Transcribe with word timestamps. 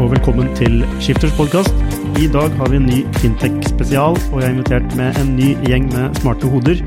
Og 0.00 0.08
velkommen 0.08 0.48
til 0.56 0.80
Skifters 1.04 1.34
podkast. 1.36 1.74
I 2.16 2.24
dag 2.32 2.54
har 2.56 2.70
vi 2.72 2.78
en 2.78 2.86
ny 2.88 3.02
fintech-spesial, 3.20 4.14
og 4.32 4.38
jeg 4.40 4.46
har 4.46 4.54
invitert 4.54 4.96
med 4.96 5.18
en 5.20 5.34
ny 5.36 5.50
gjeng 5.68 5.90
med 5.92 6.16
smarte 6.22 6.48
hoder. 6.48 6.80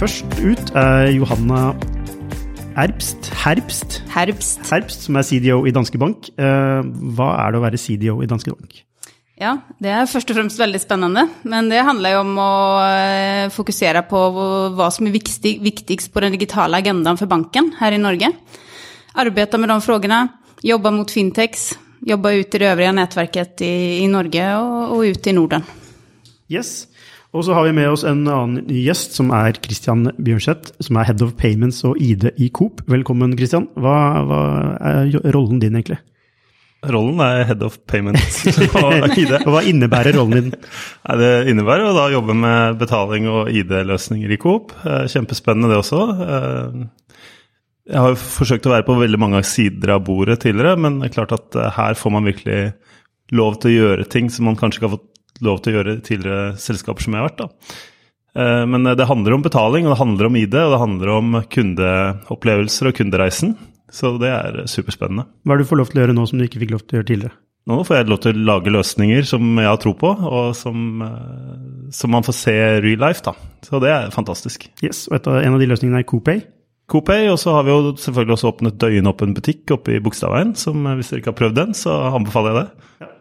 Først 0.00 0.24
ut 0.40 0.72
er 0.72 1.10
Johanna 1.12 1.74
Erbst, 2.80 3.28
Herbst, 3.42 3.98
Herbst. 4.14 4.64
Herbst, 4.64 5.04
som 5.04 5.20
er 5.20 5.28
CDO 5.28 5.60
i 5.68 5.76
Danske 5.76 6.00
Bank. 6.00 6.32
Eh, 6.40 6.88
Hva 7.20 7.28
er 7.44 7.52
det 7.52 7.60
å 7.60 7.64
være 7.66 7.84
CDO 7.84 8.16
i 8.24 8.32
Danske 8.32 8.56
Bank? 8.56 8.80
Ja, 9.36 9.58
det 9.76 9.92
er 9.92 10.08
først 10.08 10.32
og 10.32 10.40
fremst 10.40 10.64
veldig 10.64 10.80
spennende. 10.80 11.28
Men 11.44 11.68
det 11.68 11.84
handler 11.84 12.16
jo 12.16 12.24
om 12.24 12.36
å 12.40 12.52
eh, 12.96 13.46
fokusere 13.52 14.06
på 14.08 14.26
hva 14.72 14.88
som 14.88 15.04
er 15.04 15.18
viktig, 15.20 15.58
viktigst 15.68 16.16
på 16.16 16.24
den 16.24 16.40
digitale 16.40 16.80
agendaen 16.80 17.20
for 17.20 17.28
banken 17.28 17.74
her 17.76 17.92
i 17.92 18.00
Norge. 18.00 18.32
Arbeide 19.12 19.60
med 19.60 19.68
de 19.68 19.82
spørsmålene, 19.84 20.28
jobbe 20.64 20.96
mot 20.96 21.12
fintechs, 21.12 21.74
jobbe 22.06 22.36
ut 22.40 22.54
i 22.54 22.60
det 22.62 22.70
øvrige 22.70 22.94
nettverket 22.96 23.64
i, 23.66 23.74
i 24.04 24.06
Norge 24.10 24.46
og, 24.60 24.96
og 24.96 25.10
ut 25.10 25.26
i 25.26 25.34
Norden. 25.36 25.66
Yes. 26.52 26.86
Og 27.34 27.44
så 27.44 27.56
har 27.56 27.66
vi 27.66 27.74
med 27.76 27.90
oss 27.90 28.04
en 28.06 28.22
annen 28.24 28.62
ny 28.64 28.80
gjest, 28.86 29.16
som 29.18 29.32
er 29.34 29.58
Christian 29.60 30.06
Bjørnseth, 30.16 30.76
som 30.80 30.96
er 30.96 31.08
Head 31.10 31.24
of 31.26 31.34
Payments 31.36 31.82
og 31.84 31.98
ID 32.00 32.30
i 32.40 32.48
Coop. 32.54 32.80
Velkommen, 32.88 33.34
Christian. 33.36 33.66
Hva, 33.76 33.96
hva 34.24 34.42
er 34.78 35.10
rollen 35.34 35.60
din, 35.60 35.76
egentlig? 35.76 35.98
Rollen 36.86 37.18
er 37.24 37.46
head 37.48 37.62
of 37.66 37.78
Payments 37.88 38.44
og 38.78 39.16
ID. 39.18 39.32
Og 39.42 39.50
hva 39.50 39.62
innebærer 39.66 40.14
rollen 40.16 40.36
din? 40.36 40.52
Nei, 40.54 41.16
det 41.18 41.30
innebærer 41.50 41.88
å 41.88 41.96
da 41.96 42.06
jobbe 42.12 42.36
med 42.38 42.78
betaling 42.80 43.26
og 43.32 43.50
ID-løsninger 43.50 44.32
i 44.32 44.38
Coop. 44.40 44.74
Eh, 44.84 45.06
Kjempespennende 45.10 45.72
det 45.72 45.80
også. 45.80 46.02
Eh, 47.86 47.92
Jeg 47.92 48.00
har 48.02 48.08
jo 48.14 48.20
forsøkt 48.20 48.66
å 48.66 48.72
være 48.74 48.86
på 48.86 48.98
veldig 48.98 49.18
mange 49.22 49.42
sider 49.46 49.94
av 49.96 50.04
bordet 50.04 50.40
tidligere, 50.42 50.76
men 50.78 51.00
det 51.00 51.10
er 51.10 51.16
klart 51.16 51.32
at 51.32 51.54
eh, 51.56 51.70
her 51.76 51.94
får 51.94 52.12
man 52.12 52.24
virkelig 52.24 52.74
lov 53.32 53.58
til 53.60 53.70
å 53.70 53.76
gjøre 53.80 54.08
ting 54.08 54.28
som 54.30 54.44
man 54.46 54.56
kanskje 54.56 54.80
ikke 54.80 54.88
har 54.90 54.96
fått 54.98 55.42
lov 55.42 55.60
til 55.62 55.72
å 55.72 55.76
gjøre 55.80 55.96
i 55.98 56.02
tidligere 56.06 56.56
selskaper 56.56 57.02
som 57.02 57.12
jeg 57.14 57.22
har 57.22 57.28
vært. 57.30 57.38
da. 57.44 57.48
Eh, 58.36 58.66
Men 58.66 58.84
det 58.96 59.06
handler 59.08 59.34
om 59.34 59.42
betaling, 59.42 59.86
og 59.86 59.94
det 59.94 60.02
handler 60.02 60.26
om 60.26 60.36
ID, 60.36 60.54
og 60.54 60.70
det 60.74 60.82
handler 60.84 61.08
om 61.16 61.32
kundeopplevelser 61.56 62.88
og 62.90 62.94
kundereisen. 63.00 63.56
Så 63.92 64.16
det 64.18 64.28
er 64.28 64.64
superspennende. 64.66 65.26
Hva 65.46 65.54
er 65.54 65.58
det 65.58 65.66
du 65.66 65.70
får 65.70 65.78
lov 65.78 65.90
til 65.90 66.00
å 66.00 66.02
gjøre 66.06 66.14
nå 66.16 66.24
som 66.28 66.38
du 66.40 66.44
ikke 66.46 66.58
fikk 66.58 66.72
lov 66.74 66.82
til 66.82 66.96
å 66.96 66.98
gjøre 67.00 67.10
tidligere? 67.12 67.36
Nå 67.66 67.80
får 67.86 67.96
jeg 67.96 68.08
lov 68.10 68.18
til 68.22 68.34
å 68.36 68.44
lage 68.46 68.70
løsninger 68.70 69.24
som 69.26 69.56
jeg 69.58 69.66
har 69.66 69.78
tro 69.82 69.92
på, 69.98 70.10
og 70.26 70.52
som, 70.54 71.02
eh, 71.02 71.90
som 71.90 72.10
man 72.10 72.22
får 72.22 72.34
se 72.34 72.54
real 72.82 72.98
life. 72.98 73.22
da. 73.22 73.32
Så 73.62 73.80
det 73.80 73.90
er 73.90 74.10
fantastisk. 74.10 74.68
Yes, 74.82 75.08
og 75.08 75.16
et 75.16 75.26
av, 75.26 75.34
En 75.42 75.54
av 75.54 75.60
de 75.60 75.66
løsningene 75.66 75.98
er 75.98 76.04
Coopay. 76.04 76.42
Coopay, 76.86 77.26
og 77.32 77.38
så 77.42 77.56
har 77.56 77.66
vi 77.66 77.74
jo 77.74 77.94
selvfølgelig 77.98 78.36
også 78.36 78.50
åpnet 78.52 78.78
døgnåpen 78.78 79.34
butikk 79.34 79.72
oppe 79.74 79.96
i 79.96 80.02
Bogstadveien. 80.02 80.54
som 80.58 80.86
eh, 80.86 80.98
Hvis 80.98 81.10
dere 81.10 81.22
ikke 81.22 81.32
har 81.32 81.40
prøvd 81.40 81.56
den, 81.58 81.74
så 81.74 81.96
anbefaler 82.14 82.52
jeg 82.52 82.60
det. 82.62 83.12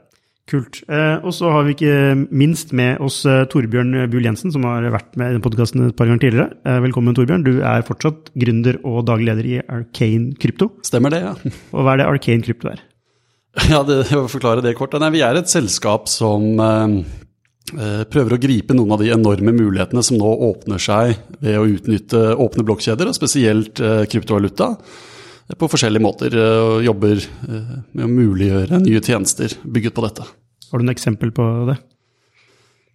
Kult. 0.45 0.83
Eh, 0.93 1.23
og 1.25 1.33
så 1.33 1.49
har 1.49 1.63
vi 1.65 1.73
ikke 1.73 1.93
minst 2.29 2.69
med 2.77 2.99
oss 3.01 3.23
eh, 3.25 3.47
Torbjørn 3.49 3.95
Buhl 4.13 4.27
Jensen, 4.27 4.53
som 4.53 4.67
har 4.69 4.85
vært 4.93 5.15
med 5.17 5.39
i 5.39 5.41
podkasten 5.41 5.87
et 5.87 5.95
par 5.97 6.05
ganger 6.05 6.21
tidligere. 6.21 6.51
Eh, 6.61 6.77
velkommen, 6.85 7.17
Torbjørn. 7.17 7.45
Du 7.47 7.63
er 7.65 7.85
fortsatt 7.87 8.29
gründer 8.37 8.77
og 8.85 9.07
daglig 9.09 9.31
leder 9.31 9.49
i 9.49 9.55
Arcane 9.65 10.37
Krypto. 10.37 10.69
Stemmer 10.85 11.15
det, 11.15 11.23
ja. 11.25 11.33
Og 11.73 11.81
hva 11.81 11.95
er 11.95 12.03
det 12.03 12.09
Arcane 12.11 12.45
Krypto 12.45 12.69
er? 12.75 12.85
Ja, 13.71 13.81
det, 13.87 14.03
Jeg 14.11 14.19
vil 14.19 14.29
forklare 14.29 14.61
det 14.61 14.75
kort. 14.77 14.93
Nei, 15.01 15.09
vi 15.15 15.25
er 15.25 15.39
et 15.39 15.49
selskap 15.49 16.05
som 16.11 16.61
eh, 16.61 16.97
prøver 17.73 18.35
å 18.35 18.39
gripe 18.41 18.75
noen 18.77 18.91
av 18.93 19.01
de 19.01 19.09
enorme 19.15 19.53
mulighetene 19.55 20.03
som 20.05 20.19
nå 20.19 20.31
åpner 20.51 20.77
seg 20.81 21.15
ved 21.41 21.57
å 21.57 21.65
utnytte 21.65 22.21
åpne 22.37 22.65
blokkjeder, 22.67 23.09
og 23.09 23.17
spesielt 23.17 23.81
eh, 23.81 24.03
kryptovaluta, 24.11 24.67
eh, 25.49 25.57
på 25.57 25.69
forskjellige 25.71 26.05
måter. 26.05 26.35
eh, 26.37 26.61
Og 26.61 26.85
jobber 26.85 27.17
eh, 27.17 27.73
med 27.91 28.05
å 28.05 28.11
muliggjøre 28.11 28.81
nye 28.83 29.01
tjenester 29.01 29.57
bygget 29.65 29.97
på 29.97 30.05
dette. 30.05 30.27
Har 30.71 30.81
du 30.81 30.85
noe 30.85 30.93
eksempel 30.93 31.33
på 31.33 31.47
det? 31.71 31.79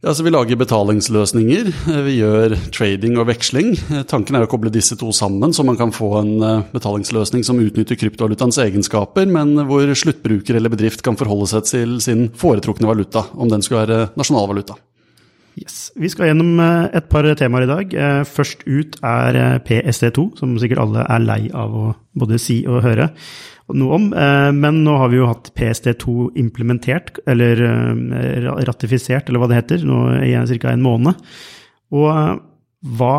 Ja, 0.01 0.15
Vi 0.25 0.31
lager 0.33 0.57
betalingsløsninger. 0.57 1.67
Vi 2.07 2.13
gjør 2.23 2.55
trading 2.73 3.19
og 3.21 3.27
veksling. 3.29 3.75
Tanken 4.09 4.39
er 4.39 4.47
å 4.47 4.49
koble 4.49 4.73
disse 4.73 4.97
to 4.97 5.11
sammen, 5.13 5.53
så 5.53 5.61
man 5.61 5.77
kan 5.77 5.93
få 5.93 6.09
en 6.23 6.31
eh, 6.41 6.63
betalingsløsning 6.73 7.45
som 7.45 7.61
utnytter 7.61 8.01
kryptovalutaens 8.01 8.57
egenskaper, 8.65 9.29
men 9.29 9.53
hvor 9.69 9.93
sluttbruker 9.93 10.57
eller 10.57 10.73
bedrift 10.73 11.05
kan 11.05 11.21
forholde 11.21 11.51
seg 11.53 11.69
til 11.69 11.99
sin 12.01 12.31
foretrukne 12.33 12.89
valuta, 12.89 13.27
om 13.37 13.53
den 13.53 13.61
skulle 13.61 13.85
være 13.85 14.01
nasjonalvaluta. 14.17 14.79
Yes. 15.61 15.91
Vi 16.01 16.09
skal 16.09 16.31
gjennom 16.31 16.57
eh, 16.65 16.89
et 16.97 17.13
par 17.13 17.29
temaer 17.37 17.69
i 17.69 17.71
dag. 17.75 17.93
Eh, 17.93 18.25
Først 18.25 18.65
ut 18.65 18.97
er 19.05 19.37
eh, 19.37 19.57
PSD2, 19.69 20.31
som 20.41 20.57
sikkert 20.63 20.81
alle 20.87 21.05
er 21.05 21.29
lei 21.29 21.43
av 21.53 21.77
å 21.77 21.87
både 22.17 22.41
si 22.41 22.63
og 22.65 22.81
høre 22.89 23.11
noe 23.77 23.97
om. 23.97 24.09
Eh, 24.13 24.51
Men 24.57 24.83
nå 24.85 24.97
har 25.01 25.13
vi 25.13 25.21
jo 25.21 25.29
hatt 25.29 25.53
PSD2 25.57 26.33
implementert, 26.41 27.21
eller 27.29 27.63
eh, 27.67 28.49
ratifisert, 28.69 29.29
eller 29.29 29.43
hva 29.43 29.51
det 29.51 29.61
heter, 29.61 29.87
nå 29.87 30.01
i 30.25 30.35
ca. 30.35 30.73
en 30.73 30.85
måned. 30.85 31.31
Og 31.95 32.11
eh, 32.11 32.35
hva 32.97 33.17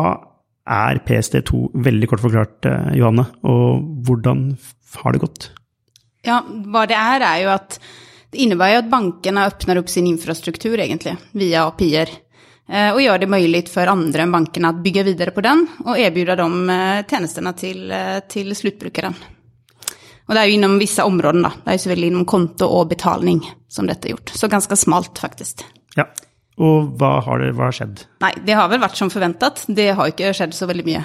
er 0.62 1.02
PSD2, 1.06 1.64
veldig 1.84 2.08
kort 2.10 2.22
forklart, 2.22 2.68
Johanne, 2.94 3.26
og 3.42 3.82
hvordan 4.06 4.52
har 5.02 5.14
det 5.14 5.22
gått? 5.24 5.48
Ja, 6.22 6.38
hva 6.42 6.84
det 6.86 6.94
er, 6.94 7.24
er 7.26 7.40
jo 7.42 7.50
at 7.56 7.80
det 8.32 8.44
innebærer 8.44 8.76
jo 8.76 8.82
at 8.84 8.92
bankene 8.92 9.48
åpner 9.50 9.80
opp 9.80 9.90
sin 9.90 10.06
infrastruktur, 10.06 10.78
egentlig, 10.78 11.16
via 11.36 11.66
API-er. 11.66 12.14
Og 12.94 13.02
gjør 13.02 13.18
det 13.20 13.28
mulig 13.28 13.64
for 13.68 13.90
andre 13.90 14.22
enn 14.22 14.32
bankene 14.32 14.70
å 14.70 14.78
bygge 14.80 15.02
videre 15.10 15.34
på 15.34 15.42
den 15.44 15.66
og 15.82 15.98
tilby 15.98 16.24
de 16.30 16.78
tjenestene 17.10 17.52
til, 17.58 17.82
til 18.32 18.54
sluttbrukeren. 18.56 19.18
Og 20.28 20.34
det 20.34 20.42
er 20.42 20.50
jo 20.50 20.58
innom 20.58 20.76
visse 20.80 21.04
områder, 21.04 21.42
da. 21.42 21.50
Det 21.64 21.72
er 21.72 21.78
jo 21.78 21.84
selvfølgelig 21.84 22.10
innom 22.12 22.26
konto 22.30 22.68
og 22.70 22.90
betaling 22.92 23.40
som 23.72 23.88
dette 23.90 24.08
er 24.08 24.14
gjort. 24.14 24.34
Så 24.38 24.50
ganske 24.52 24.76
smalt, 24.78 25.18
faktisk. 25.18 25.64
Ja. 25.98 26.06
Og 26.62 26.92
hva 27.00 27.16
har, 27.24 27.40
det, 27.42 27.54
hva 27.56 27.70
har 27.70 27.74
skjedd? 27.76 28.04
Nei, 28.22 28.34
det 28.46 28.54
har 28.58 28.68
vel 28.70 28.82
vært 28.82 28.98
som 29.00 29.10
forventet. 29.10 29.64
Det 29.72 29.88
har 29.96 30.12
ikke 30.12 30.34
skjedd 30.36 30.54
så 30.54 30.68
veldig 30.70 30.84
mye. 30.86 31.02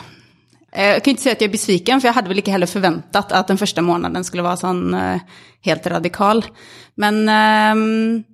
Eh, 0.71 0.97
Jeg 0.97 1.03
kan 1.03 1.13
ikke 1.15 1.23
si 1.23 1.31
at 1.31 1.41
jeg 1.41 1.49
er 1.49 1.53
besviken, 1.55 2.01
for 2.01 2.09
jeg 2.09 2.17
hadde 2.17 2.31
vel 2.33 2.41
ikke 2.43 2.53
heller 2.53 2.69
forventet 2.69 3.31
at 3.39 3.47
den 3.49 3.59
første 3.59 3.81
måneden 3.85 4.27
skulle 4.27 4.45
være 4.45 4.61
sånn 4.61 4.83
eh, 4.99 5.39
helt 5.69 5.87
radikal. 5.95 6.43
Men 7.01 7.21
eh, 7.31 7.81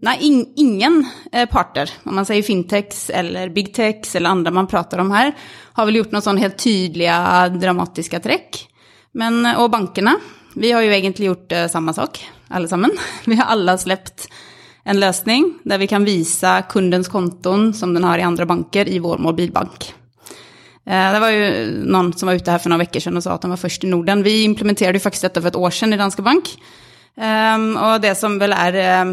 nei, 0.10 0.16
ingen 0.58 1.00
parter, 1.54 1.94
om 2.10 2.18
man 2.18 2.28
sier 2.28 2.44
fintechs 2.44 3.06
eller 3.14 3.54
big 3.56 3.72
techs 3.78 4.18
eller 4.18 4.34
andre 4.34 4.54
man 4.56 4.70
prater 4.72 5.02
om 5.06 5.14
her, 5.14 5.32
har 5.78 5.88
vel 5.88 6.02
gjort 6.02 6.18
noen 6.18 6.26
sånn 6.26 6.42
helt 6.42 6.58
tydelige, 6.62 7.18
dramatiske 7.62 8.20
trekk. 8.26 8.64
Men, 9.22 9.44
og 9.54 9.70
bankene, 9.74 10.18
vi 10.56 10.72
har 10.72 10.84
jo 10.86 10.94
egentlig 10.94 11.30
gjort 11.30 11.52
eh, 11.56 11.68
samme 11.72 11.94
sak, 11.94 12.20
alle 12.54 12.68
sammen. 12.70 12.92
Vi 13.26 13.36
har 13.40 13.50
alle 13.54 13.78
sluppet 13.82 14.28
en 14.84 15.00
løsning 15.00 15.46
der 15.64 15.80
vi 15.80 15.88
kan 15.88 16.04
vise 16.04 16.58
kundens 16.68 17.08
konton 17.08 17.70
som 17.74 17.94
den 17.96 18.04
har 18.04 18.20
i 18.20 18.26
andre 18.28 18.46
banker 18.46 18.90
i 18.92 19.00
vår 19.00 19.22
mobilbank. 19.24 19.86
Eh, 20.86 21.12
Det 21.14 21.22
var 21.24 21.32
jo 21.32 21.46
noen 21.88 22.12
som 22.18 22.28
var 22.28 22.36
ute 22.36 22.52
her 22.52 22.60
for 22.60 22.74
noen 22.74 22.84
uker 22.84 23.00
siden 23.00 23.18
og 23.18 23.24
sa 23.24 23.38
at 23.38 23.46
de 23.46 23.52
var 23.54 23.62
først 23.62 23.86
i 23.88 23.92
Norden. 23.92 24.26
Vi 24.26 24.44
implementerte 24.44 25.00
jo 25.00 25.06
faktisk 25.06 25.30
dette 25.30 25.42
for 25.42 25.54
et 25.54 25.60
år 25.60 25.72
siden 25.72 25.96
i 25.96 26.02
Danske 26.02 26.26
Bank. 26.26 26.52
Um, 27.14 27.76
og 27.78 28.02
det 28.02 28.16
som 28.18 28.40
vel 28.42 28.56
er 28.58 28.76
um, 29.06 29.12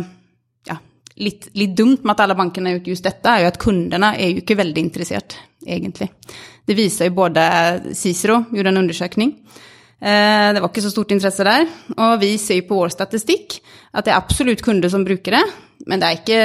ja, 0.65 0.79
litt, 1.21 1.51
litt 1.53 1.75
dumt 1.77 2.01
med 2.01 2.15
at 2.15 2.23
alle 2.25 2.37
bankene 2.39 2.71
har 2.71 2.79
gjort 2.79 2.95
just 2.95 3.05
dette, 3.05 3.29
er 3.29 3.45
jo 3.45 3.51
at 3.51 3.61
kundene 3.61 4.15
er 4.17 4.31
jo 4.33 4.41
ikke 4.41 4.57
veldig 4.57 4.85
interessert, 4.87 5.37
egentlig. 5.67 6.09
Det 6.65 6.79
viser 6.79 7.11
jo 7.11 7.19
både 7.19 7.45
Cicero 7.93 8.41
gjorde 8.49 8.73
en 8.73 8.81
undersøkning. 8.81 9.35
Eh, 10.01 10.53
Det 10.55 10.61
var 10.63 10.69
ikke 10.71 10.83
så 10.87 10.91
stort 10.95 11.11
interesse 11.13 11.45
der. 11.45 11.67
Og 11.97 12.21
vi 12.23 12.37
ser 12.39 12.63
på 12.69 12.79
vår 12.81 12.89
statistikk 12.95 13.61
at 13.95 14.05
det 14.07 14.13
er 14.15 14.21
absolutt 14.21 14.63
kunder 14.63 14.89
som 14.89 15.05
bruker 15.05 15.31
det, 15.37 15.45
men 15.87 16.01
det 16.01 16.07
er, 16.09 16.17
ikke, 16.21 16.41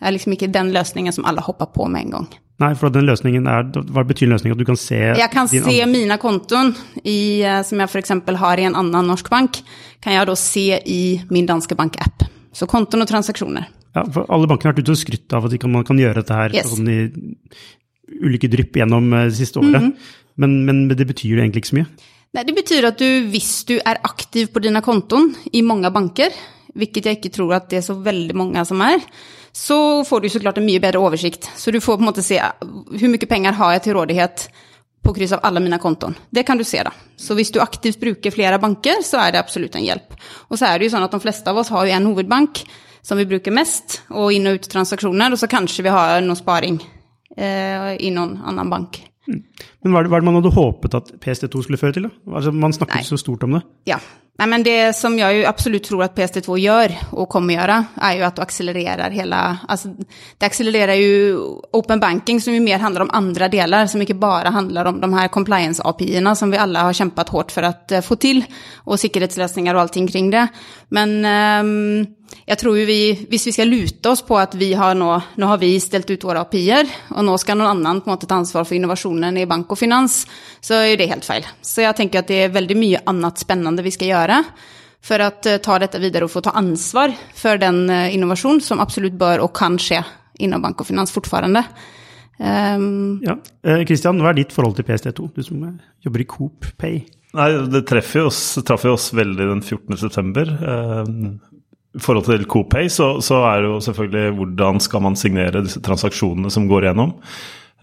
det 0.00 0.06
er 0.08 0.12
liksom 0.16 0.32
ikke 0.34 0.50
den 0.52 0.72
løsningen 0.74 1.12
som 1.14 1.24
alle 1.24 1.40
hopper 1.40 1.66
på 1.72 1.86
med 1.88 2.02
en 2.06 2.10
gang. 2.10 2.28
Nei, 2.60 2.74
for 2.76 2.90
den 2.92 3.06
løsningen 3.08 3.46
er, 3.48 3.62
hva 3.88 4.02
betyr 4.04 4.28
løsningen? 4.28 4.52
At 4.52 4.58
du 4.60 4.66
kan 4.68 4.76
se 4.76 4.98
Jeg 5.16 5.30
kan 5.32 5.48
se 5.48 5.62
andre- 5.62 5.86
mine 5.88 6.18
konton 6.20 6.74
i, 7.04 7.40
eh, 7.42 7.62
som 7.62 7.78
jeg 7.80 7.88
f.eks. 7.88 8.10
har 8.36 8.58
i 8.60 8.64
en 8.68 8.74
annen 8.76 9.06
norsk 9.06 9.30
bank, 9.30 9.62
kan 10.02 10.12
jeg 10.12 10.26
da 10.26 10.34
se 10.36 10.66
i 10.84 11.22
min 11.30 11.46
danske 11.46 11.74
bank-app. 11.74 12.26
Så 12.52 12.66
konton 12.68 13.00
og 13.00 13.08
transaksjoner. 13.08 13.64
Ja, 13.94 14.04
for 14.04 14.26
alle 14.28 14.46
bankene 14.46 14.70
har 14.70 14.74
vært 14.74 14.84
ute 14.84 14.92
og 14.92 14.98
skrytt 15.00 15.32
av 15.32 15.44
at 15.46 15.50
de 15.50 15.58
kan, 15.58 15.72
man 15.72 15.84
kan 15.84 15.96
gjøre 15.96 16.14
dette 16.20 16.34
her 16.36 16.50
Yes. 16.52 16.68
sånn 16.74 16.88
i 16.90 17.10
ulike 18.20 18.48
drypp 18.50 18.76
gjennom 18.76 19.12
eh, 19.14 19.28
det 19.30 19.36
siste 19.38 19.56
året. 19.62 19.80
Mhm. 19.82 19.94
men, 20.36 20.64
men 20.64 20.88
det 20.88 21.06
betyr 21.06 21.30
jo 21.36 21.40
egentlig 21.40 21.62
ikke 21.64 21.72
så 21.72 21.78
mye. 21.80 21.86
Nei, 22.30 22.44
det 22.46 22.54
betyr 22.54 22.86
at 22.86 23.00
du, 23.00 23.26
hvis 23.32 23.64
du 23.66 23.76
er 23.80 23.98
aktiv 24.06 24.52
på 24.54 24.62
dine 24.62 24.82
konton 24.86 25.32
i 25.50 25.64
mange 25.66 25.90
banker, 25.90 26.34
hvilket 26.78 27.08
jeg 27.08 27.18
ikke 27.18 27.32
tror 27.34 27.56
at 27.56 27.70
det 27.72 27.80
er 27.80 27.86
så 27.88 27.96
veldig 27.98 28.36
mange 28.38 28.62
som 28.68 28.82
er, 28.86 29.02
så 29.50 30.04
får 30.06 30.22
du 30.22 30.28
så 30.30 30.42
klart 30.42 30.60
en 30.60 30.68
mye 30.68 30.82
bedre 30.82 31.02
oversikt. 31.02 31.48
Så 31.58 31.74
du 31.74 31.80
får 31.82 31.98
på 31.98 32.04
en 32.04 32.10
måte 32.12 32.22
se 32.22 32.38
hvor 32.38 33.10
mye 33.10 33.30
penger 33.30 33.58
har 33.58 33.74
jeg 33.74 33.88
til 33.88 33.98
rådighet 33.98 34.46
på 35.02 35.14
kryss 35.16 35.34
av 35.34 35.42
alle 35.48 35.62
mine 35.64 35.80
konton. 35.82 36.14
Det 36.30 36.44
kan 36.46 36.60
du 36.60 36.64
se 36.64 36.84
da. 36.86 36.92
Så 37.18 37.34
hvis 37.34 37.50
du 37.50 37.58
aktivt 37.64 37.98
bruker 37.98 38.30
flere 38.30 38.60
banker, 38.62 39.02
så 39.02 39.24
er 39.24 39.34
det 39.34 39.42
absolutt 39.42 39.74
en 39.74 39.88
hjelp. 39.88 40.14
Og 40.52 40.60
så 40.60 40.70
er 40.70 40.78
det 40.78 40.86
jo 40.86 40.94
sånn 40.94 41.08
at 41.08 41.16
de 41.16 41.22
fleste 41.24 41.50
av 41.50 41.58
oss 41.58 41.72
har 41.74 41.88
jo 41.88 41.96
en 41.96 42.10
hovedbank 42.12 42.62
som 43.02 43.18
vi 43.18 43.26
bruker 43.26 43.50
mest, 43.50 44.02
og 44.12 44.30
inn- 44.36 44.46
og 44.46 44.60
uttransaksjoner, 44.60 45.32
og 45.32 45.40
så 45.40 45.48
kanskje 45.50 45.86
vi 45.88 45.94
har 45.94 46.20
noe 46.22 46.38
sparing 46.38 46.76
eh, 47.34 47.96
i 47.96 48.12
noen 48.12 48.36
annen 48.44 48.70
bank. 48.70 49.00
Men 49.30 49.92
hva 49.92 50.00
er, 50.00 50.06
det, 50.06 50.12
hva 50.12 50.18
er 50.18 50.24
det 50.24 50.28
man 50.30 50.40
hadde 50.40 50.54
håpet 50.56 50.96
at 50.98 51.12
PST2 51.22 51.66
skulle 51.66 51.80
føre 51.80 51.96
til? 51.96 52.08
da? 52.08 52.34
Altså, 52.34 52.52
man 52.52 52.74
snakket 52.76 53.02
Nei. 53.02 53.06
så 53.08 53.20
stort 53.20 53.46
om 53.46 53.58
det. 53.58 53.62
Ja. 53.90 54.00
Nei, 54.40 54.46
men 54.48 54.62
det 54.64 54.96
som 54.96 55.18
jag 55.18 55.34
ju 55.34 55.44
absolut 55.44 55.84
tror 55.84 56.02
at 56.06 56.14
PST2 56.16 56.54
gjør, 56.62 56.92
og 57.12 57.28
kommer 57.28 57.58
gjøre, 57.58 57.74
er 58.00 58.14
jo 58.16 58.24
at 58.24 58.38
det 58.38 58.44
accelererar 58.46 59.12
hela, 59.12 59.40
alltså 59.68 59.90
det 60.38 60.46
accelererar 60.46 60.96
ju 60.96 61.36
open 61.76 62.00
banking 62.00 62.40
som 62.40 62.54
ju 62.54 62.60
mer 62.60 62.78
handler 62.78 63.04
om 63.04 63.10
andre 63.12 63.50
deler, 63.52 63.86
som 63.86 64.00
ikke 64.00 64.16
bare 64.16 64.48
handler 64.48 64.88
om 64.88 65.00
de 65.00 65.12
här 65.12 65.28
compliance 65.28 65.82
API-erna 65.84 66.34
som 66.34 66.50
vi 66.50 66.56
alle 66.56 66.78
har 66.78 66.92
kämpat 66.92 67.28
hårt 67.28 67.52
for 67.52 67.62
att 67.62 67.92
eh, 67.92 68.00
få 68.00 68.16
til, 68.16 68.44
og 68.86 68.98
sikkerhetsløsninger 68.98 69.74
og 69.74 69.80
allting 69.80 70.08
kring 70.08 70.30
det. 70.30 70.48
Men 70.88 71.24
ehm, 71.24 72.06
jag 72.46 72.58
tror 72.58 72.78
jo 72.78 72.86
vi, 72.88 73.26
hvis 73.30 73.46
vi 73.46 73.52
skal 73.54 73.70
lute 73.70 74.10
oss 74.10 74.22
på 74.26 74.38
at 74.38 74.54
vi 74.58 74.72
har 74.78 74.94
nå, 74.98 75.10
nå 75.36 75.50
har 75.50 75.60
vi 75.60 75.72
stilt 75.80 76.10
ut 76.10 76.24
våre 76.24 76.42
API-er 76.44 76.90
og 77.16 77.24
nå 77.26 77.36
skal 77.40 77.58
noen 77.58 77.72
annen 77.76 78.02
på 78.04 78.10
något 78.10 78.26
ta 78.28 78.40
ansvar 78.40 78.66
for 78.68 78.78
innovasjonen 78.78 79.38
i 79.38 79.46
bank 79.50 79.70
og 79.70 79.80
finans, 79.80 80.24
så 80.60 80.82
er 80.84 80.96
det 81.00 81.10
helt 81.10 81.26
feil. 81.26 81.46
Så 81.62 81.84
jeg 81.86 81.98
tenker 81.98 82.22
at 82.22 82.30
det 82.30 82.44
er 82.44 82.54
veldig 82.54 82.78
mye 82.78 83.02
annet 83.10 83.42
spennende 83.42 83.86
vi 83.86 83.94
skal 83.94 84.12
gjøre 84.14 84.42
for 85.02 85.18
att 85.18 85.46
eh, 85.46 85.56
ta 85.56 85.78
dette 85.80 85.98
videre 85.98 86.26
og 86.26 86.30
få 86.30 86.42
ta 86.44 86.52
ansvar 86.60 87.14
for 87.34 87.56
den 87.56 87.86
innovasjon 87.88 88.60
som 88.60 88.82
absolutt 88.84 89.16
bør 89.16 89.46
og 89.46 89.54
kan 89.56 89.78
skje 89.80 90.02
innen 90.40 90.60
bank 90.60 90.80
og 90.82 90.90
finans 90.90 91.12
fortfarande. 91.14 91.64
Um, 92.40 93.20
Ja. 93.20 93.36
Kristian, 93.84 94.20
hva 94.24 94.32
er 94.32 94.38
ditt 94.40 94.52
forhold 94.54 94.78
til 94.78 94.86
PST2, 94.88 95.26
du 95.36 95.42
som 95.44 95.64
eh, 95.66 95.80
jobber 96.06 96.22
i 96.22 96.28
Coop 96.28 96.70
Pay? 96.80 97.02
Nei, 97.36 97.50
det 97.70 97.84
jo 98.16 98.26
oss, 98.26 98.58
traff 98.66 98.84
jo 98.88 98.96
oss 98.96 99.10
veldig 99.14 99.46
den 99.52 99.60
14. 99.62 99.98
I 101.96 102.02
forhold 102.02 102.28
til 102.28 102.46
CoPay 102.46 102.90
så, 102.92 103.16
så 103.24 103.40
er 103.48 103.62
det 103.62 103.70
jo 103.72 103.80
selvfølgelig 103.82 104.36
hvordan 104.38 104.78
skal 104.84 105.02
man 105.02 105.18
signere 105.18 105.64
disse 105.64 105.82
transaksjonene 105.82 106.52
som 106.54 106.68
går 106.70 106.86
gjennom. 106.86 107.16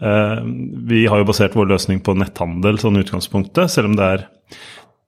Eh, 0.00 0.40
vi 0.88 1.04
har 1.10 1.20
jo 1.20 1.28
basert 1.28 1.56
vår 1.58 1.68
løsning 1.74 2.00
på 2.04 2.16
netthandel 2.16 2.80
sånn 2.80 3.00
utgangspunktet, 3.02 3.68
selv 3.72 3.90
om 3.90 3.98
det 3.98 4.10
er 4.14 4.26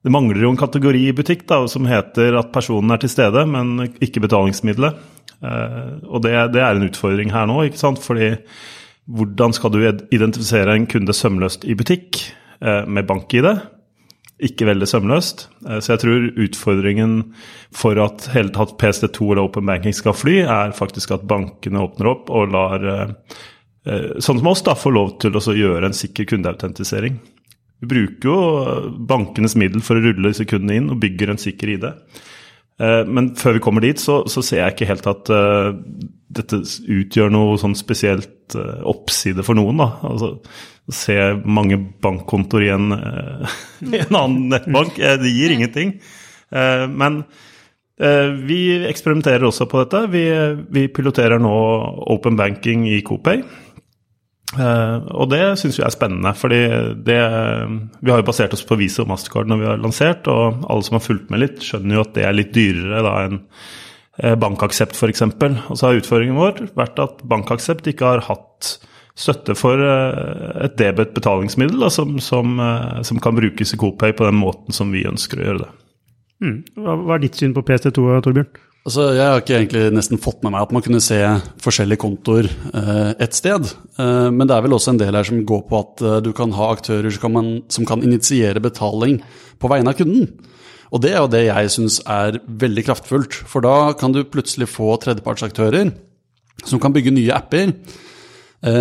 det 0.01 0.13
mangler 0.13 0.41
jo 0.41 0.51
en 0.55 0.61
kategori 0.61 1.03
i 1.11 1.17
butikk 1.17 1.43
da, 1.51 1.59
som 1.69 1.85
heter 1.89 2.39
at 2.41 2.53
personen 2.55 2.95
er 2.95 3.03
til 3.03 3.11
stede, 3.13 3.43
men 3.49 3.91
ikke 4.01 4.23
betalingsmiddelet. 4.25 4.97
Eh, 5.45 5.91
og 6.09 6.23
det, 6.25 6.33
det 6.55 6.63
er 6.65 6.77
en 6.77 6.87
utfordring 6.89 7.33
her 7.35 7.49
nå, 7.49 7.59
ikke 7.69 7.81
sant? 7.81 8.01
fordi 8.01 8.33
hvordan 9.11 9.53
skal 9.57 9.73
du 9.75 9.81
identifisere 9.85 10.77
en 10.77 10.89
kunde 10.89 11.17
sømløst 11.17 11.67
i 11.69 11.77
butikk 11.77 12.23
eh, 12.63 12.87
med 12.89 13.09
bank-ID? 13.09 13.51
Ikke 14.41 14.65
veldig 14.69 14.89
sømløst. 14.89 15.49
Eh, 15.69 15.81
Så 15.85 15.95
jeg 15.95 16.03
tror 16.05 16.29
utfordringen 16.47 17.17
for 17.77 17.99
at 18.01 18.31
hele 18.35 18.53
tatt 18.55 18.79
PSD2 18.81 19.33
eller 19.33 19.45
Open 19.45 19.67
Banking 19.69 19.95
skal 19.97 20.17
fly, 20.17 20.41
er 20.47 20.77
faktisk 20.77 21.13
at 21.17 21.27
bankene 21.29 21.83
åpner 21.85 22.13
opp 22.15 22.31
og 22.33 22.55
lar 22.55 22.87
eh, 22.95 23.13
eh, 23.87 24.09
sånn 24.19 24.41
som 24.41 24.51
oss 24.51 24.65
da, 24.67 24.75
få 24.75 24.95
lov 24.97 25.19
til 25.21 25.37
å 25.37 25.41
gjøre 25.41 25.91
en 25.91 25.97
sikker 25.97 26.29
kundeautentisering. 26.33 27.21
Vi 27.81 27.89
bruker 27.89 28.29
jo 28.29 28.41
bankenes 29.09 29.57
middel 29.57 29.81
for 29.85 29.97
å 29.97 30.05
rulle 30.05 30.33
disse 30.33 30.45
kundene 30.49 30.77
inn 30.77 30.91
og 30.93 31.01
bygger 31.01 31.33
en 31.33 31.41
sikker 31.41 31.77
ID. 31.77 31.87
Eh, 32.81 33.05
Men 33.07 33.35
før 33.37 33.59
vi 33.59 33.65
kommer 33.65 33.85
dit, 33.85 34.01
så, 34.01 34.23
så 34.31 34.43
ser 34.45 34.63
jeg 34.63 34.75
ikke 34.77 34.91
helt 34.91 35.09
at 35.11 35.31
uh, 35.35 35.73
dette 36.31 36.63
utgjør 36.63 37.33
noe 37.35 37.59
sånn 37.61 37.77
spesielt 37.79 38.57
uh, 38.57 38.81
oppside 38.89 39.45
for 39.47 39.59
noen. 39.59 39.83
da. 39.83 39.91
Altså, 40.09 40.33
se 40.91 41.17
mange 41.45 41.79
bankkontoer 42.03 42.67
i 42.67 42.73
en, 42.75 42.89
uh, 42.97 43.61
en 43.85 44.19
annen 44.23 44.49
nettbank, 44.55 44.97
det 44.97 45.37
gir 45.37 45.55
ingenting. 45.55 45.99
Men 46.51 47.21
vi 48.49 48.57
eksperimenterer 48.89 49.45
også 49.47 49.69
på 49.71 49.85
dette. 49.85 50.01
Vi, 50.11 50.23
vi 50.75 50.83
piloterer 50.91 51.39
nå 51.39 51.53
open 52.11 52.35
banking 52.35 52.89
i 52.91 52.97
Coopay. 53.07 53.45
Eh, 54.59 54.97
og 55.15 55.29
det 55.31 55.43
syns 55.61 55.79
vi 55.79 55.85
er 55.87 55.95
spennende, 55.95 56.33
fordi 56.35 56.61
det 57.07 57.21
Vi 58.01 58.11
har 58.11 58.19
jo 58.19 58.27
basert 58.27 58.55
oss 58.57 58.67
på 58.67 58.79
Visa 58.81 59.05
og 59.05 59.11
Mastercard 59.13 59.51
når 59.51 59.61
vi 59.61 59.69
har 59.69 59.83
lansert, 59.83 60.27
og 60.27 60.65
alle 60.67 60.87
som 60.87 60.99
har 60.99 61.07
fulgt 61.07 61.31
med 61.31 61.45
litt, 61.45 61.63
skjønner 61.63 61.97
jo 61.97 62.05
at 62.05 62.15
det 62.17 62.27
er 62.27 62.37
litt 62.37 62.55
dyrere 62.57 63.03
da 63.07 63.17
enn 63.29 63.41
eh, 64.19 64.35
bankaksept 64.35 64.99
f.eks. 64.99 65.23
Og 65.23 65.75
så 65.77 65.87
har 65.87 66.01
utfordringen 66.01 66.39
vår 66.39 66.65
vært 66.79 66.99
at 67.03 67.23
bankaksept 67.31 67.87
ikke 67.93 68.15
har 68.15 68.25
hatt 68.27 68.73
støtte 69.21 69.55
for 69.59 69.79
eh, 69.79 70.65
et 70.67 70.79
debet 70.81 71.15
betalingsmiddel 71.15 71.79
da, 71.85 71.93
som, 71.93 72.19
som, 72.19 72.59
som 73.07 73.23
kan 73.23 73.39
brukes 73.39 73.75
i 73.75 73.79
Copay 73.79 74.17
på 74.17 74.27
den 74.27 74.41
måten 74.41 74.75
som 74.75 74.91
vi 74.91 75.07
ønsker 75.07 75.39
å 75.39 75.47
gjøre 75.47 75.63
det. 75.67 75.71
Mm. 76.41 76.59
Hva 76.81 77.15
er 77.15 77.23
ditt 77.23 77.37
syn 77.37 77.53
på 77.55 77.63
PST2, 77.69 78.03
Torbjørn? 78.25 78.70
Altså, 78.81 79.11
jeg 79.13 79.21
har 79.21 79.43
ikke 79.43 79.57
egentlig 79.59 79.81
nesten 79.93 80.21
fått 80.23 80.41
med 80.41 80.55
meg 80.55 80.65
at 80.65 80.71
man 80.73 80.83
kunne 80.85 81.03
se 81.05 81.19
forskjellige 81.61 82.01
kontoer 82.01 82.47
eh, 82.49 83.11
et 83.21 83.37
sted. 83.37 83.69
Eh, 84.01 84.29
men 84.33 84.49
det 84.49 84.57
er 84.57 84.65
vel 84.65 84.73
også 84.73 84.95
en 84.95 85.01
del 85.03 85.19
her 85.19 85.27
som 85.29 85.43
går 85.47 85.67
på 85.69 85.81
at 85.83 86.05
eh, 86.07 86.21
du 86.25 86.31
kan 86.37 86.55
ha 86.57 86.71
aktører 86.73 87.13
som 87.13 87.27
kan, 87.27 87.35
man, 87.35 87.51
som 87.69 87.85
kan 87.89 88.01
initiere 88.07 88.63
betaling 88.65 89.19
på 89.61 89.69
vegne 89.69 89.93
av 89.93 90.01
kunden. 90.01 90.31
Og 90.91 91.05
det 91.05 91.13
er 91.13 91.21
jo 91.21 91.31
det 91.31 91.43
jeg 91.45 91.75
syns 91.77 92.01
er 92.09 92.41
veldig 92.49 92.87
kraftfullt. 92.89 93.37
For 93.53 93.63
da 93.63 93.93
kan 94.01 94.17
du 94.17 94.25
plutselig 94.25 94.71
få 94.73 94.95
tredjepartsaktører 95.05 95.93
som 96.65 96.81
kan 96.81 96.97
bygge 96.97 97.13
nye 97.13 97.37
apper, 97.37 97.77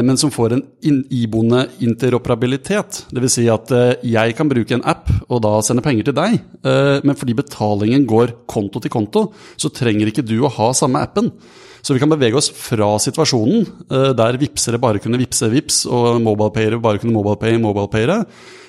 men 0.04 0.18
som 0.20 0.31
får 0.31 0.58
en 0.58 0.64
iboende 1.10 1.62
interoperabilitet. 1.80 3.06
Dvs. 3.16 3.38
Si 3.38 3.46
at 3.52 3.72
eh, 3.72 4.02
jeg 4.12 4.36
kan 4.36 4.50
bruke 4.52 4.76
en 4.76 4.84
app 4.84 5.08
og 5.30 5.40
da 5.46 5.54
sende 5.64 5.84
penger 5.86 6.10
til 6.10 6.18
deg, 6.18 6.36
eh, 6.68 7.00
men 7.08 7.16
fordi 7.16 7.38
betalingen 7.38 8.04
går 8.10 8.36
konto 8.50 8.81
til 8.84 8.92
konto, 8.92 9.30
så 9.56 9.72
trenger 9.72 10.12
ikke 10.12 10.26
du 10.28 10.36
å 10.44 10.52
ha 10.52 10.72
samme 10.76 11.00
appen. 11.00 11.31
Så 11.80 11.96
vi 11.96 12.02
kan 12.02 12.12
bevege 12.12 12.36
oss 12.36 12.50
fra 12.52 12.90
situasjonen 13.00 13.62
eh, 13.88 14.10
der 14.20 14.40
vipsere 14.42 14.81
bare 14.81 15.00
kunne 15.04 15.22
vipse 15.22 15.48
vips, 15.52 15.86
og 15.88 16.20
mobilepayere 16.26 16.81
bare 16.84 17.00
kunne 17.00 17.16
mobilepaye 17.16 17.62
mobilepayere, 17.64 18.24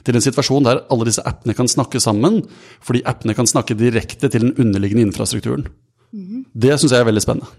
til 0.06 0.16
en 0.16 0.24
situasjon 0.24 0.68
der 0.68 0.84
alle 0.94 1.08
disse 1.08 1.24
appene 1.26 1.56
kan 1.58 1.68
snakke 1.68 2.00
sammen, 2.00 2.38
fordi 2.86 3.02
appene 3.08 3.34
kan 3.36 3.50
snakke 3.50 3.76
direkte 3.78 4.30
til 4.30 4.46
den 4.46 4.54
underliggende 4.54 5.08
infrastrukturen. 5.08 5.66
Det 6.54 6.78
syns 6.78 6.94
jeg 6.94 7.02
er 7.02 7.10
veldig 7.10 7.22
spennende. 7.26 7.50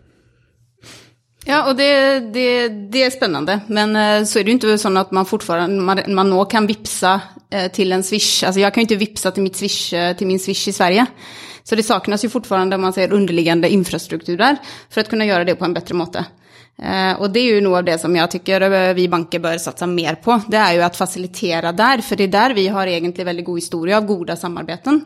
Ja, 1.45 1.69
och 1.69 1.75
det, 1.75 2.19
det, 2.19 2.67
det 2.69 3.03
är 3.03 3.09
spännande. 3.09 3.59
Men 3.67 3.95
eh, 3.95 4.25
så 4.25 4.39
är 4.39 4.43
det 4.43 4.47
ju 4.47 4.53
inte 4.53 4.77
så 4.77 4.97
att 4.97 5.11
man 5.11 5.25
fortfarande, 5.25 5.81
man, 5.81 5.99
man 6.07 6.29
nå 6.29 6.45
kan 6.45 6.67
vipsa 6.67 7.21
til 7.49 7.69
till 7.69 7.91
en 7.91 8.03
swish. 8.03 8.43
Alltså 8.43 8.59
jag 8.59 8.73
kan 8.73 8.81
ju 8.81 8.83
inte 8.83 8.95
vipsa 8.95 9.31
till, 9.31 9.43
mitt 9.43 9.55
swish, 9.55 9.93
eh, 9.93 10.15
till 10.15 10.27
min 10.27 10.39
swish 10.39 10.67
i 10.67 10.71
Sverige. 10.73 11.05
Så 11.63 11.75
det 11.75 11.83
saknas 11.83 12.25
ju 12.25 12.29
fortfarande, 12.29 12.75
om 12.75 12.81
man 12.81 12.93
säger 12.93 13.13
underliggande 13.13 13.69
infrastrukturer 13.69 14.57
för 14.89 15.01
att 15.01 15.09
kunna 15.09 15.25
göra 15.25 15.43
det 15.43 15.55
på 15.55 15.65
en 15.65 15.73
bättre 15.73 15.95
måte. 15.95 16.25
Og 17.19 17.29
det 17.29 17.39
är 17.39 17.53
ju 17.53 17.61
noe 17.61 17.77
av 17.77 17.83
det 17.85 17.99
som 18.01 18.15
jeg 18.15 18.31
tycker 18.31 18.63
eh, 18.65 18.93
vi 18.97 19.07
banker 19.09 19.39
bør 19.39 19.59
satsa 19.61 19.85
mer 19.85 20.15
på. 20.23 20.39
Det 20.49 20.57
er 20.57 20.79
jo 20.79 20.85
å 20.85 20.89
fasilitere 20.95 21.75
der, 21.77 22.01
for 22.01 22.17
det 22.17 22.29
er 22.29 22.33
der 22.33 22.55
vi 22.57 22.67
har 22.73 22.89
egentlig 22.89 23.27
veldig 23.27 23.45
god 23.45 23.59
historie 23.61 23.97
av 23.97 24.07
gode 24.09 24.37
samarbeten. 24.37 25.03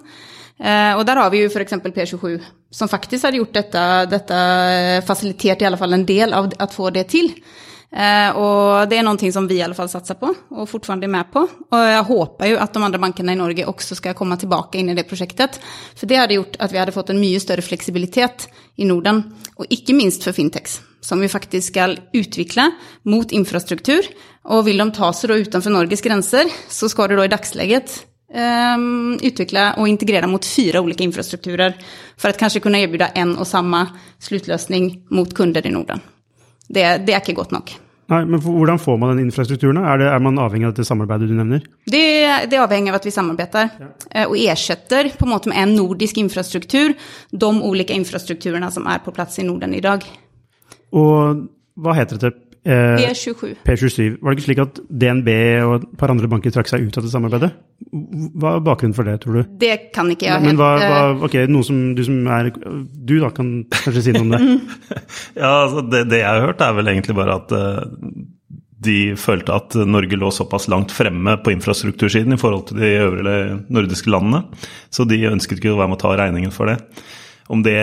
Eh, 0.59 0.97
der 0.97 1.03
där 1.03 1.15
har 1.15 1.29
vi 1.29 1.41
jo 1.43 1.47
f.eks. 1.47 1.61
exempel 1.61 1.91
P27 1.91 2.41
som 2.71 2.87
faktisk 2.87 3.23
har 3.23 3.31
gjort 3.31 3.53
dette, 3.53 4.05
dette 4.05 5.03
fasilitert 5.07 5.61
i 5.61 5.65
alle 5.65 5.77
fall 5.77 5.93
en 5.93 6.05
del 6.05 6.33
av 6.33 6.47
å 6.47 6.67
få 6.71 6.89
det 6.89 7.09
til. 7.11 7.31
Eh, 7.91 8.29
och 8.35 8.87
det 8.89 8.97
er 8.97 9.03
noe 9.03 9.31
som 9.31 9.47
vi 9.47 9.55
i 9.55 9.61
alle 9.63 9.75
fall 9.75 9.87
satser 9.87 10.17
på 10.19 10.27
og 10.51 10.67
fortfarande 10.67 11.07
er 11.07 11.13
med 11.13 11.31
på. 11.31 11.43
Og 11.71 11.83
jeg 11.91 12.07
håper 12.09 12.49
jo 12.51 12.57
at 12.59 12.73
de 12.73 12.83
andre 12.83 12.99
bankene 12.99 13.35
i 13.35 13.39
Norge 13.39 13.67
også 13.67 13.95
skal 13.95 14.15
komme 14.15 14.37
tilbake 14.37 14.79
inn 14.79 14.89
i 14.89 14.95
det 14.97 15.07
projektet. 15.07 15.59
For 15.95 16.07
det 16.07 16.19
hadde 16.19 16.39
gjort 16.39 16.57
at 16.59 16.73
vi 16.73 16.81
hadde 16.81 16.95
fått 16.95 17.13
en 17.13 17.21
mye 17.21 17.39
større 17.39 17.63
flexibilitet 17.63 18.49
i 18.75 18.85
Norden. 18.85 19.23
og 19.55 19.71
ikke 19.71 19.95
minst 19.95 20.23
for 20.23 20.35
fintechs 20.35 20.81
som 20.99 21.21
vi 21.21 21.29
faktisk 21.31 21.67
skal 21.71 21.95
utvikle 22.13 22.71
mot 23.03 23.31
infrastruktur. 23.31 24.03
Og 24.51 24.65
vil 24.65 24.77
de 24.77 24.91
ta 24.91 25.11
seg 25.13 25.31
utenfor 25.31 25.71
Norges 25.71 26.01
grenser, 26.01 26.49
så 26.69 26.89
skal 26.89 27.09
det 27.09 27.17
da 27.17 27.25
i 27.25 27.31
dagsläget 27.31 27.93
um, 28.01 28.14
utveckla 29.21 29.73
och 29.73 29.87
integrera 29.87 30.27
mot 30.27 30.45
fyra 30.45 30.81
olika 30.81 31.03
infrastrukturer 31.03 31.73
för 32.17 32.29
att 32.29 32.37
kanske 32.37 32.59
kunna 32.59 32.79
erbjuda 32.79 33.07
en 33.07 33.37
och 33.37 33.47
samma 33.47 33.87
slutlösning 34.19 35.01
mot 35.09 35.33
kunder 35.33 35.67
i 35.67 35.71
Norden. 35.71 35.99
Det, 36.67 37.05
det 37.05 37.13
er 37.13 37.21
ikke 37.21 37.35
godt 37.37 37.51
nok. 37.53 37.75
Nei, 38.09 38.21
men 38.29 38.41
hvordan 38.41 38.77
får 38.81 38.97
man 39.01 39.15
den 39.15 39.23
infrastrukturen? 39.25 39.79
Er, 39.81 39.97
det, 39.97 40.09
er 40.13 40.21
man 40.21 40.37
avhengig 40.41 40.67
av 40.67 40.75
dette 40.75 40.85
samarbeidet 40.85 41.29
du 41.29 41.33
nevner? 41.37 41.63
Det, 41.89 42.05
det 42.51 42.59
avhenger 42.61 42.93
av 42.93 42.99
at 42.99 43.07
vi 43.07 43.13
samarbeider 43.13 43.71
ja. 43.81 43.89
og 44.27 44.35
ersetter 44.37 45.09
på 45.17 45.25
en 45.25 45.33
måte 45.33 45.49
med 45.49 45.61
en 45.61 45.73
nordisk 45.77 46.19
infrastruktur 46.21 46.93
de 47.31 47.49
ulike 47.65 47.97
infrastrukturene 47.97 48.69
som 48.73 48.85
er 48.89 49.01
på 49.05 49.13
plass 49.15 49.39
i 49.41 49.47
Norden 49.47 49.73
i 49.73 49.81
dag. 49.81 50.05
Og 50.93 51.47
hva 51.81 51.97
heter 51.97 52.21
dette? 52.21 52.44
Eh, 52.65 52.97
P27. 52.97 53.59
P27. 53.61 54.15
Var 54.21 54.33
det 54.33 54.39
ikke 54.39 54.45
slik 54.47 54.61
at 54.63 54.79
DNB 54.89 55.29
og 55.67 55.73
et 55.75 55.83
par 56.01 56.09
andre 56.09 56.29
banker 56.31 56.53
trakk 56.53 56.71
seg 56.71 56.87
ut 56.87 56.95
av 56.97 57.05
det 57.05 57.11
samarbeidet? 57.11 57.51
Hva 57.93 58.55
er 58.55 58.63
bakgrunnen 58.65 58.95
for 58.97 59.05
det, 59.05 59.19
tror 59.21 59.37
du? 59.37 59.51
Det 59.61 59.91
kan 59.93 60.09
ikke 60.09 60.25
jeg 60.25 60.41
Men 60.41 60.57
hva, 60.57 60.71
helt 60.79 60.89
hva, 60.89 61.01
eh, 61.11 61.25
ok, 61.27 61.35
noe 61.53 61.67
som 61.67 61.81
du 61.93 62.01
som 62.07 62.23
er 62.31 62.49
Du 62.55 63.17
da 63.21 63.29
kan 63.35 63.51
kanskje 63.69 64.07
si 64.07 64.15
noe 64.15 64.25
om 64.25 64.33
det? 64.33 64.39
Ja, 65.43 65.51
altså 65.67 65.83
det, 65.85 66.07
det 66.09 66.23
jeg 66.23 66.31
har 66.31 66.47
hørt, 66.47 66.63
er 66.65 66.79
vel 66.79 66.89
egentlig 66.89 67.17
bare 67.19 67.37
at 67.37 67.53
eh, 67.53 67.83
de 68.85 68.97
følte 69.19 69.53
at 69.53 69.77
Norge 69.85 70.17
lå 70.17 70.31
såpass 70.33 70.65
langt 70.71 70.93
fremme 70.93 71.37
på 71.45 71.53
infrastruktursiden 71.53 72.33
i 72.33 72.39
forhold 72.41 72.67
til 72.69 72.81
de 72.81 72.91
øvrige 73.03 73.59
nordiske 73.73 74.09
landene. 74.09 74.41
Så 74.93 75.05
de 75.09 75.21
ønsket 75.29 75.61
ikke 75.61 75.73
å 75.73 75.79
være 75.79 75.93
med 75.93 75.99
å 75.99 76.03
ta 76.03 76.15
regningen 76.17 76.53
for 76.53 76.69
det. 76.69 76.79
Om 77.51 77.61
det 77.65 77.77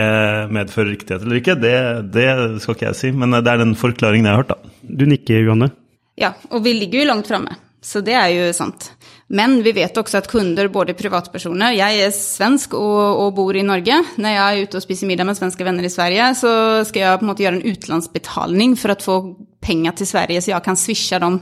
medfører 0.50 0.90
riktighet 0.97 1.23
eller 1.23 1.38
ikke, 1.38 1.54
det, 1.61 1.76
det 2.14 2.28
skal 2.62 2.75
ikke 2.75 2.88
jeg 2.88 2.99
si. 2.99 3.12
Men 3.14 3.37
det 3.38 3.47
er 3.47 3.62
den 3.62 3.76
forklaringen 3.78 4.26
jeg 4.26 4.35
har 4.35 4.42
hørt, 4.42 4.54
da. 4.57 4.73
Du 4.83 5.04
nikker, 5.07 5.45
Johanne. 5.45 5.71
Ja, 6.19 6.35
og 6.50 6.64
vi 6.64 6.75
ligger 6.76 7.02
jo 7.02 7.11
langt 7.12 7.31
framme. 7.31 7.54
Så 7.83 8.02
det 8.04 8.14
er 8.14 8.28
jo 8.31 8.50
sant. 8.54 8.92
Men 9.33 9.57
vi 9.64 9.73
vet 9.75 9.97
også 9.99 10.21
at 10.21 10.28
kunder, 10.31 10.69
både 10.71 10.95
privatpersoner 10.95 11.73
Jeg 11.75 12.02
er 12.04 12.12
svensk 12.14 12.76
og, 12.78 12.99
og, 13.25 13.31
bor 13.35 13.57
i 13.57 13.64
Norge. 13.66 13.97
Når 14.21 14.35
jeg 14.37 14.42
er 14.42 14.66
ute 14.66 14.78
og 14.78 14.85
spiser 14.85 15.11
middag 15.11 15.26
med 15.26 15.38
svenske 15.38 15.66
venner 15.66 15.88
i 15.88 15.90
Sverige, 15.90 16.28
så 16.38 16.52
skal 16.87 17.02
jeg 17.02 17.21
på 17.21 17.26
en 17.26 17.33
måte 17.33 17.47
gjøre 17.47 17.59
en 17.59 17.66
utenlandsbetaling 17.66 18.76
for 18.78 18.95
å 18.95 18.99
få 19.02 19.16
penger 19.62 19.97
til 19.99 20.11
Sverige, 20.11 20.42
så 20.42 20.52
jeg 20.52 20.66
kan 20.66 20.78
swishe 20.78 21.19
dem 21.23 21.40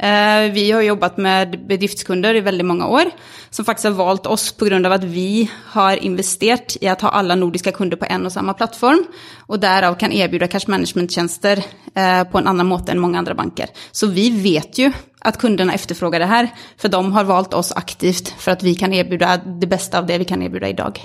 vi 0.00 0.62
har 0.70 0.80
jobbet 0.80 1.18
med 1.20 1.56
bedriftskunder 1.68 2.38
i 2.38 2.40
veldig 2.40 2.64
mange 2.64 2.86
år, 2.88 3.10
som 3.52 3.66
faktisk 3.66 3.90
har 3.90 3.98
valgt 3.98 4.28
oss 4.30 4.46
pga. 4.56 4.78
at 4.88 5.04
vi 5.04 5.48
har 5.74 5.96
investert 6.00 6.76
i 6.80 6.88
å 6.88 6.96
ha 7.02 7.10
alle 7.18 7.36
nordiske 7.36 7.72
kunder 7.72 7.96
på 8.00 8.06
en 8.08 8.24
og 8.24 8.32
samme 8.32 8.54
plattform, 8.54 9.04
og 9.48 9.60
derav 9.60 9.98
kan 9.98 10.12
erbjude 10.12 10.48
cash 10.48 10.68
management-tjenester 10.68 11.60
eh, 11.94 12.24
på 12.24 12.38
en 12.38 12.46
annen 12.46 12.66
måte 12.66 12.92
enn 12.92 13.00
mange 13.00 13.18
andre 13.18 13.34
banker. 13.34 13.68
Så 13.92 14.08
vi 14.08 14.30
vet 14.30 14.78
jo 14.78 14.90
at 15.20 15.38
kundene 15.38 15.74
etterspør 15.74 16.16
det 16.16 16.30
her, 16.30 16.50
for 16.80 16.88
de 16.88 17.00
har 17.12 17.28
valgt 17.28 17.54
oss 17.54 17.72
aktivt 17.76 18.32
for 18.38 18.54
at 18.54 18.64
vi 18.64 18.74
kan 18.74 18.92
erbjude 18.92 19.58
det 19.60 19.68
beste 19.68 19.98
av 19.98 20.06
det 20.06 20.20
vi 20.22 20.28
kan 20.28 20.42
erbjude 20.42 20.70
i 20.70 20.78
dag. 20.78 21.00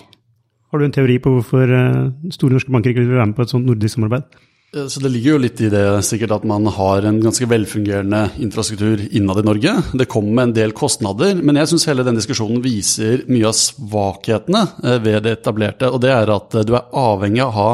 Har 0.71 0.79
du 0.79 0.85
en 0.85 0.95
teori 0.95 1.19
på 1.19 1.31
hvorfor 1.35 1.71
eh, 1.71 2.31
store 2.31 2.55
norske 2.55 2.71
banker 2.71 2.93
ikke 2.93 3.05
vil 3.05 3.17
være 3.17 3.31
med 3.31 3.37
på 3.37 3.45
et 3.45 3.51
sånt 3.53 3.67
nordisk 3.67 3.97
samarbeid? 3.97 4.29
Eh, 4.73 4.87
så 4.87 4.99
Det 4.99 5.09
ligger 5.09 5.35
jo 5.35 5.41
litt 5.43 5.61
i 5.61 5.69
det 5.69 5.85
sikkert 6.07 6.35
at 6.39 6.47
man 6.47 6.65
har 6.65 7.05
en 7.05 7.21
ganske 7.23 7.47
velfungerende 7.49 8.29
infrastruktur 8.41 9.01
innad 9.11 9.39
i 9.39 9.47
Norge. 9.47 9.75
Det 9.93 10.09
kommer 10.11 10.33
med 10.33 10.43
en 10.49 10.57
del 10.57 10.75
kostnader, 10.75 11.35
men 11.41 11.59
jeg 11.59 11.71
syns 11.71 11.87
hele 11.89 12.05
den 12.07 12.17
diskusjonen 12.19 12.63
viser 12.63 13.25
mye 13.31 13.49
av 13.49 13.57
svakhetene 13.59 14.65
eh, 14.83 14.99
ved 14.99 15.23
det 15.25 15.39
etablerte. 15.39 15.91
Og 15.91 16.01
det 16.03 16.13
er 16.13 16.33
at 16.33 16.55
eh, 16.55 16.67
du 16.67 16.75
er 16.75 16.87
avhengig 16.91 17.43
av 17.45 17.51
å 17.51 17.57
ha 17.59 17.71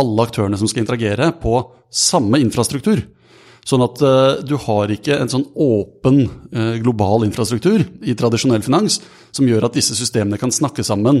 alle 0.00 0.26
aktørene 0.26 0.58
som 0.58 0.68
skal 0.70 0.84
interagere, 0.84 1.32
på 1.42 1.56
samme 1.90 2.38
infrastruktur. 2.38 3.02
Sånn 3.66 3.82
at 3.84 3.98
du 4.46 4.54
har 4.62 4.88
ikke 4.94 5.18
en 5.20 5.28
sånn 5.28 5.42
åpen 5.58 6.22
global 6.80 7.26
infrastruktur 7.26 7.82
i 8.06 8.14
tradisjonell 8.16 8.62
finans 8.64 9.00
som 9.34 9.50
gjør 9.50 9.66
at 9.66 9.74
disse 9.76 9.98
systemene 9.98 10.38
kan 10.40 10.54
snakke 10.54 10.86
sammen. 10.86 11.20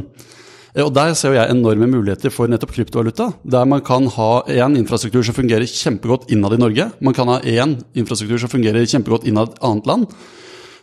Eh, 0.74 0.84
og 0.84 0.92
Der 0.94 1.14
ser 1.14 1.34
jeg 1.34 1.50
enorme 1.50 1.88
muligheter 1.90 2.30
for 2.30 2.50
nettopp 2.50 2.74
kryptovaluta. 2.74 3.32
Der 3.44 3.64
man 3.64 3.80
kan 3.80 4.06
ha 4.06 4.42
én 4.46 4.76
infrastruktur 4.78 5.22
som 5.22 5.34
fungerer 5.34 5.66
kjempegodt 5.66 6.30
innad 6.30 6.54
i 6.54 6.60
Norge. 6.60 6.90
Man 7.00 7.14
kan 7.14 7.28
ha 7.28 7.40
én 7.40 7.80
infrastruktur 7.94 8.38
som 8.38 8.48
fungerer 8.48 8.86
kjempegodt 8.86 9.26
innad 9.26 9.50
et 9.50 9.62
annet 9.62 9.86
land. 9.86 10.06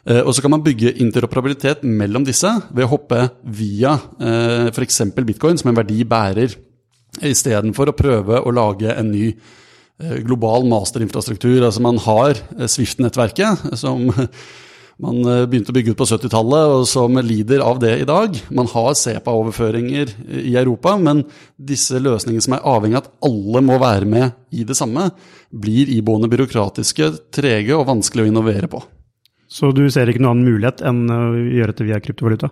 Eh, 0.05 0.21
og 0.21 0.33
så 0.33 0.41
kan 0.41 0.51
man 0.51 0.63
bygge 0.63 0.97
interoperabilitet 0.99 1.83
mellom 1.83 2.25
disse 2.25 2.49
ved 2.71 2.85
å 2.85 2.91
hoppe 2.91 3.29
via 3.43 3.97
eh, 4.19 4.67
f.eks. 4.71 5.01
bitcoin 5.15 5.57
som 5.57 5.71
en 5.71 5.79
verdibærer, 5.79 6.55
istedenfor 7.23 7.89
å 7.89 7.97
prøve 7.97 8.41
å 8.43 8.51
lage 8.51 8.91
en 8.93 9.11
ny 9.11 9.31
global 9.97 10.61
masterinfrastruktur. 10.69 11.63
Altså 11.65 11.81
man 11.81 11.97
har 11.97 12.37
Swift-nettverket, 12.69 13.73
som 13.73 14.11
man 15.03 15.21
eh, 15.29 15.45
begynte 15.49 15.73
å 15.73 15.77
bygge 15.77 15.93
ut 15.93 15.99
på 15.99 16.07
70-tallet, 16.09 16.73
og 16.73 16.85
som 16.89 17.19
lider 17.21 17.61
av 17.65 17.79
det 17.83 17.93
i 18.01 18.07
dag. 18.09 18.37
Man 18.49 18.69
har 18.71 18.97
SEPA-overføringer 18.97 20.13
i 20.41 20.55
Europa, 20.57 20.95
men 21.01 21.23
disse 21.55 22.01
løsningene 22.01 22.45
som 22.45 22.57
er 22.57 22.65
avhengig 22.65 22.99
av 22.99 23.05
at 23.05 23.11
alle 23.29 23.63
må 23.65 23.79
være 23.81 24.09
med 24.09 24.37
i 24.49 24.65
det 24.67 24.77
samme, 24.79 25.09
blir 25.53 25.91
iboende 25.93 26.29
byråkratiske, 26.31 27.11
trege 27.35 27.77
og 27.77 27.87
vanskelig 27.91 28.25
å 28.25 28.31
innovere 28.31 28.69
på. 28.71 28.81
Så 29.47 29.71
du 29.71 29.85
ser 29.93 30.09
ikke 30.11 30.19
noen 30.23 30.39
annen 30.39 30.49
mulighet 30.49 30.81
enn 30.85 31.05
å 31.07 31.21
gjøre 31.37 31.71
dette 31.71 31.87
via 31.87 32.01
kryptovaluta? 32.03 32.51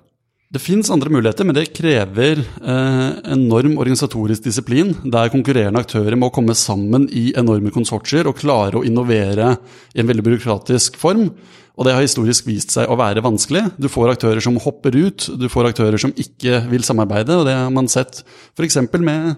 Det 0.55 0.62
fins 0.63 0.88
andre 0.93 1.12
muligheter, 1.12 1.43
men 1.43 1.55
det 1.57 1.74
krever 1.75 2.39
eh, 2.39 3.09
enorm 3.33 3.74
organisatorisk 3.75 4.45
disiplin, 4.45 4.93
der 5.03 5.27
konkurrerende 5.33 5.81
aktører 5.83 6.15
må 6.15 6.29
komme 6.31 6.55
sammen 6.55 7.09
i 7.12 7.33
enorme 7.35 7.74
konsortier 7.75 8.29
og 8.29 8.38
klare 8.39 8.79
å 8.79 8.85
innovere 8.88 9.50
i 9.91 10.00
en 10.00 10.07
veldig 10.07 10.24
byråkratisk 10.24 10.95
form. 11.01 11.27
Og 11.75 11.83
det 11.83 11.97
har 11.97 12.05
historisk 12.05 12.47
vist 12.47 12.71
seg 12.71 12.88
å 12.88 12.95
være 12.95 13.25
vanskelig. 13.25 13.65
Du 13.75 13.89
får 13.91 14.13
aktører 14.13 14.39
som 14.39 14.55
hopper 14.63 14.95
ut, 14.95 15.27
du 15.35 15.50
får 15.51 15.74
aktører 15.74 16.00
som 16.00 16.15
ikke 16.15 16.63
vil 16.71 16.88
samarbeide, 16.88 17.35
og 17.35 17.50
det 17.50 17.59
har 17.59 17.75
man 17.75 17.91
sett 17.91 18.24
f.eks. 18.55 18.79
med 18.95 19.33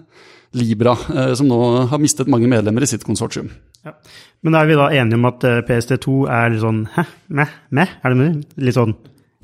Libra, 0.54 0.94
eh, 1.18 1.34
som 1.34 1.50
nå 1.50 1.60
har 1.90 1.98
mistet 1.98 2.30
mange 2.30 2.46
medlemmer 2.46 2.86
i 2.86 2.92
sitt 2.94 3.02
konsortium. 3.02 3.50
Ja. 3.82 3.98
Men 4.46 4.54
er 4.54 4.70
vi 4.70 4.78
da 4.78 4.92
enige 4.94 5.18
om 5.18 5.32
at 5.34 5.50
eh, 5.50 5.64
PST2 5.66 6.20
er 6.30 6.54
litt 6.54 6.62
sånn 6.62 6.84
hæ, 6.94 7.10
meh, 7.42 7.62
meh? 7.74 8.02
Er 8.06 8.14
det 8.14 8.34
litt 8.70 8.78
sånn 8.78 8.94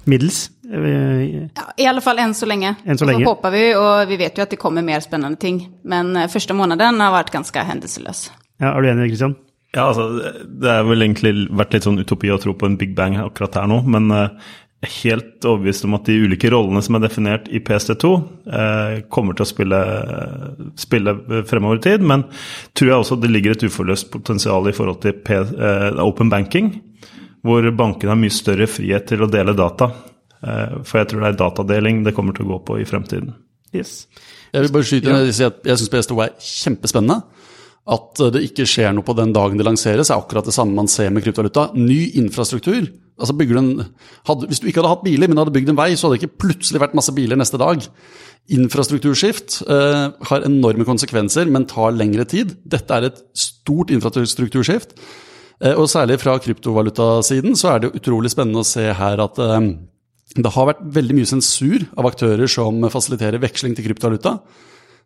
middels? 0.07 0.53
Ja, 0.65 1.65
I 1.77 1.87
alle 1.91 2.03
fall 2.05 2.21
enn 2.23 2.35
så 2.37 2.49
lenge. 2.49 2.75
Enn 2.85 2.99
så 2.99 3.09
lenge. 3.09 3.25
Så 3.25 3.35
håper 3.35 3.55
vi, 3.55 3.65
og 3.79 4.09
vi 4.11 4.19
vet 4.21 4.39
jo 4.39 4.47
at 4.47 4.55
det 4.55 4.61
kommer 4.61 4.85
mer 4.87 5.05
spennende 5.05 5.41
ting. 5.41 5.61
Men 5.85 6.15
eh, 6.17 6.31
første 6.33 6.57
måneden 6.57 7.03
har 7.05 7.15
vært 7.15 7.33
ganske 7.35 7.67
hendelseløs. 7.69 8.29
Ja, 8.63 8.73
Er 8.73 8.81
du 8.81 8.91
enig, 8.91 9.11
Kristian? 9.13 9.37
Ja, 9.75 9.89
altså, 9.89 10.09
Det 10.45 10.71
har 10.71 10.85
vel 10.87 11.03
egentlig 11.03 11.49
vært 11.51 11.75
litt 11.75 11.87
sånn 11.87 11.99
utopi 11.99 12.31
å 12.31 12.39
tro 12.41 12.55
på 12.55 12.69
en 12.69 12.79
big 12.79 12.95
bang 12.95 13.19
akkurat 13.19 13.59
her 13.59 13.67
nå, 13.71 13.81
men 13.91 14.07
uh, 14.15 14.29
jeg 14.85 14.91
er 14.91 14.95
helt 15.01 15.47
overbevist 15.49 15.87
om 15.89 15.97
at 15.97 16.07
de 16.07 16.19
ulike 16.21 16.51
rollene 16.53 16.83
som 16.85 16.99
er 16.99 17.03
definert 17.07 17.49
i 17.49 17.61
PST2, 17.65 18.11
uh, 18.15 18.55
eh, 18.61 18.97
kommer 19.11 19.35
til 19.35 19.47
å 19.47 19.51
spille, 19.51 19.83
spille, 20.79 21.17
fremover 21.49 21.81
i 21.81 21.85
tid. 21.89 22.05
Men 22.07 22.27
tror 22.77 22.91
jeg 22.91 22.99
også 23.01 23.19
det 23.23 23.33
ligger 23.33 23.57
et 23.57 23.67
uforløst 23.67 24.13
potensial 24.15 24.69
i 24.71 24.77
forhold 24.77 25.01
til 25.03 25.17
P, 25.25 25.41
uh, 25.41 26.03
open 26.05 26.31
banking, 26.31 26.75
hvor 27.45 27.67
bankene 27.77 28.15
har 28.15 28.21
mye 28.21 28.33
større 28.33 28.69
frihet 28.71 29.09
til 29.11 29.25
å 29.25 29.31
dele 29.33 29.57
data. 29.59 29.91
For 30.45 31.01
jeg 31.01 31.11
tror 31.11 31.23
det 31.23 31.29
er 31.31 31.39
datadeling 31.41 32.03
det 32.05 32.13
kommer 32.17 32.37
til 32.37 32.45
å 32.45 32.55
gå 32.55 32.59
på 32.69 32.79
i 32.83 32.87
fremtiden. 32.89 33.33
Yes. 33.75 34.05
Jeg 34.55 34.67
vil 34.67 34.75
bare 34.75 34.87
skyte 34.87 35.11
inn, 35.11 35.17
at 35.19 35.65
jeg 35.67 35.81
syns 35.81 35.91
PST2 35.91 36.19
er 36.23 36.35
kjempespennende. 36.39 37.23
At 37.95 38.21
det 38.33 38.41
ikke 38.47 38.65
skjer 38.69 38.95
noe 38.97 39.05
på 39.05 39.17
den 39.19 39.33
dagen 39.37 39.59
det 39.61 39.67
lanseres, 39.67 40.09
er 40.09 40.21
akkurat 40.21 40.47
det 40.49 40.55
samme 40.57 40.77
man 40.77 40.89
ser 40.89 41.11
med 41.13 41.25
kryptovaluta. 41.25 41.67
Ny 41.77 42.15
infrastruktur. 42.21 42.87
Altså 43.21 43.35
en, 43.37 43.69
hadde, 44.27 44.49
hvis 44.51 44.63
du 44.63 44.69
ikke 44.71 44.81
hadde 44.81 44.93
hatt 44.95 45.05
biler, 45.05 45.29
men 45.29 45.39
hadde 45.39 45.53
bygd 45.55 45.75
en 45.75 45.79
vei, 45.79 45.91
så 45.95 46.09
hadde 46.09 46.17
det 46.17 46.25
ikke 46.25 46.47
plutselig 46.47 46.81
vært 46.83 46.97
masse 46.99 47.13
biler 47.15 47.39
neste 47.39 47.61
dag. 47.61 47.85
Infrastrukturskift 48.55 49.61
eh, 49.71 50.07
har 50.31 50.47
enorme 50.49 50.87
konsekvenser, 50.89 51.51
men 51.53 51.69
tar 51.71 51.95
lengre 51.95 52.27
tid. 52.29 52.57
Dette 52.65 52.97
er 52.97 53.09
et 53.11 53.21
stort 53.37 53.93
infrastrukturskift. 53.95 54.97
Eh, 55.61 55.77
og 55.77 55.87
særlig 55.93 56.19
fra 56.25 56.39
kryptovalutasiden 56.43 57.55
så 57.59 57.75
er 57.75 57.85
det 57.85 57.95
utrolig 58.01 58.33
spennende 58.33 58.65
å 58.65 58.69
se 58.69 58.89
her 58.97 59.23
at 59.23 59.41
eh, 59.45 59.71
det 60.35 60.51
har 60.55 60.71
vært 60.71 60.85
veldig 60.97 61.19
mye 61.19 61.31
sensur 61.31 61.85
av 61.95 62.09
aktører 62.11 62.51
som 62.51 62.81
fasiliterer 62.91 63.43
veksling 63.43 63.77
til 63.77 63.87
kryptovaluta 63.87 64.39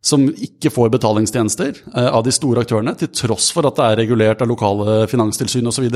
som 0.01 0.29
ikke 0.31 0.71
får 0.71 0.93
betalingstjenester 0.95 1.73
eh, 1.95 2.07
av 2.07 2.23
de 2.27 2.35
store 2.35 2.63
aktørene, 2.65 2.95
til 2.99 3.11
tross 3.15 3.51
for 3.55 3.67
at 3.69 3.79
det 3.79 3.87
er 3.87 4.01
regulert 4.05 4.45
av 4.45 4.51
lokale 4.51 5.01
finanstilsyn 5.11 5.67
osv. 5.69 5.89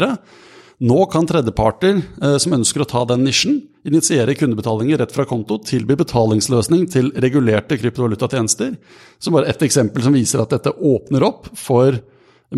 Nå 0.82 1.04
kan 1.12 1.28
tredjeparter 1.28 2.00
eh, 2.00 2.38
som 2.42 2.56
ønsker 2.58 2.82
å 2.82 2.88
ta 2.90 3.04
den 3.12 3.22
nisjen, 3.26 3.60
initiere 3.86 4.34
kundebetalinger 4.38 5.02
rett 5.02 5.14
fra 5.14 5.26
konto, 5.28 5.60
tilby 5.62 5.96
betalingsløsning 6.00 6.88
til 6.90 7.12
regulerte 7.22 7.78
kryptovalutatjenester. 7.78 8.74
Som 9.22 9.38
bare 9.38 9.52
ett 9.52 9.62
eksempel 9.62 10.04
som 10.04 10.18
viser 10.18 10.42
at 10.42 10.54
dette 10.54 10.74
åpner 10.74 11.26
opp 11.26 11.48
for 11.58 12.00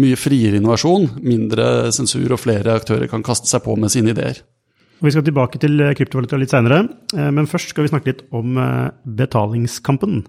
mye 0.01 0.19
friere 0.19 0.59
innovasjon, 0.59 1.21
mindre 1.23 1.93
sensur, 1.95 2.27
og 2.35 2.41
flere 2.43 2.75
aktører 2.81 3.07
kan 3.11 3.23
kaste 3.25 3.47
seg 3.51 3.63
på 3.67 3.77
med 3.79 3.93
sine 3.93 4.17
ideer. 4.17 4.41
Vi 5.03 5.11
skal 5.11 5.25
tilbake 5.27 5.59
til 5.63 5.81
kryptovaluta 5.99 6.39
litt 6.39 6.53
seinere, 6.53 6.85
eh, 7.17 7.31
men 7.35 7.49
først 7.51 7.73
skal 7.73 7.85
vi 7.85 7.91
snakke 7.93 8.13
litt 8.13 8.23
om 8.35 8.59
betalingskampen. 9.05 10.23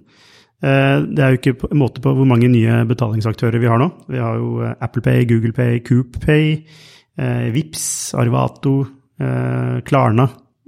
Eh, 0.63 0.97
det 1.03 1.21
er 1.21 1.33
jo 1.33 1.39
ikke 1.39 1.55
en 1.67 1.81
måte 1.81 2.01
på 2.03 2.13
hvor 2.15 2.27
mange 2.27 2.47
nye 2.51 2.83
betalingsaktører 2.87 3.59
vi 3.61 3.69
har 3.69 3.81
nå. 3.81 3.89
Vi 4.11 4.21
har 4.21 4.39
jo 4.39 4.61
eh, 4.63 4.75
Apple 4.81 5.03
Pay, 5.05 5.25
Google 5.29 5.53
Pay, 5.55 5.81
Coop 5.85 6.19
Pay, 6.23 6.61
Vips, 7.55 8.11
Arvato, 8.19 8.81
Klarna. 9.87 10.25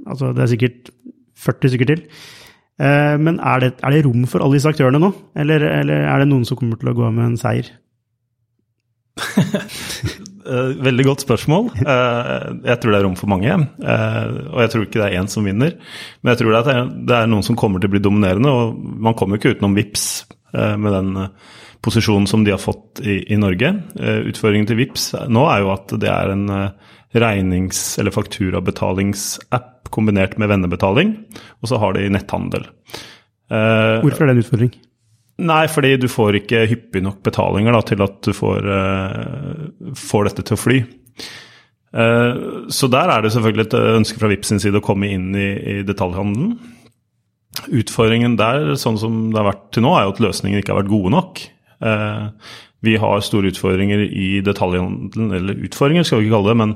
Altså 0.07 0.29
det 0.31 0.45
er 0.45 0.51
sikkert 0.53 0.91
40 1.43 1.73
stykker 1.73 1.89
til. 1.89 2.05
Men 2.79 3.41
er 3.43 3.59
det, 3.65 3.71
er 3.83 3.91
det 3.91 4.05
rom 4.05 4.23
for 4.31 4.45
alle 4.45 4.55
disse 4.55 4.71
aktørene 4.71 5.01
nå, 5.01 5.09
eller, 5.35 5.65
eller 5.81 6.05
er 6.07 6.23
det 6.23 6.29
noen 6.29 6.45
som 6.47 6.55
kommer 6.55 6.79
til 6.79 6.93
å 6.93 6.95
gå 6.95 7.09
med 7.11 7.33
en 7.33 7.35
seier? 7.41 7.73
Eh, 10.47 10.79
veldig 10.83 11.05
godt 11.07 11.25
spørsmål. 11.25 11.69
Eh, 11.81 12.47
jeg 12.69 12.79
tror 12.79 12.93
det 12.93 12.99
er 12.99 13.05
rom 13.05 13.17
for 13.19 13.31
mange. 13.31 13.51
Eh, 13.51 14.25
og 14.53 14.61
jeg 14.63 14.71
tror 14.73 14.85
ikke 14.85 15.01
det 15.01 15.05
er 15.07 15.19
én 15.19 15.29
som 15.31 15.47
vinner. 15.47 15.75
Men 16.21 16.33
jeg 16.33 16.41
tror 16.41 16.57
det 17.07 17.15
er 17.17 17.29
noen 17.29 17.45
som 17.45 17.57
kommer 17.59 17.83
til 17.83 17.91
å 17.91 17.95
bli 17.95 18.03
dominerende. 18.03 18.51
Og 18.51 18.77
man 19.07 19.17
kommer 19.17 19.39
ikke 19.39 19.55
utenom 19.55 19.77
VIPS 19.77 20.07
med 20.57 20.93
den 20.95 21.09
posisjonen 21.83 22.25
som 22.25 22.45
de 22.45 22.53
har 22.53 22.61
fått 22.61 23.01
i, 23.03 23.19
i 23.33 23.37
Norge. 23.37 23.73
Utføringen 23.99 24.65
til 24.69 24.79
VIPS 24.79 25.09
nå 25.29 25.43
er 25.51 25.61
jo 25.61 25.73
at 25.73 25.91
det 25.99 26.09
er 26.09 26.31
en 26.33 26.47
regnings- 27.13 27.99
eller 27.99 28.15
fakturabetalingsapp 28.15 29.91
kombinert 29.93 30.37
med 30.39 30.49
vennebetaling, 30.49 31.13
og 31.61 31.69
så 31.69 31.81
har 31.83 31.93
de 31.99 32.07
netthandel. 32.15 32.65
Hvorfor 33.51 34.23
er 34.23 34.31
det 34.31 34.37
en 34.37 34.43
utfordring? 34.45 34.73
Nei, 35.37 35.65
fordi 35.69 35.93
du 36.01 36.07
får 36.09 36.39
ikke 36.39 36.63
hyppig 36.71 37.03
nok 37.05 37.19
betalinger 37.25 37.75
da, 37.75 37.81
til 37.85 38.01
at 38.01 38.15
du 38.25 38.31
får, 38.33 38.65
uh, 38.65 39.91
får, 39.97 40.29
dette 40.31 40.45
til 40.47 40.57
å 40.57 40.61
fly. 40.61 40.79
Uh, 41.93 42.65
så 42.73 42.89
der 42.89 43.13
er 43.13 43.21
det 43.21 43.31
selvfølgelig 43.35 43.67
et 43.67 43.77
ønske 43.99 44.21
fra 44.21 44.31
Vipps 44.31 44.49
sin 44.51 44.61
side 44.63 44.81
å 44.81 44.85
komme 44.85 45.11
inn 45.13 45.29
i, 45.37 45.51
i, 45.53 45.75
detaljhandelen. 45.85 46.55
Utfordringen 47.69 48.37
der, 48.39 48.73
sånn 48.81 48.97
som 49.01 49.27
det 49.29 49.37
har 49.39 49.51
vært 49.51 49.69
til 49.77 49.85
nå, 49.85 49.93
er 49.93 50.07
jo 50.07 50.15
at 50.15 50.23
løsningene 50.25 50.63
ikke 50.63 50.73
har 50.73 50.81
vært 50.81 50.93
gode 50.95 51.13
nok. 51.13 51.43
Uh, 51.85 52.33
Vi 52.85 52.93
har 53.01 53.23
store 53.25 53.49
utfordringer 53.49 54.03
i 54.05 54.37
detaljhandelen, 54.45 55.31
eller 55.33 55.63
utfordringer 55.65 56.05
skal 56.05 56.21
vi 56.21 56.27
ikke 56.27 56.35
kalle 56.35 56.51
det, 56.51 56.57
men 56.61 56.75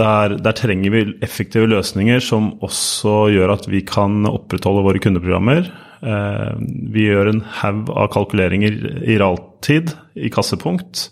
der, 0.00 0.34
der, 0.42 0.56
trenger 0.58 0.94
vi 0.94 1.04
effektive 1.22 1.70
løsninger 1.70 2.24
som 2.24 2.50
også 2.64 3.28
gjør 3.32 3.54
at 3.54 3.68
vi 3.70 3.84
kan 3.86 4.26
opprettholde 4.28 4.82
våre 4.84 5.02
kundeprogrammer. 5.02 5.70
Eh, 6.02 6.50
vi 6.92 7.06
gjør 7.06 7.30
en 7.30 7.44
haug 7.60 7.94
av 7.94 8.10
kalkuleringer 8.16 8.82
i 9.06 9.16
realtid 9.22 9.94
i 10.18 10.32
kassepunkt. 10.34 11.06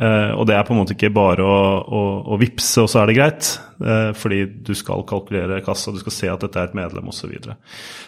Eh, 0.00 0.30
og 0.36 0.46
det 0.48 0.54
er 0.54 0.62
på 0.68 0.72
en 0.72 0.82
måte 0.82 0.94
ikke 0.94 1.10
bare 1.12 1.44
å, 1.44 1.56
å, 1.80 2.04
å 2.32 2.38
vippse, 2.40 2.84
og 2.84 2.92
så 2.92 3.02
er 3.02 3.10
det 3.10 3.16
greit. 3.18 3.50
Eh, 3.80 4.12
fordi 4.16 4.44
du 4.68 4.74
skal 4.76 5.02
kalkulere 5.08 5.62
kassa, 5.64 5.92
du 5.92 6.00
skal 6.04 6.14
se 6.14 6.30
at 6.30 6.44
dette 6.44 6.60
er 6.60 6.70
et 6.70 6.78
medlem 6.78 7.08
osv. 7.10 7.24
Så, 7.24 7.32
videre. 7.32 7.56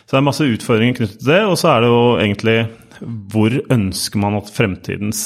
så 0.04 0.14
det 0.14 0.20
er 0.20 0.28
masse 0.28 0.46
utfordringer 0.46 1.00
knyttet 1.00 1.18
til 1.24 1.32
det. 1.32 1.42
Og 1.48 1.56
så 1.60 1.72
er 1.72 1.82
det 1.82 1.90
jo 1.90 2.04
egentlig 2.20 2.58
hvor 3.02 3.54
ønsker 3.72 4.20
man 4.22 4.38
at 4.38 4.50
fremtidens 4.52 5.22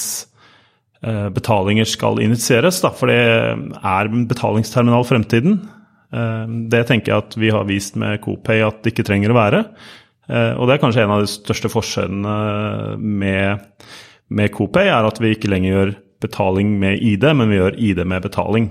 eh, 1.02 1.28
betalinger 1.34 1.88
skal 1.88 2.20
initieres? 2.24 2.80
For 2.98 3.10
det 3.10 3.20
er 3.20 4.10
betalingsterminal 4.30 5.06
fremtiden. 5.08 5.60
Eh, 6.14 6.56
det 6.72 6.86
tenker 6.88 7.12
jeg 7.12 7.26
at 7.26 7.38
vi 7.40 7.52
har 7.54 7.68
vist 7.68 7.98
med 8.00 8.20
Copay 8.24 8.64
at 8.66 8.82
det 8.82 8.94
ikke 8.94 9.06
trenger 9.08 9.34
å 9.34 9.38
være. 9.38 9.62
Eh, 10.26 10.52
og 10.56 10.66
det 10.66 10.76
er 10.76 10.82
kanskje 10.82 11.06
en 11.06 11.14
av 11.18 11.22
de 11.24 11.30
største 11.30 11.70
forskjellene 11.72 12.96
med, 12.98 13.86
med 14.28 14.52
Copay, 14.54 14.90
er 14.90 15.08
at 15.08 15.22
vi 15.22 15.36
ikke 15.36 15.52
lenger 15.52 15.72
gjør 15.72 15.96
betaling 16.24 16.76
med 16.80 17.02
ID, 17.04 17.30
men 17.36 17.52
vi 17.52 17.60
gjør 17.60 17.80
ID 17.90 18.04
med 18.08 18.24
betaling. 18.24 18.70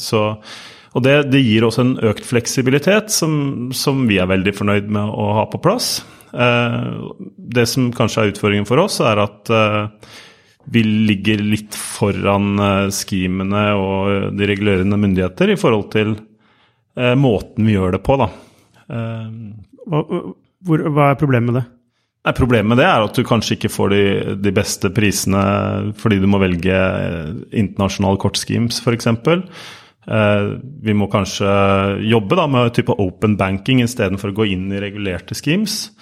Så, 0.00 0.20
og 0.96 1.04
det, 1.04 1.12
det, 1.28 1.42
gir 1.44 1.66
oss 1.66 1.76
en 1.82 1.92
økt 2.08 2.24
fleksibilitet 2.24 3.12
som, 3.12 3.68
som 3.76 4.06
vi 4.08 4.16
er 4.22 4.30
veldig 4.30 4.54
fornøyd 4.56 4.88
med 4.92 5.12
å 5.12 5.26
ha 5.36 5.44
på 5.50 5.60
plass. 5.62 5.98
Eh, 6.32 6.92
det 7.36 7.66
som 7.68 7.90
kanskje 7.94 8.24
er 8.24 8.32
utfordringen 8.32 8.68
for 8.68 8.82
oss, 8.82 9.00
er 9.04 9.20
at 9.22 9.52
eh, 9.52 10.12
vi 10.72 10.84
ligger 11.10 11.42
litt 11.44 11.76
foran 11.76 12.54
eh, 12.56 12.88
skimene 12.94 13.66
og 13.78 14.32
de 14.38 14.48
regulerende 14.48 14.98
myndigheter 15.00 15.52
i 15.52 15.58
forhold 15.60 15.90
til 15.94 16.16
måten 16.92 17.64
vi 17.64 17.72
gjør 17.72 17.94
det 17.94 18.02
på, 18.04 18.18
da. 18.20 18.26
Hvor, 19.88 20.82
hva 20.92 21.06
er 21.08 21.16
problemet 21.16 21.46
med 21.48 21.56
det? 21.56 21.62
Nei, 22.28 22.34
problemet 22.36 22.68
med 22.68 22.78
det 22.82 22.84
er 22.84 23.06
at 23.06 23.16
du 23.16 23.24
kanskje 23.24 23.56
ikke 23.56 23.70
får 23.72 23.94
de, 23.94 24.02
de 24.44 24.52
beste 24.52 24.90
prisene 24.92 25.40
fordi 25.96 26.20
du 26.20 26.28
må 26.28 26.42
velge 26.42 26.76
internasjonale 27.48 28.20
kortschemes, 28.20 28.82
f.eks. 28.84 29.08
Eh, 30.02 30.46
vi 30.82 30.94
må 30.98 31.06
kanskje 31.10 31.50
jobbe 32.10 32.38
da 32.38 32.48
med 32.50 32.72
type 32.74 32.94
open 32.98 33.36
banking 33.38 33.84
istedenfor 33.84 34.32
å 34.32 34.38
gå 34.40 34.48
inn 34.54 34.66
i 34.74 34.80
regulerte 34.82 35.36
schemes. 35.38 35.92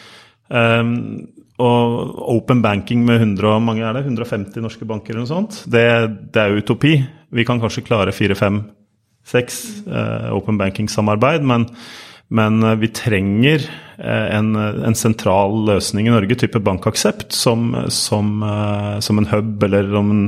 Um, 0.51 1.29
og 1.61 2.21
open 2.33 2.63
banking 2.65 3.05
med 3.05 3.21
100, 3.21 3.61
mange 3.63 3.85
er 3.85 3.97
det, 3.97 4.07
150 4.09 4.63
norske 4.65 4.87
banker 4.89 5.13
eller 5.13 5.27
noe 5.27 5.31
sånt, 5.31 5.63
det, 5.71 5.87
det 6.33 6.43
er 6.43 6.57
utopi. 6.57 6.95
Vi 7.37 7.45
kan 7.47 7.61
kanskje 7.63 7.85
klare 7.87 8.15
fire, 8.17 8.37
fem, 8.39 8.63
seks 9.29 9.61
uh, 9.85 10.33
open 10.35 10.59
banking-samarbeid, 10.61 11.45
men, 11.47 11.67
men 12.33 12.65
uh, 12.65 12.73
vi 12.81 12.89
trenger 12.97 13.67
uh, 13.67 14.27
en, 14.39 14.55
en, 14.57 14.97
sentral 14.97 15.59
løsning 15.69 16.09
i 16.09 16.15
Norge, 16.15 16.39
type 16.41 16.63
bankaksept, 16.65 17.29
som, 17.37 17.75
som, 17.93 18.41
som 19.05 19.21
en 19.21 19.31
hub 19.35 19.69
eller 19.69 19.93
om 20.01 20.15
en 20.17 20.25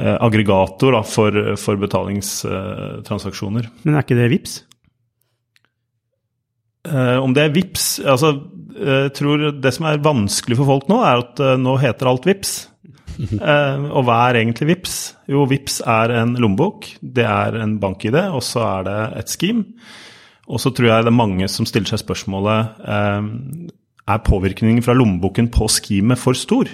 aggregator 0.00 0.94
da, 0.96 1.02
for, 1.04 1.34
for 1.60 1.76
betalingstransaksjoner. 1.76 3.66
Men 3.84 3.98
er 3.98 4.06
ikke 4.06 4.16
det 4.16 4.32
VIPS? 4.32 4.58
om 7.20 7.34
det 7.36 7.42
er 7.44 7.50
VIPS 7.52 7.82
altså 8.08 8.30
jeg 8.74 9.06
eh, 9.06 9.12
tror 9.16 9.46
det 9.62 9.72
som 9.76 9.86
er 9.88 10.02
vanskelig 10.04 10.58
for 10.58 10.68
folk 10.68 10.90
nå, 10.90 11.00
er 11.04 11.22
at 11.24 11.42
eh, 11.44 11.56
nå 11.60 11.76
heter 11.82 12.10
alt 12.10 12.28
VIPS. 12.28 12.58
Eh, 13.20 13.82
og 13.92 14.06
hva 14.06 14.14
er 14.30 14.38
egentlig 14.38 14.70
VIPS? 14.70 14.94
Jo, 15.28 15.42
VIPS 15.44 15.74
er 15.92 16.14
en 16.22 16.30
lommebok, 16.40 16.86
det 17.02 17.26
er 17.28 17.58
en 17.60 17.74
bank-ID, 17.82 18.16
og 18.32 18.40
så 18.46 18.62
er 18.64 18.86
det 18.86 18.94
et 19.20 19.32
scheme. 19.34 19.66
Og 20.48 20.62
så 20.62 20.72
tror 20.72 20.88
jeg 20.88 21.04
det 21.04 21.12
er 21.12 21.18
mange 21.18 21.48
som 21.52 21.68
stiller 21.68 21.90
seg 21.90 22.00
spørsmålet 22.00 22.80
er 24.08 24.22
påvirkningen 24.24 24.80
fra 24.86 24.96
lommeboken 24.96 25.50
på 25.52 25.68
schemet 25.68 26.18
for 26.22 26.38
stor? 26.38 26.70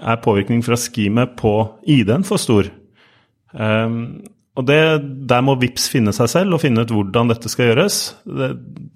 Er 0.00 0.22
påvirkningen 0.24 0.64
fra 0.64 0.78
schemet 0.80 1.36
på 1.36 1.52
ID-en 1.84 2.24
for 2.24 2.40
stor? 2.40 2.70
Og 4.60 4.66
det, 4.68 4.78
Der 5.30 5.44
må 5.44 5.56
VIPS 5.60 5.88
finne 5.92 6.12
seg 6.12 6.28
selv 6.32 6.56
og 6.56 6.62
finne 6.62 6.84
ut 6.84 6.92
hvordan 6.92 7.30
dette 7.32 7.48
skal 7.48 7.70
gjøres. 7.70 7.98
Det, 8.28 8.50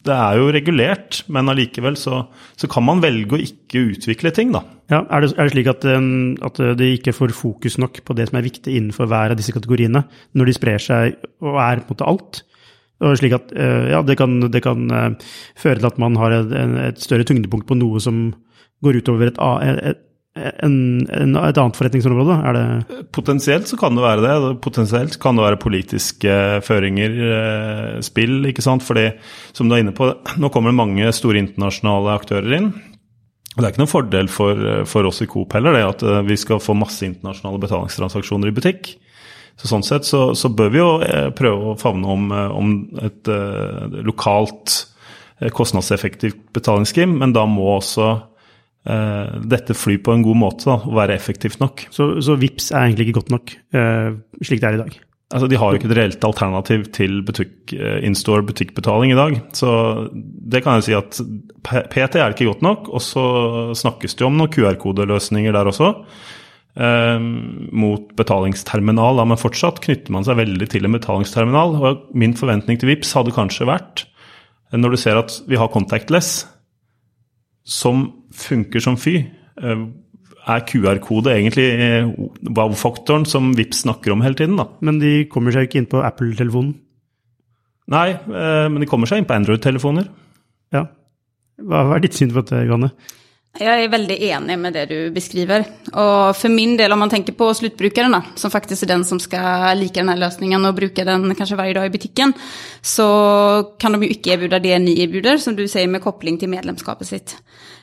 det 0.04 0.14
er 0.14 0.38
jo 0.38 0.50
regulert, 0.52 1.22
men 1.32 1.48
allikevel 1.48 1.96
så, 2.00 2.24
så, 2.52 2.68
kan 2.70 2.84
man 2.84 3.02
velge 3.04 3.36
å 3.36 3.40
ikke 3.40 3.86
utvikle 3.94 4.34
ting, 4.36 4.52
da. 4.54 4.64
Ja, 4.92 5.00
Er 5.08 5.24
det, 5.24 5.32
er 5.38 5.48
det 5.48 5.54
slik 5.54 5.70
at, 5.72 5.86
um, 5.88 6.34
at 6.44 6.60
de 6.76 6.90
ikke 6.98 7.14
får 7.16 7.32
fokus 7.36 7.78
nok 7.80 8.02
på 8.04 8.16
det 8.18 8.28
som 8.28 8.38
er 8.38 8.48
viktig 8.50 8.74
innenfor 8.76 9.08
hver 9.08 9.32
av 9.32 9.40
disse 9.40 9.54
kategoriene, 9.56 10.04
når 10.36 10.50
de 10.50 10.56
sprer 10.58 10.82
seg 10.82 11.16
og 11.40 11.56
er 11.56 11.80
på 11.80 11.94
en 11.94 11.96
måte 11.96 12.10
alt? 12.12 12.42
Og 13.04 13.16
slik 13.18 13.36
at 13.36 13.54
uh, 13.56 13.90
ja, 13.94 14.02
det 14.04 14.18
kan, 14.20 14.36
det 14.52 14.64
kan 14.64 14.84
uh, 14.92 15.30
føre 15.60 15.80
til 15.80 15.88
at 15.88 16.02
man 16.02 16.18
har 16.20 16.36
et, 16.42 16.52
et 16.90 17.00
større 17.00 17.26
tyngdepunkt 17.28 17.70
på 17.70 17.78
noe 17.80 18.02
som 18.02 18.26
går 18.84 19.00
utover 19.00 19.32
et, 19.32 19.40
et, 19.40 20.04
en, 20.34 20.74
en, 21.14 21.36
et 21.38 21.58
annet 21.60 21.76
forretningsområde? 21.78 22.36
Er 22.42 22.56
det 22.56 23.02
Potensielt 23.14 23.68
så 23.70 23.78
kan 23.78 23.94
det 23.94 24.02
være 24.02 24.24
det. 24.24 24.54
Potensielt 24.64 25.14
kan 25.22 25.38
det 25.38 25.44
være 25.44 25.60
politiske 25.62 26.38
føringer, 26.66 27.14
eh, 27.28 28.00
spill, 28.02 28.40
ikke 28.50 28.64
sant. 28.64 28.82
Fordi, 28.82 29.12
som 29.54 29.70
du 29.70 29.76
er 29.76 29.84
inne 29.84 29.94
på, 29.94 30.10
nå 30.42 30.50
kommer 30.50 30.74
det 30.74 30.80
mange 30.80 31.14
store 31.14 31.38
internasjonale 31.44 32.16
aktører 32.18 32.58
inn. 32.58 32.72
Og 33.54 33.60
Det 33.62 33.68
er 33.68 33.70
ikke 33.70 33.84
noen 33.84 33.92
fordel 33.92 34.30
for, 34.32 34.66
for 34.90 35.06
oss 35.06 35.22
i 35.22 35.30
Coop 35.30 35.54
heller, 35.54 35.76
det 35.76 35.86
at 35.86 36.02
eh, 36.02 36.24
vi 36.26 36.38
skal 36.40 36.62
få 36.62 36.74
masse 36.78 37.06
internasjonale 37.06 37.62
betalingstransaksjoner 37.62 38.50
i 38.50 38.56
butikk. 38.56 38.96
Så 39.54 39.70
Sånn 39.70 39.86
sett 39.86 40.08
så, 40.08 40.32
så 40.34 40.50
bør 40.50 40.74
vi 40.74 40.82
jo 40.82 40.90
eh, 41.06 41.30
prøve 41.38 41.70
å 41.70 41.78
favne 41.78 42.10
om, 42.10 42.26
om 42.34 42.74
et 43.06 43.30
eh, 43.30 44.00
lokalt, 44.02 44.80
kostnadseffektivt 45.54 46.38
betalingsskrim, 46.54 47.18
men 47.20 47.32
da 47.34 47.42
må 47.46 47.66
også 47.76 48.06
uh, 48.90 49.40
dette 49.48 49.76
fly 49.76 49.98
på 50.04 50.14
en 50.14 50.24
god 50.24 50.38
måte 50.40 50.68
da, 50.68 50.78
og 50.82 50.98
være 50.98 51.16
effektivt 51.16 51.60
nok. 51.62 51.86
Så, 51.94 52.14
så 52.24 52.36
VIPS 52.40 52.70
er 52.72 52.86
egentlig 52.86 53.08
ikke 53.08 53.20
godt 53.20 53.34
nok 53.34 53.56
uh, 53.76 54.14
slik 54.44 54.62
det 54.62 54.70
er 54.70 54.78
i 54.78 54.82
dag? 54.84 55.00
Altså, 55.34 55.48
De 55.50 55.58
har 55.58 55.72
jo 55.72 55.80
ikke 55.80 55.88
et 55.90 55.96
reelt 55.98 56.28
alternativ 56.28 56.86
til 56.94 57.18
butikk, 57.26 57.74
uh, 57.78 57.98
in-store 58.06 58.44
butikkbetaling 58.46 59.14
i 59.14 59.18
dag. 59.18 59.40
Så 59.56 59.72
det 60.14 60.62
kan 60.64 60.78
jeg 60.78 60.88
si 60.88 60.96
at 60.98 61.20
PT 61.64 62.20
er 62.20 62.36
ikke 62.36 62.50
godt 62.52 62.64
nok. 62.66 62.88
Og 62.92 63.02
så 63.02 63.26
snakkes 63.78 64.18
det 64.18 64.28
om 64.28 64.38
noen 64.38 64.52
QR-kodeløsninger 64.52 65.54
der 65.56 65.72
også. 65.72 65.94
mot 66.74 68.08
betalingsterminal, 68.18 69.20
men 69.30 69.38
fortsatt 69.38 69.76
knytter 69.78 70.10
man 70.10 70.24
seg 70.26 70.40
veldig 70.40 70.66
til 70.72 70.84
en 70.88 70.96
betalingsterminal. 70.96 71.76
og 71.78 72.08
Min 72.18 72.34
forventning 72.34 72.80
til 72.80 72.90
VIPS 72.90 73.12
hadde 73.14 73.30
kanskje 73.36 73.68
vært, 73.68 74.02
når 74.74 74.90
du 74.90 74.98
ser 74.98 75.20
at 75.20 75.36
vi 75.46 75.54
har 75.54 75.70
contactless, 75.70 76.48
som 77.64 78.08
funker 78.34 78.82
som 78.84 78.98
fy. 79.00 79.18
Eh, 79.62 79.84
er 80.44 80.64
QR-kode 80.68 81.32
egentlig 81.32 81.66
eh, 81.80 82.08
wow-faktoren 82.56 83.24
som 83.28 83.54
Vips 83.56 83.84
snakker 83.86 84.12
om 84.12 84.24
hele 84.24 84.36
tiden? 84.38 84.58
da? 84.60 84.68
Men 84.84 85.00
de 85.00 85.24
kommer 85.32 85.54
seg 85.54 85.68
ikke 85.68 85.80
inn 85.80 85.90
på 85.90 86.02
Apple-telefonen? 86.04 86.74
Nei, 87.94 88.10
eh, 88.12 88.66
men 88.68 88.80
de 88.82 88.88
kommer 88.88 89.08
seg 89.08 89.20
inn 89.20 89.28
på 89.28 89.36
Android-telefoner. 89.36 90.08
Ja. 90.74 90.86
Hva 91.64 91.84
er 91.94 92.04
ditt 92.04 92.16
syn 92.16 92.32
på 92.32 92.42
dette, 92.42 92.64
Johanne? 92.66 92.92
Jeg 93.54 93.84
er 93.84 93.90
veldig 93.92 94.16
enig 94.34 94.54
med 94.58 94.74
det 94.74 94.88
du 94.90 94.96
beskriver. 95.14 95.62
Og 95.92 96.34
for 96.34 96.50
min 96.50 96.72
del, 96.74 96.90
om 96.90 96.98
man 96.98 97.12
tenker 97.12 97.36
på 97.38 97.52
sluttbrukeren, 97.54 98.16
som 98.34 98.50
faktisk 98.50 98.82
er 98.82 98.90
den 98.90 99.04
som 99.06 99.20
skal 99.22 99.78
like 99.78 99.94
denne 99.94 100.16
løsningen 100.18 100.66
og 100.66 100.74
bruke 100.80 101.04
den 101.06 101.28
kanskje 101.38 101.60
hver 101.60 101.70
dag 101.76 101.86
i 101.86 101.92
butikken, 101.94 102.34
så 102.82 103.06
kan 103.78 103.94
de 103.94 104.02
jo 104.02 104.16
ikke 104.16 104.34
tilby 104.34 104.50
det 104.58 104.80
ni 104.82 104.96
tilbyr, 104.98 105.38
som 105.38 105.54
du 105.54 105.68
sier, 105.70 105.86
med 105.86 106.02
kobling 106.02 106.40
til 106.40 106.50
medlemskapet 106.50 107.06
sitt. 107.06 107.36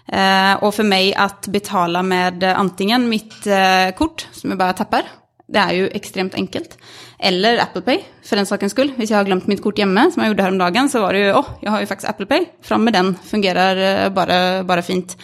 Eh, 0.07 0.53
og 0.61 0.73
for 0.75 0.87
meg 0.87 1.11
at 1.19 1.49
betale 1.53 2.01
med 2.03 2.43
antingen 2.49 3.09
mitt 3.11 3.45
eh, 3.47 3.91
kort, 3.97 4.25
som 4.35 4.53
jeg 4.53 4.61
bare 4.61 4.77
tapper, 4.79 5.09
det 5.51 5.59
er 5.59 5.75
jo 5.75 5.91
ekstremt 5.97 6.35
enkelt. 6.39 6.77
Eller 7.19 7.59
Apple 7.61 7.83
Pay, 7.85 8.01
for 8.25 8.39
den 8.39 8.47
sakens 8.47 8.73
skyld. 8.75 8.95
Hvis 8.97 9.11
jeg 9.11 9.19
har 9.19 9.27
glemt 9.27 9.49
mitt 9.51 9.61
kort 9.63 9.79
hjemme, 9.79 10.07
som 10.11 10.23
jeg 10.23 10.31
gjorde 10.31 10.45
her 10.47 10.55
om 10.55 10.61
dagen, 10.61 10.89
så 10.91 11.03
var 11.03 11.15
det 11.15 11.25
jo 11.25 11.37
åh, 11.41 11.53
jeg 11.61 11.73
har 11.73 11.83
jo 11.83 11.89
faktisk 11.91 12.11
Apple 12.13 12.27
Pay. 12.29 12.47
Fram 12.63 12.87
med 12.87 12.95
den. 12.95 13.13
Fungerer 13.27 13.83
eh, 13.87 14.09
bare, 14.15 14.39
bare 14.67 14.85
fint. 14.85 15.17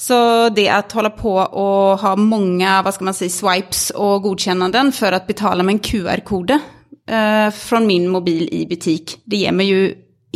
Så 0.00 0.16
det 0.56 0.66
å 0.72 0.80
holde 0.96 1.12
på 1.18 1.34
å 1.36 1.68
ha 2.00 2.14
mange 2.16 2.64
hva 2.82 2.92
skal 2.94 3.10
man 3.10 3.16
si, 3.16 3.28
swipes 3.32 3.90
og 4.00 4.24
godkjennanden 4.24 4.94
for 4.96 5.12
å 5.12 5.22
betale 5.26 5.66
med 5.66 5.76
en 5.76 5.82
QR-kode 5.84 6.56
eh, 6.56 7.48
fra 7.52 7.82
min 7.84 8.08
mobil 8.10 8.46
i 8.48 8.64
butikk, 8.70 9.18
det 9.28 9.42
gir 9.42 9.54
meg 9.56 9.68
jo 9.68 9.82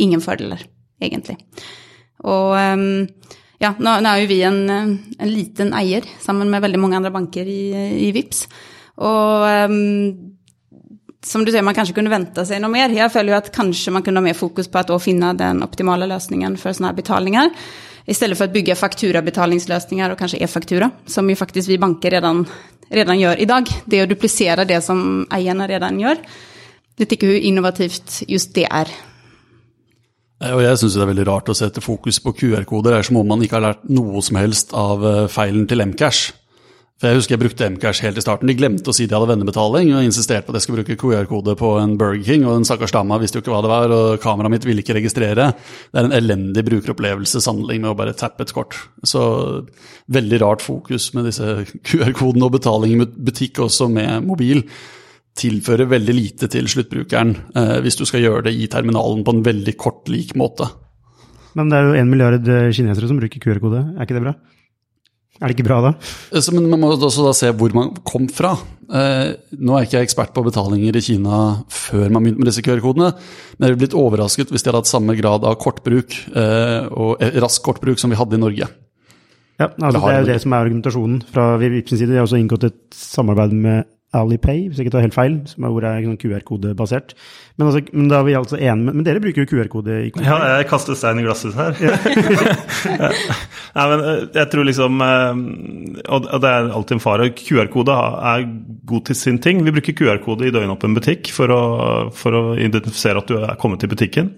ingen 0.05 0.21
fordeler, 0.21 0.61
egentlig. 1.01 1.39
Og 2.29 2.53
um, 2.53 3.07
ja, 3.61 3.71
nå, 3.79 3.97
nå, 4.03 4.11
er 4.11 4.21
jo 4.23 4.29
vi 4.29 4.41
en, 4.43 4.61
en, 4.69 5.29
liten 5.31 5.73
eier 5.77 6.05
sammen 6.21 6.49
med 6.51 6.63
veldig 6.65 6.79
mange 6.81 6.99
andre 6.99 7.13
banker 7.13 7.47
i, 7.47 7.61
i 8.07 8.11
VIPS. 8.15 8.45
Og 9.05 9.45
um, 9.71 10.35
som 11.25 11.45
du 11.45 11.49
sier, 11.49 11.65
man 11.65 11.75
kanskje 11.75 11.95
kunne 11.97 12.11
vente 12.13 12.45
seg 12.45 12.61
noe 12.61 12.73
mer. 12.73 12.93
Jeg 12.93 13.11
føler 13.13 13.33
jo 13.33 13.39
at 13.39 13.51
kanskje 13.55 13.93
man 13.95 14.05
kunne 14.05 14.21
ha 14.21 14.27
mer 14.27 14.37
fokus 14.37 14.69
på 14.71 14.83
å 14.93 15.01
finne 15.01 15.33
den 15.39 15.63
optimale 15.65 16.07
løsningen 16.09 16.59
for 16.61 16.75
sånne 16.75 16.91
her 16.91 16.99
betalinger. 16.99 17.49
Istället 18.05 18.37
for 18.37 18.51
å 18.51 18.53
bygge 18.53 18.77
fakturabetalingsløsninger 18.77 20.13
og 20.13 20.19
kanskje 20.19 20.43
e-faktura, 20.45 20.91
som 21.09 21.25
jo 21.29 21.37
faktisk 21.39 21.71
vi 21.71 21.79
banker 21.81 22.13
redan, 22.13 22.45
gjør 22.93 23.41
i 23.41 23.49
dag. 23.49 23.71
Det 23.89 24.03
å 24.03 24.09
duplisere 24.11 24.67
det 24.69 24.83
som 24.85 25.25
eierne 25.33 25.65
redan 25.71 25.97
gjør. 25.99 26.21
Jeg 27.01 27.09
tykker 27.11 27.33
hur 27.33 27.47
innovativt 27.49 28.21
just 28.29 28.53
det 28.55 28.67
er. 28.69 28.91
Eh, 30.45 30.53
Og 30.53 30.61
jeg 30.63 30.79
syns 30.79 30.95
det 30.95 31.03
er 31.05 31.11
veldig 31.11 31.27
rart 31.31 31.51
å 31.51 31.57
sette 31.57 31.83
fokus 31.83 32.21
på 32.21 32.35
QR-koder. 32.37 32.93
Det 32.93 33.01
er 33.01 33.09
som 33.09 33.21
om 33.21 33.27
man 33.27 33.43
ikke 33.43 33.59
har 33.59 33.69
lært 33.71 33.85
noe 33.89 34.21
som 34.25 34.37
helst 34.39 34.73
av 34.77 35.05
eh, 35.05 35.27
feilen 35.31 35.67
til 35.69 35.81
Mcash. 35.81 36.33
For 36.95 37.09
Jeg 37.09 37.17
husker 37.17 37.35
jeg 37.35 37.41
brukte 37.41 37.67
Mcash 37.73 38.05
helt 38.05 38.17
i 38.17 38.23
starten. 38.23 38.47
De 38.47 38.55
glemte 38.55 38.87
å 38.87 38.95
si 38.95 39.03
de 39.03 39.15
hadde 39.17 39.27
vennebetaling, 39.27 39.89
og 39.91 40.05
insisterte 40.07 40.47
på 40.47 40.53
at 40.53 40.61
jeg 40.61 40.67
skulle 40.67 40.85
bruke 40.85 40.95
QR-kode 41.01 41.57
på 41.59 41.71
en 41.81 41.97
Burger 41.99 42.23
King, 42.23 42.45
og 42.47 42.55
den 42.55 42.67
stakkars 42.69 42.93
dama 42.95 43.17
visste 43.19 43.41
jo 43.41 43.43
ikke 43.43 43.51
hva 43.51 43.63
det 43.65 43.71
var, 43.73 43.91
og 43.91 44.21
kameraet 44.23 44.53
mitt 44.53 44.67
ville 44.69 44.79
ikke 44.85 44.95
registrere. 44.95 45.49
Det 45.91 45.99
er 45.99 46.07
en 46.07 46.15
elendig 46.15 46.63
brukeropplevelse 46.69 47.41
sammenlignet 47.43 47.83
med 47.83 47.91
å 47.91 47.99
bare 47.99 48.15
tappe 48.15 48.47
et 48.47 48.55
kort. 48.55 48.77
Så 49.03 49.25
veldig 50.07 50.39
rart 50.45 50.63
fokus 50.63 51.09
med 51.17 51.27
disse 51.27 51.65
QR-kodene 51.83 52.47
og 52.47 52.55
betaling 52.55 52.95
i 52.95 53.03
butikk 53.03 53.59
også 53.65 53.89
med 53.91 54.29
mobil 54.29 54.63
tilfører 55.35 55.89
veldig 55.91 56.15
lite 56.15 56.49
til 56.51 56.67
sluttbrukeren 56.71 57.35
eh, 57.57 57.77
hvis 57.83 57.97
du 57.99 58.05
skal 58.07 58.23
gjøre 58.23 58.47
det 58.47 58.55
i 58.55 58.69
terminalen 58.71 59.23
på 59.27 59.35
en 59.35 59.43
veldig 59.45 59.75
kort, 59.79 60.07
lik 60.11 60.35
måte. 60.39 60.69
Men 61.55 61.71
det 61.71 61.79
er 61.79 61.89
jo 61.89 61.97
en 62.01 62.11
milliard 62.11 62.51
eh, 62.51 62.69
kinesere 62.75 63.09
som 63.11 63.19
bruker 63.19 63.43
QR-kode, 63.43 63.81
er 63.95 64.07
ikke 64.07 64.17
det 64.17 64.25
bra? 64.27 64.35
Er 65.35 65.51
det 65.51 65.57
ikke 65.57 65.67
bra 65.67 65.81
da? 65.83 65.91
Eh, 66.31 66.39
Så, 66.39 66.53
men 66.55 66.69
man 66.71 66.79
må 66.79 66.93
også 66.95 67.25
da 67.27 67.33
se 67.35 67.51
hvor 67.51 67.75
man 67.75 67.91
kom 68.07 68.29
fra. 68.31 68.53
Eh, 68.85 69.33
nå 69.59 69.75
er 69.75 69.87
ikke 69.87 69.99
jeg 69.99 70.07
ekspert 70.07 70.31
på 70.35 70.43
betalinger 70.45 70.95
i 70.95 71.03
Kina 71.03 71.41
før 71.73 72.07
man 72.13 72.23
begynte 72.23 72.43
med 72.43 72.51
disse 72.51 72.63
QR-kodene, 72.63 73.11
men 73.57 73.65
jeg 73.67 73.73
ville 73.73 73.81
blitt 73.83 73.97
overrasket 73.97 74.53
hvis 74.53 74.63
de 74.63 74.71
hadde 74.71 74.83
hatt 74.83 74.91
samme 74.91 75.17
grad 75.19 75.47
av 75.47 75.57
kortbruk 75.59 76.15
eh, 76.31 76.87
og 76.91 77.23
eh, 77.23 77.35
rask 77.43 77.65
kortbruk 77.65 77.99
som 77.99 78.13
vi 78.13 78.19
hadde 78.19 78.37
i 78.39 78.43
Norge. 78.45 78.69
Ja, 79.55 79.69
altså, 79.71 79.99
det 80.03 80.13
er 80.13 80.21
jo 80.21 80.31
det. 80.33 80.39
som 80.43 80.53
er 80.53 80.65
argumentasjonen 80.65 81.19
fra 81.31 81.43
Vipps 81.59 81.95
side. 81.95 82.11
De 82.11 82.19
har 82.19 82.25
også 82.27 82.39
inngått 82.39 82.67
et 82.67 82.79
samarbeid 82.95 83.53
med 83.55 83.87
Alipay, 84.15 84.67
hvis 84.67 84.79
jeg 84.79 84.87
ikke 84.87 84.95
tar 84.95 85.05
helt 85.05 85.17
feil, 85.17 85.39
som 85.49 85.65
er 85.65 85.73
hvor 85.73 85.87
er 85.87 86.05
QR-kodebasert. 86.21 87.15
Men, 87.57 87.67
altså, 87.67 87.81
men 87.93 88.09
da 88.11 88.19
er 88.19 88.25
vi 88.27 88.33
altså 88.35 88.57
enige 88.59 88.93
Men 88.97 89.05
dere 89.07 89.21
bruker 89.23 89.45
jo 89.45 89.47
QR-kode 89.47 89.93
i 89.95 90.09
Ja, 90.25 90.35
jeg 90.57 90.67
kaster 90.67 90.97
stein 90.97 91.21
i 91.21 91.23
glasshus 91.23 91.55
her. 91.55 91.71
Nei, 93.77 93.85
men 93.91 94.03
eh, 94.03 94.25
jeg 94.35 94.49
tror 94.51 94.67
liksom 94.67 94.99
eh, 95.05 95.39
Og 96.09 96.27
og 96.35 96.43
det 96.43 96.51
er 96.51 96.67
alltid 96.75 96.97
en 96.97 97.03
fare. 97.03 97.29
QR-kode 97.39 97.95
er 97.95 98.43
god 98.91 99.05
til 99.07 99.19
sin 99.19 99.39
ting. 99.39 99.63
Vi 99.63 99.73
bruker 99.75 99.95
QR-kode 99.95 100.49
i 100.49 100.53
døgnåpen 100.55 100.97
butikk 100.97 101.31
for 101.35 101.53
å, 101.55 101.61
for 102.15 102.35
å 102.35 102.43
identifisere 102.59 103.23
at 103.23 103.31
du 103.31 103.39
er 103.39 103.55
kommet 103.61 103.83
til 103.83 103.93
butikken. 103.93 104.33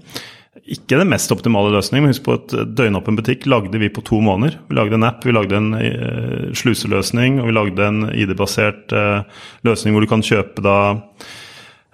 Ikke 0.66 0.98
den 0.98 1.12
mest 1.12 1.32
optimale 1.34 1.70
løsningen, 1.76 2.08
men 2.08 2.14
husk 2.14 2.26
på 2.26 2.38
at 2.38 2.54
døgnåpen 2.78 3.18
butikk 3.20 3.46
lagde 3.50 3.78
vi 3.82 3.92
på 3.94 4.04
to 4.08 4.20
måneder. 4.24 4.58
Vi 4.70 4.78
lagde 4.78 4.98
en 4.98 5.06
app, 5.06 5.26
vi 5.26 5.36
lagde 5.36 5.60
en 5.60 5.70
eh, 5.78 6.48
sluseløsning, 6.58 7.42
og 7.42 7.50
vi 7.50 7.56
lagde 7.56 7.86
en 7.86 8.08
ID-basert 8.10 8.96
eh, 8.96 9.44
løsning 9.68 9.96
hvor 9.96 10.04
du 10.04 10.10
kan 10.12 10.26
kjøpe 10.26 10.66
da 10.66 10.80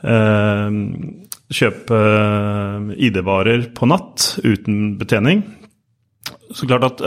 eh, 0.05 0.81
Kjøpe 1.53 1.97
ID-varer 2.97 3.67
på 3.77 3.85
natt 3.85 4.39
uten 4.41 4.95
betjening. 4.97 5.43
Så 6.49 6.65
klart 6.65 6.87
at 6.87 7.03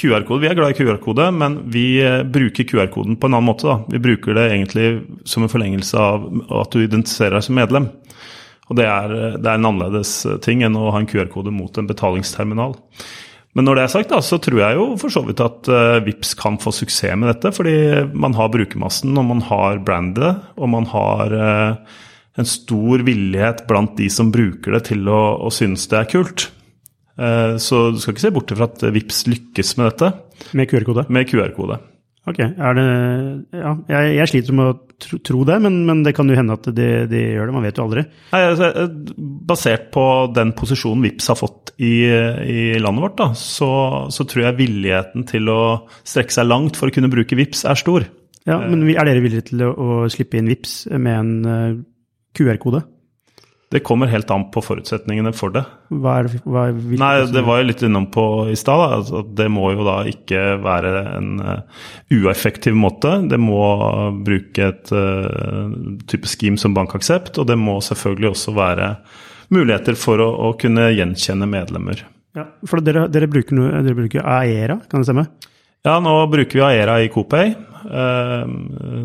QR-kode, 0.00 0.40
Vi 0.40 0.48
er 0.48 0.56
glad 0.56 0.72
i 0.72 0.78
QR-kode, 0.78 1.26
men 1.36 1.58
vi 1.74 2.00
bruker 2.32 2.64
QR-koden 2.64 3.18
på 3.20 3.28
en 3.28 3.36
annen 3.36 3.50
måte. 3.50 3.66
da. 3.68 3.82
Vi 3.92 4.00
bruker 4.06 4.38
det 4.38 4.46
egentlig 4.54 4.88
som 5.28 5.44
en 5.44 5.52
forlengelse 5.52 6.00
av 6.00 6.24
at 6.62 6.72
du 6.72 6.80
identifiserer 6.80 7.36
deg 7.36 7.44
som 7.44 7.60
medlem. 7.60 7.90
Og 8.70 8.78
det 8.78 8.86
er, 8.88 9.12
det 9.36 9.44
er 9.44 9.58
en 9.58 9.68
annerledes 9.68 10.16
ting 10.44 10.64
enn 10.64 10.78
å 10.78 10.90
ha 10.94 11.02
en 11.02 11.08
QR-kode 11.10 11.52
mot 11.52 11.76
en 11.78 11.88
betalingsterminal. 11.90 12.78
Men 13.54 13.68
når 13.68 13.78
det 13.78 13.84
er 13.84 13.92
sagt, 13.92 14.10
da, 14.10 14.18
så 14.24 14.40
tror 14.42 14.58
jeg 14.58 14.78
jo 14.78 14.86
for 14.98 15.14
så 15.14 15.22
vidt 15.26 15.42
at 15.44 15.68
uh, 15.70 16.00
Vips 16.02 16.32
kan 16.38 16.56
få 16.62 16.72
suksess 16.74 17.14
med 17.20 17.30
dette. 17.30 17.52
Fordi 17.54 17.76
man 18.10 18.34
har 18.38 18.50
brukermassen, 18.50 19.14
og 19.20 19.28
man 19.30 19.44
har 19.46 19.78
brandet, 19.86 20.42
og 20.58 20.72
man 20.72 20.88
har 20.90 21.36
eh, 21.38 21.94
en 22.40 22.48
stor 22.50 23.04
villighet 23.06 23.62
blant 23.70 23.94
de 24.00 24.08
som 24.10 24.32
bruker 24.34 24.74
det, 24.74 24.84
til 24.90 25.06
å, 25.06 25.22
å 25.46 25.52
synes 25.54 25.86
det 25.92 26.00
er 26.00 26.10
kult. 26.10 26.48
Eh, 27.14 27.54
så 27.62 27.86
du 27.94 28.02
skal 28.02 28.16
ikke 28.16 28.26
se 28.26 28.34
bort 28.34 28.54
fra 28.58 28.66
at 28.66 28.86
Vips 28.96 29.22
lykkes 29.30 29.76
med 29.78 29.92
dette, 29.92 30.10
med 30.58 30.70
QR-kode. 30.72 31.06
med 31.14 31.30
QR-kode. 31.30 31.78
Ok, 32.24 32.38
det 32.40 32.84
Ja, 33.52 33.74
jeg, 33.90 34.12
jeg 34.16 34.30
sliter 34.30 34.56
med 34.56 34.70
å 34.70 34.76
tro, 35.02 35.18
tro 35.20 35.42
det, 35.44 35.58
men, 35.60 35.82
men 35.84 36.00
det 36.06 36.14
kan 36.16 36.28
jo 36.30 36.38
hende 36.38 36.56
at 36.56 36.68
de, 36.72 36.88
de 37.10 37.20
gjør 37.34 37.50
det. 37.50 37.54
Man 37.56 37.66
vet 37.66 37.80
jo 37.80 37.84
aldri. 37.84 38.04
Nei, 38.32 38.40
altså, 38.48 38.70
eh, 38.80 38.94
basert 39.50 39.90
på 39.92 40.04
den 40.32 40.54
posisjonen 40.56 41.04
Vips 41.04 41.28
har 41.28 41.36
fått 41.36 41.74
i, 41.76 41.94
i 42.08 42.64
landet 42.80 43.04
vårt, 43.04 43.18
da, 43.20 43.28
så, 43.36 43.70
så 44.14 44.26
tror 44.30 44.46
jeg 44.46 44.60
villigheten 44.62 45.26
til 45.28 45.52
å 45.52 45.60
strekke 46.00 46.38
seg 46.38 46.48
langt 46.48 46.80
for 46.80 46.88
å 46.88 46.96
kunne 46.96 47.12
bruke 47.12 47.36
Vips 47.36 47.66
er 47.68 47.80
stor. 47.80 48.08
Ja, 48.48 48.58
Men 48.60 48.84
er 48.92 49.08
dere 49.08 49.24
villige 49.24 49.48
til 49.50 49.64
å, 49.64 49.70
å 49.72 50.08
slippe 50.12 50.40
inn 50.40 50.48
Vips 50.52 50.84
med 50.92 51.14
en 51.16 51.34
eh, 51.48 51.78
QR-kode? 52.36 52.84
Det 53.72 53.80
kommer 53.86 54.10
helt 54.10 54.30
an 54.30 54.46
på 54.54 54.62
forutsetningene 54.62 55.32
for 55.34 55.54
det. 55.54 55.64
Hva 55.90 56.18
er 56.20 56.28
hva 56.44 56.66
er, 56.68 56.76
Nei, 57.00 57.12
det 57.32 57.42
var 57.46 57.60
jo 57.60 57.68
litt 57.70 57.82
innom 57.86 58.06
på 58.12 58.24
i 58.52 58.56
stad. 58.58 58.82
altså 58.98 59.22
Det 59.26 59.48
må 59.50 59.72
jo 59.72 59.86
da 59.86 59.96
ikke 60.10 60.42
være 60.62 60.92
en 61.16 61.30
uh, 61.42 61.84
ueffektiv 62.14 62.76
måte. 62.78 63.16
Det 63.30 63.40
må 63.40 63.62
bruke 64.26 64.70
et 64.70 64.94
uh, 64.94 65.74
type 66.10 66.30
scheme 66.30 66.60
som 66.60 66.76
bankaksept, 66.76 67.40
og 67.40 67.48
det 67.50 67.58
må 67.58 67.80
selvfølgelig 67.82 68.30
også 68.34 68.54
være 68.56 68.90
muligheter 69.54 69.98
for 69.98 70.22
å, 70.22 70.28
å 70.48 70.52
kunne 70.60 70.90
gjenkjenne 70.94 71.48
medlemmer. 71.50 72.04
Ja, 72.34 72.48
for 72.66 72.82
dere, 72.82 73.06
dere, 73.14 73.30
bruker 73.30 73.58
dere 73.58 73.96
bruker 73.96 74.24
Aera, 74.26 74.80
kan 74.90 75.02
det 75.02 75.08
stemme? 75.08 75.28
Ja, 75.84 75.98
nå 76.00 76.12
bruker 76.32 76.56
vi 76.58 76.64
Aera 76.64 76.96
i 77.02 77.10
Coopay. 77.12 77.50
Eh, 77.84 78.44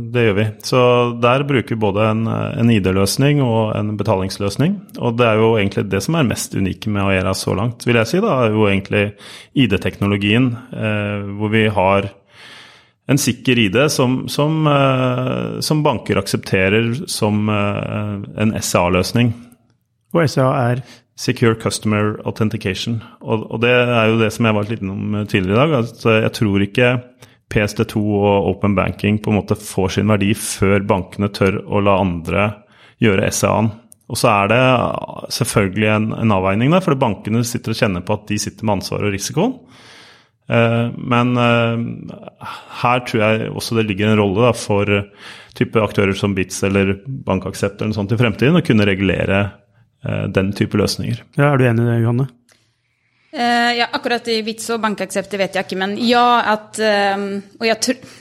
Det 0.10 0.22
gjør 0.24 0.36
vi. 0.38 0.46
Så 0.63 0.82
der 1.22 1.44
bruker 1.44 1.76
vi 1.76 1.80
både 1.82 2.06
en, 2.08 2.22
en 2.28 2.72
ID-løsning 2.72 3.42
og 3.44 3.74
en 3.76 3.98
betalingsløsning. 4.00 4.78
Og 5.04 5.18
det 5.20 5.28
er 5.28 5.42
jo 5.42 5.50
egentlig 5.60 5.84
det 5.92 6.02
som 6.06 6.15
er 6.15 6.30
mest 6.30 6.56
unike 6.56 6.89
med 6.89 7.04
Aera 7.04 7.34
så 7.36 7.54
langt, 7.58 7.84
vil 7.86 8.00
jeg 8.00 8.08
si. 8.08 8.22
da, 8.24 8.38
er 8.46 8.56
jo 8.56 8.70
egentlig 8.70 9.04
ID-teknologien, 9.60 10.54
eh, 10.72 11.28
hvor 11.36 11.52
vi 11.52 11.65
har 11.68 12.10
en 13.10 13.20
sikker 13.20 13.60
ID 13.65 13.78
som, 13.92 14.22
som, 14.32 14.63
eh, 14.72 15.60
som 15.65 15.84
banker 15.84 16.22
aksepterer 16.22 16.94
som 17.12 17.50
en 17.50 18.56
SA-løsning. 18.56 19.34
Og 20.15 20.24
SA 20.30 20.48
er 20.72 20.84
Secure 21.19 21.58
Customer 21.60 22.13
Authentication. 22.23 23.01
Og, 23.19 23.43
og 23.51 23.60
det 23.63 23.73
er 23.73 24.08
jo 24.08 24.19
det 24.21 24.32
som 24.32 24.47
jeg 24.47 24.55
var 24.55 24.69
litt 24.69 24.84
innom 24.84 25.17
tidligere 25.27 25.58
i 25.58 25.60
dag. 25.60 25.73
at 25.82 26.05
Jeg 26.23 26.34
tror 26.38 26.63
ikke 26.63 26.93
PSD2 27.51 27.99
og 27.99 28.49
Open 28.53 28.77
Banking 28.77 29.19
på 29.19 29.34
en 29.34 29.39
måte 29.41 29.58
får 29.60 29.97
sin 29.97 30.12
verdi 30.12 30.32
før 30.38 30.86
bankene 30.88 31.32
tør 31.34 31.60
å 31.65 31.84
la 31.84 31.97
andre 31.99 32.47
gjøre 33.03 33.29
SA-en. 33.36 33.71
Og 34.10 34.17
så 34.17 34.32
er 34.32 34.49
det 34.49 34.63
selvfølgelig 35.36 35.89
en, 35.93 36.10
en 36.17 36.34
avveining 36.34 36.71
der, 36.73 36.82
for 36.86 36.97
bankene 36.97 37.43
sitter 37.45 37.75
og 37.75 37.82
kjenner 37.82 38.05
på 38.05 38.15
at 38.15 38.25
de 38.32 38.39
sitter 38.41 38.65
med 38.65 38.79
ansvaret 38.79 39.10
og 39.10 39.13
risikoen. 39.13 39.53
Eh, 40.49 40.86
Men 40.97 41.36
eh, 41.38 41.84
her 42.82 43.03
tror 43.05 43.25
jeg 43.25 43.51
også 43.53 43.77
det 43.77 43.86
ligger 43.89 44.10
en 44.10 44.21
rolle 44.21 44.53
for 44.58 44.89
type 45.58 45.84
aktører 45.84 46.17
som 46.17 46.34
Bits 46.38 46.63
eller 46.65 46.95
Bankaksept 47.05 47.82
eller 47.82 47.91
noe 47.91 47.99
sånt 47.99 48.15
i 48.15 48.19
fremtiden, 48.21 48.58
å 48.58 48.65
kunne 48.65 48.88
regulere 48.89 49.41
eh, 49.43 49.58
den 50.00 50.54
type 50.56 50.78
løsninger. 50.80 51.24
ja, 51.36 51.50
Er 51.50 51.58
du 51.60 51.66
enig 51.68 51.84
i 51.84 51.90
det, 51.90 51.98
Johanne? 52.04 52.30
Uh, 53.30 53.78
ja, 53.78 53.86
akkurat 53.94 54.26
i 54.28 54.40
vits 54.42 54.72
og 54.74 54.82
bankaksept, 54.82 55.30
det 55.30 55.38
vet 55.38 55.58
jeg 55.58 55.68
ikke, 55.68 55.78
men 55.78 55.92
ja 56.02 56.40
at 56.50 56.80
eh, 56.82 57.26
Og 57.60 57.66
jeg 57.68 57.78
tror 57.86 58.16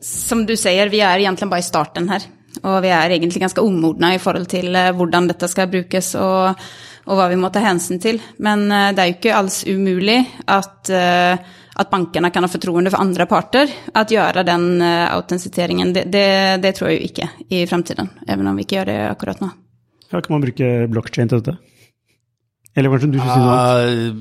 Som 0.00 0.46
du 0.48 0.54
sier, 0.56 0.88
vi 0.88 1.02
er 1.04 1.20
egentlig 1.20 1.48
bare 1.50 1.60
i 1.60 1.66
starten 1.66 2.08
her. 2.08 2.24
Og 2.62 2.78
vi 2.84 2.88
er 2.88 3.12
egentlig 3.12 3.42
ganske 3.42 3.60
umodne 3.60 4.14
i 4.14 4.20
forhold 4.22 4.46
til 4.48 4.70
uh, 4.72 4.94
hvordan 4.96 5.28
dette 5.28 5.48
skal 5.50 5.68
brukes 5.72 6.14
og, 6.20 6.62
og 7.04 7.18
hva 7.18 7.26
vi 7.32 7.38
må 7.40 7.50
ta 7.52 7.60
hensyn 7.64 8.00
til. 8.00 8.20
Men 8.40 8.64
uh, 8.70 8.92
det 8.94 9.02
er 9.02 9.10
jo 9.10 9.16
ikke 9.18 9.34
alls 9.36 9.58
umulig 9.66 10.20
at, 10.46 10.92
eh, 10.94 11.36
at 11.76 11.90
bankene 11.90 12.30
kan 12.32 12.46
ha 12.46 12.52
fortroende 12.52 12.92
for 12.92 13.02
andre 13.02 13.26
parter. 13.28 13.72
At 13.92 14.14
gjøre 14.14 14.46
den 14.46 14.80
eh, 14.80 15.04
autentiseringen. 15.10 15.92
Det, 15.96 16.06
det, 16.12 16.28
det 16.62 16.76
tror 16.76 16.92
jeg 16.92 17.00
jo 17.00 17.10
ikke 17.10 17.30
i 17.50 17.66
fremtiden, 17.66 18.12
even 18.28 18.48
om 18.48 18.56
vi 18.56 18.64
ikke 18.64 18.78
gjør 18.80 18.92
det 18.92 19.00
akkurat 19.10 19.42
nå. 19.42 19.52
Ja, 20.12 20.20
Kan 20.20 20.36
man 20.36 20.44
bruke 20.44 20.68
blockchain 20.90 21.28
til 21.30 21.42
dette? 21.42 21.56
Eller 22.76 22.92
kanskje 22.92 23.08
du 23.14 23.18
synes 23.18 23.40
noe 23.40 23.56
annet? 23.56 24.16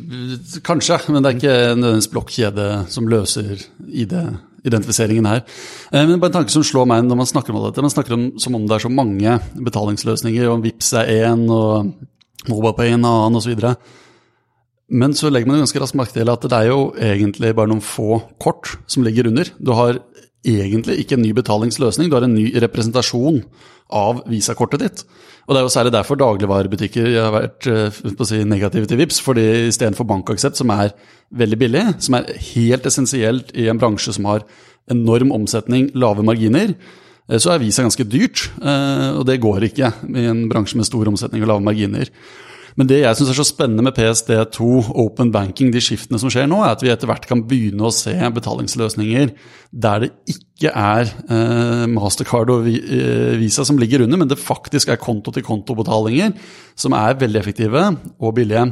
Eh, 0.56 0.62
kanskje, 0.64 0.98
men 1.12 1.24
det 1.24 1.32
er 1.32 1.40
ikke 1.40 1.56
nødvendigvis 1.76 2.12
blokkjede 2.14 2.68
som 2.94 3.10
løser 3.12 3.60
ID-identifiseringen 3.84 5.28
her. 5.28 5.44
Eh, 5.92 6.06
men 6.08 6.22
bare 6.22 6.32
en 6.32 6.38
tanke 6.38 6.56
som 6.56 6.64
slår 6.64 6.88
meg 6.88 7.04
når 7.04 7.20
man 7.20 7.30
snakker 7.30 7.52
om 7.52 7.66
dette. 7.66 7.84
Man 7.84 7.92
snakker 7.92 8.16
om 8.16 8.26
som 8.40 8.56
om 8.56 8.64
det 8.64 8.78
er 8.78 8.86
så 8.86 8.94
mange 8.94 9.36
betalingsløsninger, 9.60 10.48
og 10.48 10.64
Vipps 10.64 10.94
er 11.02 11.12
én, 11.28 11.44
og 11.52 11.92
MobaPay 12.48 12.96
en 12.96 13.04
annen, 13.12 13.36
osv. 13.42 13.60
Men 14.88 15.16
så 15.18 15.28
legger 15.34 15.52
man 15.52 15.60
ganske 15.66 15.82
raskt 15.82 16.00
merke 16.00 16.16
til 16.16 16.32
at 16.32 16.48
det 16.48 16.56
er 16.56 16.72
jo 16.72 16.94
egentlig 16.96 17.56
bare 17.58 17.74
noen 17.74 17.84
få 17.84 18.22
kort 18.40 18.78
som 18.88 19.04
ligger 19.04 19.28
under. 19.28 19.52
Du 19.60 19.74
har 19.76 20.00
egentlig 20.46 21.02
ikke 21.02 21.18
en 21.18 21.26
ny 21.26 21.34
betalingsløsning, 21.36 22.08
du 22.08 22.16
har 22.16 22.24
en 22.24 22.38
ny 22.38 22.54
representasjon 22.62 23.42
av 23.94 24.24
visakortet 24.30 24.82
ditt. 24.82 25.04
Og 25.46 25.54
Det 25.54 25.60
er 25.60 25.66
jo 25.66 25.74
særlig 25.74 25.94
derfor 25.94 26.18
dagligvarebutikker 26.18 27.10
har 27.14 27.34
vært 27.36 27.68
uh, 27.70 28.24
si, 28.26 28.42
negative 28.50 28.90
til 28.90 28.98
VIPS, 28.98 29.20
fordi 29.22 29.46
istedenfor 29.70 30.08
bankaksept, 30.10 30.58
som 30.58 30.74
er 30.74 30.96
veldig 31.30 31.60
billig, 31.62 31.84
som 32.02 32.18
er 32.18 32.32
helt 32.56 32.86
essensielt 32.90 33.54
i 33.54 33.68
en 33.70 33.82
bransje 33.82 34.16
som 34.18 34.26
har 34.26 34.46
enorm 34.90 35.34
omsetning, 35.36 35.92
lave 35.94 36.26
marginer, 36.26 36.74
uh, 37.30 37.38
så 37.38 37.54
er 37.54 37.62
Visa 37.62 37.86
ganske 37.86 38.08
dyrt. 38.10 38.48
Uh, 38.58 39.22
og 39.22 39.28
det 39.30 39.42
går 39.44 39.70
ikke 39.70 39.94
i 40.16 40.26
en 40.32 40.48
bransje 40.50 40.82
med 40.82 40.90
stor 40.90 41.14
omsetning 41.14 41.46
og 41.46 41.54
lave 41.54 41.68
marginer. 41.68 42.10
Men 42.76 42.90
det 42.90 43.04
jeg 43.04 43.18
syns 43.18 43.32
er 43.32 43.38
så 43.38 43.46
spennende 43.48 43.86
med 43.86 43.96
PSD2, 43.96 44.66
open 45.00 45.30
banking, 45.32 45.70
de 45.72 45.80
skiftene 45.84 46.20
som 46.20 46.32
skjer 46.32 46.50
nå, 46.52 46.60
er 46.64 46.74
at 46.76 46.84
vi 46.84 46.92
etter 46.92 47.08
hvert 47.08 47.28
kan 47.30 47.46
begynne 47.48 47.88
å 47.88 47.94
se 47.96 48.12
betalingsløsninger 48.36 49.32
der 49.72 50.04
det 50.04 50.12
ikke 50.34 50.55
er 50.64 51.10
eh, 51.28 51.84
Mastercard 51.92 52.52
og 52.54 52.68
eh, 52.70 53.36
Visa 53.42 53.66
som 53.68 53.80
ligger 53.80 54.06
under, 54.06 54.22
men 54.22 54.30
det 54.32 54.40
faktisk 54.40 54.88
er 54.94 55.02
konto-til-konto-betalinger 55.02 56.32
som 56.80 56.96
er 56.96 57.18
veldig 57.20 57.42
effektive 57.42 57.82
og 58.24 58.32
billige. 58.38 58.64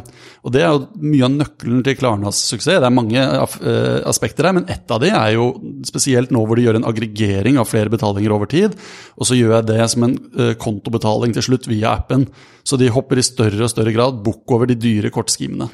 Og 0.48 0.56
Det 0.56 0.62
er 0.64 0.72
jo 0.72 0.86
mye 1.04 1.28
av 1.28 1.36
nøkkelen 1.36 1.84
til 1.84 1.98
Klarnas 2.00 2.40
suksess. 2.40 2.80
Det 2.80 2.88
er 2.88 2.96
mange 2.96 3.20
eh, 3.20 4.00
aspekter 4.08 4.48
her, 4.48 4.56
men 4.56 4.70
ett 4.72 4.88
av 4.96 5.04
de 5.04 5.12
er 5.12 5.36
jo 5.36 5.52
spesielt 5.84 6.32
nå 6.32 6.46
hvor 6.48 6.56
de 6.56 6.70
gjør 6.70 6.80
en 6.80 6.88
aggregering 6.88 7.60
av 7.60 7.68
flere 7.68 7.92
betalinger 7.92 8.32
over 8.32 8.48
tid, 8.48 8.80
og 9.20 9.28
så 9.28 9.36
gjør 9.36 9.58
jeg 9.58 9.72
det 9.74 9.92
som 9.92 10.08
en 10.08 10.18
eh, 10.40 10.56
kontobetaling 10.56 11.36
til 11.36 11.52
slutt 11.52 11.68
via 11.68 11.98
appen. 11.98 12.30
Så 12.64 12.80
de 12.80 12.92
hopper 12.96 13.20
i 13.20 13.28
større 13.28 13.68
og 13.68 13.74
større 13.76 13.92
grad 13.92 14.24
bukk 14.24 14.56
over 14.56 14.72
de 14.72 14.80
dyre 14.80 15.12
kortskimene. 15.12 15.68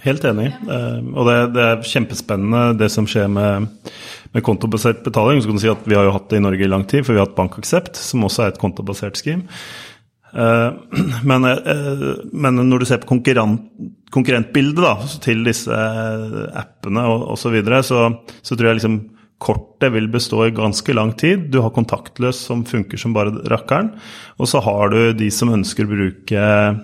Helt 0.00 0.24
enig. 0.24 0.48
Og 0.64 1.26
det, 1.28 1.60
er 1.60 1.82
kjempespennende 1.84 2.78
det 2.80 2.88
som 2.88 3.04
skjer 3.04 3.26
med, 3.28 3.66
med 4.34 4.44
kontobasert 4.46 5.04
betaling. 5.04 5.40
Så 5.40 5.50
kan 5.50 5.58
du 5.58 5.62
si 5.62 5.70
at 5.72 5.86
Vi 5.88 5.96
har 5.98 6.06
jo 6.06 6.16
hatt 6.16 6.28
det 6.30 6.40
i 6.40 6.44
Norge 6.44 6.66
i 6.66 6.70
lang 6.70 6.84
tid, 6.86 7.04
for 7.04 7.14
vi 7.14 7.20
har 7.20 7.28
hatt 7.28 7.38
BankAksept, 7.38 7.96
som 7.98 8.26
også 8.26 8.44
er 8.44 8.52
et 8.52 8.60
kontobasert 8.62 9.18
scheme. 9.18 9.48
Eh, 10.32 10.70
men, 11.30 11.44
eh, 11.44 12.04
men 12.32 12.60
når 12.62 12.82
du 12.82 12.88
ser 12.88 13.02
på 13.02 13.10
konkurrent, 13.14 13.66
konkurrentbildet 14.14 14.82
da, 14.82 14.94
til 15.22 15.42
disse 15.46 15.70
appene 15.70 17.06
og 17.10 17.32
osv., 17.34 17.42
så, 17.42 17.54
videre, 17.54 17.82
så 17.86 18.04
så 18.42 18.56
tror 18.56 18.70
jeg 18.70 18.80
liksom 18.80 19.00
Kortet 19.40 19.88
vil 19.94 20.08
bestå 20.12 20.42
i 20.44 20.52
ganske 20.52 20.92
lang 20.92 21.14
tid. 21.16 21.46
Du 21.48 21.62
har 21.64 21.72
kontaktløs 21.72 22.42
som 22.44 22.60
funker 22.68 23.00
som 23.00 23.14
bare 23.16 23.32
rakkeren. 23.48 23.88
Og 24.36 24.50
så 24.50 24.60
har 24.60 24.92
du 24.92 25.14
de 25.16 25.30
som 25.32 25.52
ønsker 25.54 25.86
å 25.86 25.92
bruke 25.94 26.42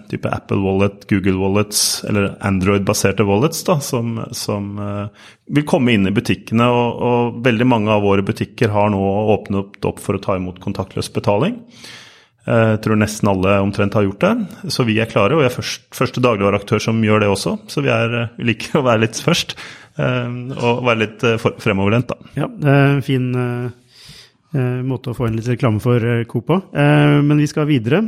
type 0.09 0.33
Apple 0.33 0.63
Wallet, 0.65 1.05
Google 1.11 1.37
Wallets 1.37 1.83
eller 2.09 2.31
Android-baserte 2.49 3.27
wallets, 3.29 3.61
da, 3.69 3.77
som, 3.85 4.23
som 4.33 4.73
uh, 4.81 5.29
vil 5.53 5.69
komme 5.69 5.93
inn 5.93 6.09
i 6.09 6.15
butikkene. 6.17 6.71
Og, 6.73 7.05
og, 7.11 7.39
veldig 7.45 7.69
mange 7.69 7.93
av 7.93 8.07
våre 8.09 8.25
butikker 8.25 8.73
har 8.73 8.89
nå 8.95 9.05
åpnet 9.37 9.85
opp 9.85 10.01
for 10.01 10.17
å 10.17 10.25
ta 10.25 10.41
imot 10.41 10.63
kontaktløs 10.65 11.13
betaling. 11.13 11.61
Eh, 12.47 12.69
jeg 12.77 12.83
tror 12.85 12.99
nesten 13.01 13.31
alle 13.31 13.57
omtrent 13.63 13.97
har 13.99 14.07
gjort 14.07 14.23
det. 14.23 14.71
Så 14.73 14.87
vi 14.87 15.01
er 15.03 15.11
klare, 15.11 15.35
og 15.35 15.43
vi 15.43 15.49
er 15.49 15.55
først, 15.55 15.89
første 15.97 16.23
dagligvareaktør 16.23 16.83
som 16.83 17.03
gjør 17.03 17.25
det 17.25 17.33
også. 17.33 17.57
Så 17.73 17.83
vi, 17.83 17.91
er, 17.91 18.15
eh, 18.21 18.39
vi 18.39 18.53
liker 18.53 18.79
å 18.79 18.87
være 18.87 19.03
litt 19.07 19.19
først. 19.23 19.57
Eh, 19.99 20.31
og 20.55 20.85
være 20.87 21.03
litt 21.03 21.27
fremoverlent, 21.43 22.13
da. 22.13 22.33
Ja, 22.39 22.49
det 22.53 22.71
er 22.71 22.89
en 22.95 23.05
fin 23.07 23.29
måte 24.87 25.11
å 25.11 25.17
få 25.17 25.27
en 25.27 25.35
litt 25.37 25.49
reklame 25.51 25.83
for 25.85 26.01
Coop 26.31 26.47
på. 26.49 26.57
Men 26.73 27.37
vi 27.43 27.49
skal 27.51 27.67
videre. 27.69 27.99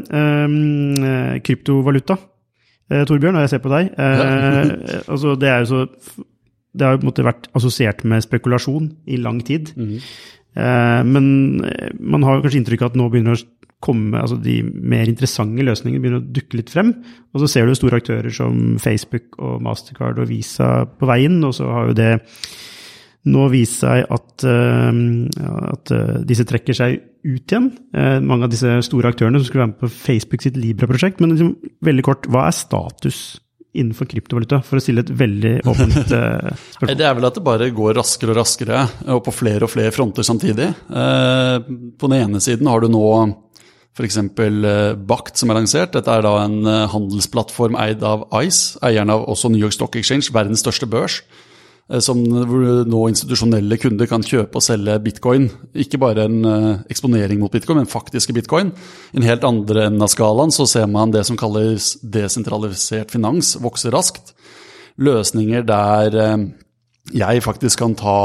Kryptovaluta. 1.44 2.16
Torbjørn, 2.88 3.36
og 3.36 3.44
jeg 3.44 3.50
ser 3.52 3.60
på 3.60 3.72
deg. 3.74 3.90
altså, 5.12 5.34
det 5.36 5.50
er 5.50 5.66
jo 5.66 5.68
så 5.68 5.82
Det 6.72 6.86
har 6.86 6.94
jo 6.94 7.02
på 7.02 7.04
en 7.04 7.10
måte 7.10 7.26
vært 7.26 7.50
assosiert 7.58 8.00
med 8.08 8.24
spekulasjon 8.24 8.88
i 9.10 9.18
lang 9.20 9.42
tid. 9.44 9.74
Mm. 9.76 9.98
men 11.10 11.26
man 12.00 12.24
har 12.24 12.40
kanskje 12.40 12.62
inntrykk 12.62 12.86
av 12.86 12.92
at 12.92 12.96
nå 12.96 13.10
begynner 13.12 13.36
å 13.36 13.57
komme, 13.84 14.18
altså 14.18 14.38
de 14.42 14.60
mer 14.64 15.06
interessante 15.06 15.62
løsningene 15.62 16.02
begynner 16.02 16.22
å 16.22 16.32
dukke 16.34 16.58
litt 16.58 16.72
frem. 16.72 16.94
Og 17.32 17.42
så 17.42 17.50
ser 17.50 17.68
du 17.68 17.76
store 17.78 18.00
aktører 18.00 18.34
som 18.34 18.78
Facebook 18.82 19.38
og 19.38 19.62
Mastercard 19.62 20.18
og 20.18 20.30
Visa 20.32 20.82
på 20.98 21.08
veien, 21.10 21.38
og 21.46 21.54
så 21.56 21.70
har 21.70 21.90
jo 21.90 21.98
det 21.98 22.12
nå 23.28 23.48
vist 23.52 23.82
seg 23.82 24.04
at, 24.06 24.44
uh, 24.46 24.92
at 25.72 25.92
uh, 25.94 26.14
disse 26.26 26.46
trekker 26.48 26.76
seg 26.76 27.00
ut 27.26 27.50
igjen. 27.50 27.72
Uh, 27.96 28.18
mange 28.24 28.46
av 28.46 28.52
disse 28.52 28.78
store 28.86 29.12
aktørene 29.12 29.40
som 29.40 29.48
skulle 29.48 29.66
være 29.66 29.74
med 29.74 29.82
på 29.82 29.92
Facebook 29.92 30.44
sitt 30.44 30.58
Libra-prosjekt. 30.58 31.20
Men 31.22 31.34
liksom, 31.34 31.52
veldig 31.84 32.06
kort, 32.06 32.28
hva 32.30 32.46
er 32.48 32.56
status 32.56 33.20
innenfor 33.78 34.08
kryptovaluta, 34.10 34.62
for 34.64 34.80
å 34.80 34.82
stille 34.82 35.04
et 35.04 35.10
veldig 35.12 35.52
åpent 35.68 35.98
spørsmål? 36.08 36.94
Det 36.98 37.04
er 37.06 37.18
vel 37.18 37.28
at 37.28 37.36
det 37.36 37.44
bare 37.46 37.68
går 37.74 37.98
raskere 38.00 38.32
og 38.32 38.40
raskere, 38.40 38.86
og 39.14 39.20
på 39.26 39.34
flere 39.34 39.68
og 39.68 39.70
flere 39.70 39.92
fronter 39.94 40.26
samtidig. 40.26 40.70
På 40.88 42.10
den 42.10 42.16
ene 42.16 42.40
siden 42.42 42.70
har 42.70 42.82
du 42.82 42.88
nå 42.90 43.04
F.eks. 43.96 44.16
Eh, 44.18 44.94
Bakt, 44.94 45.36
som 45.38 45.50
er 45.50 45.58
lansert. 45.58 45.92
Dette 45.96 46.12
er 46.12 46.24
da 46.24 46.36
en 46.44 46.60
eh, 46.66 46.86
handelsplattform 46.92 47.78
eid 47.80 48.04
av 48.06 48.26
Ice, 48.44 48.78
eieren 48.84 49.10
av 49.14 49.26
også 49.30 49.50
New 49.50 49.62
York 49.62 49.74
Stock 49.74 49.98
Exchange, 49.98 50.30
verdens 50.34 50.62
største 50.62 50.86
børs. 50.90 51.22
Eh, 51.88 52.02
som 52.04 52.20
nå 52.22 53.00
institusjonelle 53.10 53.80
kunder 53.80 54.10
kan 54.10 54.22
kjøpe 54.22 54.60
og 54.60 54.64
selge 54.64 54.98
bitcoin. 55.02 55.48
Ikke 55.74 56.00
bare 56.02 56.28
en 56.28 56.46
eksponering 56.90 57.42
mot 57.42 57.54
bitcoin, 57.54 57.82
men 57.82 57.90
faktiske 57.90 58.36
bitcoin. 58.36 58.70
I 59.12 59.22
en 59.22 59.28
helt 59.28 59.46
andre 59.48 59.88
enden 59.88 60.06
av 60.06 60.12
skalaen 60.14 60.54
så 60.54 60.68
ser 60.68 60.86
man 60.90 61.14
det 61.14 61.24
som 61.26 61.38
kalles 61.40 61.96
desentralisert 62.02 63.10
finans 63.14 63.56
vokse 63.62 63.90
raskt. 63.94 64.34
Løsninger 64.98 65.62
der 65.66 66.16
jeg 67.14 67.42
faktisk 67.42 67.80
kan 67.80 67.94
ta 67.96 68.18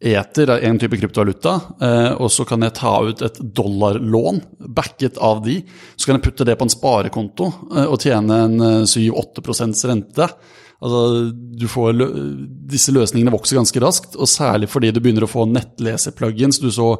Eter 0.00 0.48
er 0.48 0.62
en 0.64 0.78
type 0.80 0.96
kryptovaluta, 0.96 1.58
eh, 1.84 2.12
og 2.16 2.30
så 2.32 2.46
kan 2.48 2.64
jeg 2.64 2.72
ta 2.78 2.94
ut 3.04 3.20
et 3.20 3.36
dollarlån 3.36 4.38
backet 4.72 5.18
av 5.20 5.42
de. 5.44 5.58
Så 5.92 6.08
kan 6.08 6.16
jeg 6.16 6.24
putte 6.24 6.46
det 6.48 6.56
på 6.56 6.64
en 6.64 6.72
sparekonto 6.72 7.50
eh, 7.68 7.84
og 7.84 8.00
tjene 8.00 8.38
en 8.46 8.62
7-8 8.88 9.44
eh, 9.44 9.82
rente. 9.90 10.30
Altså, 10.80 11.02
får, 11.68 12.00
disse 12.72 12.94
løsningene 12.96 13.34
vokser 13.34 13.60
ganske 13.60 13.82
raskt, 13.84 14.16
og 14.16 14.30
særlig 14.32 14.70
fordi 14.72 14.88
du 14.88 15.02
begynner 15.04 15.28
å 15.28 15.30
få 15.30 15.44
nettleserplugins. 15.50 16.62
Du 16.64 16.70
så 16.72 16.94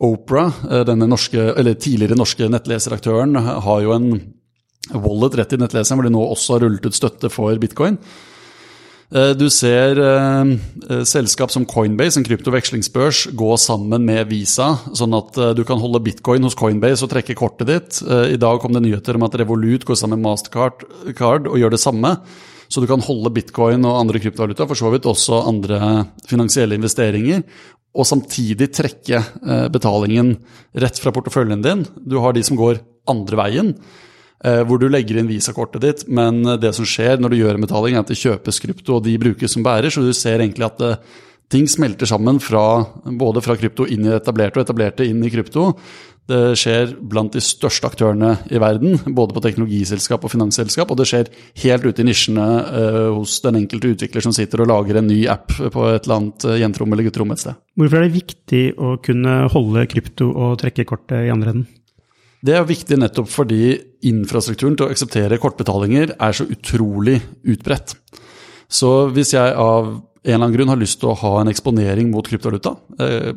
Opera, 0.00 0.46
denne 0.88 1.04
norske, 1.04 1.42
tidligere 1.76 2.16
norske 2.16 2.46
nettleseraktøren, 2.48 3.36
har 3.36 3.82
jo 3.84 3.90
en 3.92 4.06
wallet 4.96 5.36
rett 5.36 5.52
i 5.52 5.58
nettleseren 5.60 6.00
hvor 6.00 6.08
de 6.08 6.12
nå 6.14 6.22
også 6.24 6.54
har 6.54 6.64
rullet 6.64 6.88
ut 6.88 6.96
støtte 6.96 7.28
for 7.28 7.60
bitcoin. 7.60 7.98
Eh, 9.10 9.32
du 9.34 9.48
ser 9.50 9.98
eh, 9.98 10.50
eh, 10.86 11.02
selskap 11.08 11.50
som 11.50 11.64
Coinbase, 11.66 12.20
en 12.20 12.26
kryptovekslingsbørs, 12.26 13.24
gå 13.34 13.48
sammen 13.58 14.04
med 14.06 14.28
Visa, 14.30 14.68
sånn 14.94 15.16
at 15.18 15.40
du 15.58 15.64
kan 15.66 15.80
holde 15.82 16.02
bitcoin 16.04 16.46
hos 16.46 16.54
Coinbase 16.58 17.02
og 17.06 17.10
trekke 17.10 17.34
kortet 17.38 17.70
ditt. 17.70 17.98
I 18.06 18.38
dag 18.40 18.60
kom 18.62 18.76
det 18.76 18.84
nyheter 18.84 19.18
om 19.18 19.26
at 19.26 19.34
Revolut 19.40 19.86
går 19.88 19.98
sammen 19.98 20.20
med 20.20 20.28
Mastercard 20.28 21.50
og 21.50 21.58
gjør 21.58 21.74
det 21.74 21.82
samme. 21.82 22.14
Så 22.70 22.78
du 22.78 22.86
kan 22.86 23.02
holde 23.02 23.32
bitcoin 23.34 23.82
og 23.82 23.96
andre 23.98 24.20
kryptovaluta, 24.22 24.68
for 24.70 24.78
så 24.78 24.92
vidt 24.92 25.08
også 25.10 25.40
andre 25.42 26.04
finansielle 26.30 26.78
investeringer, 26.78 27.42
og 27.98 28.06
samtidig 28.06 28.68
trekke 28.70 29.18
betalingen 29.74 30.36
rett 30.78 31.00
fra 31.02 31.10
porteføljen 31.10 31.64
din. 31.64 31.82
Du 31.98 32.20
har 32.22 32.36
de 32.36 32.44
som 32.46 32.60
går 32.60 32.78
andre 33.10 33.40
veien. 33.42 33.74
Eh, 34.40 34.62
hvor 34.64 34.80
du 34.80 34.86
legger 34.88 35.18
inn 35.20 35.28
visakortet 35.28 35.82
ditt, 35.84 36.06
men 36.08 36.40
det 36.60 36.72
som 36.72 36.86
skjer 36.88 37.20
når 37.20 37.32
du 37.32 37.40
gjør 37.42 37.58
en 37.58 37.66
betaling, 37.66 37.96
er 37.96 38.04
at 38.06 38.12
det 38.12 38.20
kjøpes 38.20 38.62
krypto, 38.64 38.96
og 38.96 39.04
de 39.04 39.18
brukes 39.20 39.52
som 39.52 39.66
bærer, 39.66 39.92
så 39.92 40.04
du 40.04 40.14
ser 40.16 40.40
egentlig 40.40 40.64
at 40.70 40.78
det, 40.80 40.94
eh, 40.96 41.26
ting 41.50 41.66
smelter 41.66 42.06
sammen 42.06 42.38
fra, 42.38 42.86
både 43.04 43.42
fra 43.42 43.56
krypto 43.58 43.82
inn 43.90 44.06
i 44.06 44.14
etablerte 44.14 44.60
og 44.60 44.68
etablerte 44.68 45.02
inn 45.02 45.18
i 45.26 45.32
krypto. 45.32 45.72
Det 46.30 46.54
skjer 46.54 46.92
blant 47.10 47.34
de 47.34 47.40
største 47.42 47.88
aktørene 47.90 48.36
i 48.54 48.60
verden, 48.62 49.00
både 49.18 49.34
på 49.34 49.42
teknologiselskap 49.42 50.22
og 50.22 50.30
finansselskap, 50.30 50.92
og 50.92 51.00
det 51.00 51.08
skjer 51.10 51.32
helt 51.64 51.88
ute 51.88 52.04
i 52.04 52.06
nisjene 52.06 52.46
eh, 52.70 53.08
hos 53.16 53.40
den 53.42 53.58
enkelte 53.64 53.90
utvikler 53.96 54.22
som 54.22 54.36
sitter 54.36 54.62
og 54.62 54.70
lager 54.70 55.00
en 55.00 55.10
ny 55.10 55.24
app 55.26 55.50
på 55.50 55.88
et 55.90 56.06
eller 56.06 56.16
annet 56.20 56.48
jenterom 56.62 56.94
eller 56.94 57.10
gutterom 57.10 57.34
et 57.34 57.42
sted. 57.42 57.58
Hvorfor 57.74 57.98
er 57.98 58.06
det 58.06 58.14
viktig 58.20 58.64
å 58.78 58.94
kunne 59.02 59.36
holde 59.50 59.84
krypto 59.90 60.30
og 60.30 60.56
trekke 60.62 60.86
kortet 60.86 61.26
i 61.26 61.34
andre 61.34 61.56
enden? 61.56 61.68
Det 62.40 62.54
er 62.56 62.64
viktig 62.64 62.96
nettopp 62.96 63.28
fordi 63.28 63.74
infrastrukturen 64.08 64.78
til 64.78 64.86
å 64.86 64.92
akseptere 64.94 65.38
kortbetalinger 65.40 66.14
er 66.16 66.36
så 66.36 66.46
utrolig 66.48 67.18
utbredt. 67.44 67.94
Så 68.70 69.10
hvis 69.12 69.34
jeg 69.34 69.56
av 69.58 69.90
en 70.20 70.34
eller 70.34 70.44
annen 70.44 70.56
grunn 70.56 70.72
har 70.72 70.80
lyst 70.80 71.00
til 71.00 71.10
å 71.12 71.18
ha 71.20 71.32
en 71.40 71.50
eksponering 71.52 72.10
mot 72.12 72.26
kryptovaluta, 72.26 72.76
eh, 73.00 73.32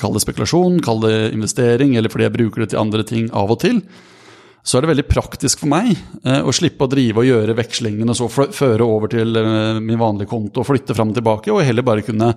kall 0.00 0.16
det 0.16 0.24
spekulasjon, 0.24 0.80
kall 0.84 1.00
det 1.00 1.32
investering, 1.32 1.96
eller 1.96 2.12
fordi 2.12 2.26
jeg 2.26 2.36
bruker 2.36 2.60
det 2.60 2.70
til 2.72 2.80
andre 2.80 3.04
ting 3.04 3.30
av 3.32 3.50
og 3.50 3.60
til, 3.60 3.82
så 4.64 4.76
er 4.76 4.84
det 4.84 4.90
veldig 4.90 5.08
praktisk 5.08 5.62
for 5.62 5.70
meg 5.72 5.94
eh, 6.24 6.42
å 6.44 6.52
slippe 6.52 6.84
å 6.84 6.90
drive 6.92 7.22
og 7.22 7.28
gjøre 7.28 7.56
vekslingen 7.56 8.10
og 8.12 8.16
så 8.18 8.28
føre 8.28 8.84
over 8.84 9.08
til 9.12 9.36
eh, 9.40 9.80
min 9.80 10.00
vanlige 10.00 10.28
konto 10.28 10.60
og 10.60 10.68
flytte 10.68 10.96
fram 10.96 11.12
og 11.12 11.20
tilbake, 11.20 11.52
og 11.52 11.64
heller 11.64 11.86
bare 11.86 12.04
kunne 12.04 12.34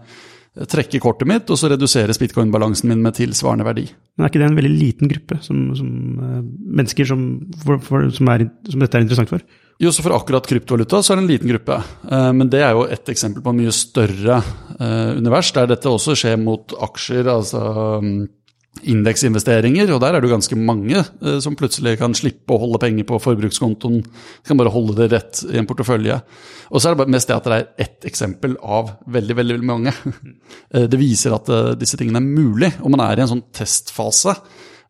trekke 0.51 0.99
kortet 0.99 1.29
mitt, 1.29 1.47
og 1.47 1.55
så 1.59 1.69
reduseres 1.71 2.19
bitcoin-balansen 2.19 2.89
min 2.91 2.99
med 3.03 3.15
tilsvarende 3.15 3.63
verdi. 3.63 3.85
Men 4.17 4.25
er 4.25 4.31
ikke 4.31 4.41
det 4.41 4.47
en 4.49 4.57
veldig 4.57 4.71
liten 4.73 5.11
gruppe 5.11 5.37
som, 5.45 5.61
som 5.77 5.91
uh, 6.19 6.41
mennesker 6.43 7.07
som, 7.07 7.21
for, 7.63 7.79
for, 7.85 8.09
som, 8.11 8.31
er, 8.33 8.49
som, 8.67 8.83
dette 8.83 8.99
er 8.99 9.05
interessant 9.05 9.31
for? 9.31 9.45
Jo, 9.81 9.93
så 9.95 10.03
For 10.03 10.13
akkurat 10.13 10.45
kryptovaluta 10.45 10.99
så 11.01 11.13
er 11.13 11.21
det 11.21 11.23
en 11.23 11.31
liten 11.31 11.53
gruppe. 11.53 11.77
Uh, 12.03 12.33
men 12.35 12.51
det 12.51 12.65
er 12.65 12.75
jo 12.75 12.83
et 12.83 13.13
eksempel 13.13 13.45
på 13.45 13.53
en 13.53 13.61
mye 13.61 13.75
større 13.75 14.41
uh, 14.75 15.11
univers, 15.15 15.53
der 15.55 15.71
dette 15.71 15.89
også 15.89 16.17
skjer 16.19 16.35
mot 16.41 16.75
aksjer, 16.89 17.31
altså 17.31 17.63
um, 18.03 18.11
indeksinvesteringer, 18.87 19.91
og 19.93 19.99
der 20.01 20.15
er 20.15 20.23
det 20.23 20.29
jo 20.29 20.33
ganske 20.33 20.57
mange 20.57 21.01
eh, 21.01 21.37
som 21.43 21.57
plutselig 21.59 21.97
kan 21.99 22.15
slippe 22.17 22.55
å 22.55 22.61
holde 22.61 22.79
penger 22.81 23.05
på 23.09 23.19
forbrukskontoen. 23.21 23.99
Kan 24.47 24.59
bare 24.59 24.71
holde 24.73 24.95
det 24.97 25.09
rett 25.11 25.41
i 25.51 25.59
en 25.59 25.67
portefølje. 25.69 26.21
Og 26.71 26.79
så 26.79 26.87
er 26.89 26.95
det 26.95 27.01
bare 27.03 27.13
mest 27.13 27.29
det 27.29 27.35
at 27.35 27.49
det 27.49 27.57
er 27.57 27.85
ett 27.85 28.07
eksempel 28.07 28.55
av 28.63 28.93
veldig, 29.11 29.37
veldig, 29.41 29.57
veldig 29.59 29.71
mange. 29.73 29.95
Eh, 30.71 30.85
det 30.87 30.95
viser 31.01 31.33
at 31.35 31.49
eh, 31.51 31.73
disse 31.75 31.97
tingene 31.99 32.21
er 32.21 32.23
mulig, 32.23 32.69
og 32.79 32.93
man 32.93 33.01
er 33.03 33.19
i 33.19 33.23
en 33.25 33.29
sånn 33.33 33.41
testfase. 33.55 34.37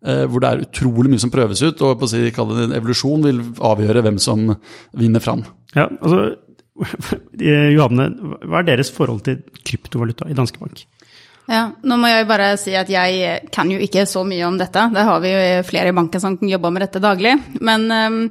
eh, 0.05 0.27
Hvor 0.29 0.43
det 0.43 0.51
er 0.51 0.61
utrolig 0.67 1.09
mye 1.09 1.23
som 1.23 1.31
prøves 1.33 1.63
ut, 1.65 1.81
og 1.81 1.95
på 1.97 2.05
å 2.05 2.11
si, 2.11 2.21
det 2.21 2.35
en 2.37 2.75
evolusjon 2.77 3.25
vil 3.25 3.41
avgjøre 3.57 4.03
hvem 4.05 4.19
som 4.21 4.51
vinner 4.93 5.23
fram. 5.25 5.41
Ja, 5.73 5.87
altså, 5.89 6.35
Johanne, 7.75 8.11
hva 8.45 8.61
er 8.61 8.69
deres 8.69 8.93
forhold 8.93 9.25
til 9.25 9.41
kryptovaluta 9.65 10.29
i 10.29 10.37
Danske 10.37 10.61
Bank? 10.61 10.85
Ja, 11.51 11.65
nå 11.83 11.97
må 11.99 12.07
jeg 12.07 12.29
bare 12.29 12.53
si 12.59 12.71
at 12.79 12.87
jeg 12.87 13.49
kan 13.51 13.67
jo 13.71 13.79
ikke 13.83 14.05
så 14.07 14.23
mye 14.23 14.45
om 14.47 14.55
dette. 14.59 14.85
Det 14.93 15.03
har 15.03 15.19
vi 15.19 15.33
jo 15.33 15.63
flere 15.67 15.91
i 15.91 15.95
banken 15.97 16.23
som 16.23 16.37
jobber 16.39 16.71
med 16.71 16.85
dette 16.85 17.01
daglig. 17.03 17.33
Men 17.59 17.89
um, 17.91 18.21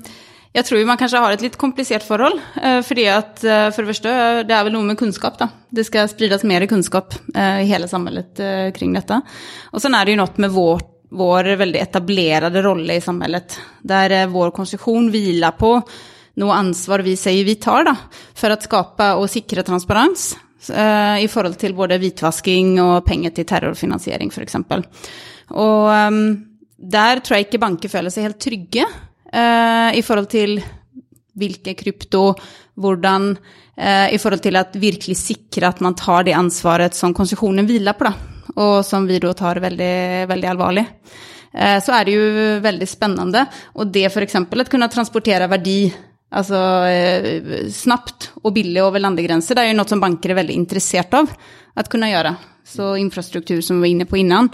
jeg 0.57 0.65
tror 0.65 0.87
man 0.89 0.99
kanskje 1.01 1.21
har 1.21 1.37
et 1.37 1.45
litt 1.45 1.59
komplisert 1.61 2.07
forhold. 2.07 2.41
Uh, 2.57 2.81
fordi 2.87 3.05
at 3.13 3.45
uh, 3.45 3.69
for 3.75 3.85
det 3.85 3.93
første, 3.93 4.17
det 4.49 4.57
er 4.57 4.65
vel 4.65 4.73
noe 4.79 4.89
med 4.89 4.97
kunnskap, 5.01 5.37
da. 5.37 5.51
Det 5.69 5.85
skal 5.85 6.09
sprides 6.09 6.47
mer 6.49 6.65
kunnskap 6.71 7.19
i 7.37 7.69
hele 7.69 7.87
samfunnet 7.91 8.41
kring 8.75 8.97
dette. 8.97 9.21
Og 9.71 9.85
så 9.85 9.93
er 9.93 10.09
det 10.09 10.17
jo 10.17 10.23
noe 10.23 10.41
med 10.41 10.57
vår, 10.57 10.85
vår 11.21 11.55
veldig 11.61 11.85
etablerte 11.85 12.65
rolle 12.65 12.97
i 12.97 13.05
samfunnet, 13.05 13.61
der 13.85 14.17
vår 14.33 14.57
konstruksjon 14.57 15.13
hviler 15.13 15.61
på 15.61 15.77
noe 16.41 16.57
ansvar 16.57 17.05
vi 17.05 17.21
sier 17.21 17.45
vi 17.45 17.61
tar 17.61 17.85
da, 17.87 17.95
for 18.35 18.51
å 18.51 18.63
skape 18.65 19.13
og 19.21 19.29
sikre 19.31 19.67
transparens 19.67 20.33
i 20.69 21.29
forhold 21.31 21.57
til 21.61 21.73
både 21.77 21.97
hvitvasking 22.01 22.75
og 22.83 23.05
penger 23.07 23.33
til 23.37 23.47
terrorfinansiering, 23.49 24.29
f.eks. 24.29 24.59
Og 25.57 25.87
um, 25.89 26.19
der 26.77 27.23
tror 27.25 27.39
jeg 27.39 27.49
ikke 27.49 27.63
banker 27.63 27.93
føler 27.93 28.13
seg 28.13 28.29
helt 28.29 28.41
trygge 28.43 28.85
uh, 28.85 29.91
i 29.97 30.03
forhold 30.05 30.29
til 30.33 30.61
hvilke 31.41 31.73
krypto, 31.79 32.35
hvordan 32.81 33.33
I 33.81 34.19
forhold 34.21 34.43
til 34.45 34.59
at 34.61 34.75
virkelig 34.77 35.15
sikre 35.17 35.71
at 35.71 35.79
man 35.81 35.95
tar 35.97 36.27
det 36.27 36.35
ansvaret 36.37 36.93
som 36.93 37.15
konsesjonen 37.17 37.65
hviler 37.65 37.95
på, 37.97 38.05
da, 38.05 38.11
og 38.61 38.85
som 38.85 39.07
vi 39.09 39.17
da 39.23 39.31
tar 39.33 39.63
veldig, 39.63 40.27
veldig 40.29 40.49
alvorlig. 40.51 40.85
Så 41.55 41.95
er 41.97 42.05
det 42.05 42.17
jo 42.19 42.27
veldig 42.61 42.89
spennende. 42.91 43.47
Og 43.81 43.89
det 43.89 44.05
f.eks. 44.11 44.37
å 44.37 44.67
kunne 44.69 44.91
transportere 44.93 45.49
verdi 45.49 45.79
Altså 46.31 46.59
eh, 46.87 47.71
snabbt 47.75 48.31
og 48.45 48.55
billig 48.55 48.83
over 48.85 49.03
landegrenser, 49.03 49.57
det 49.57 49.65
er 49.65 49.73
jo 49.73 49.81
noe 49.81 49.91
som 49.91 50.03
banker 50.03 50.31
er 50.31 50.39
veldig 50.39 50.55
interessert 50.55 51.15
av 51.19 51.31
å 51.31 51.87
kunne 51.91 52.11
gjøre. 52.13 52.37
Så 52.67 52.93
infrastruktur 53.01 53.59
som 53.67 53.81
vi 53.81 53.89
var 53.89 53.95
inne 53.97 54.07
på 54.07 54.21
innan. 54.21 54.51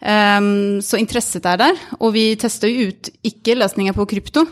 Um, 0.00 0.80
så 0.82 0.96
interesset 0.96 1.44
er 1.46 1.60
der. 1.60 1.82
Og 2.00 2.14
vi 2.16 2.24
tester 2.40 2.72
jo 2.72 2.88
ut 2.90 3.12
ikke 3.26 3.58
løsninger 3.58 3.94
på 3.94 4.08
krypto, 4.10 4.46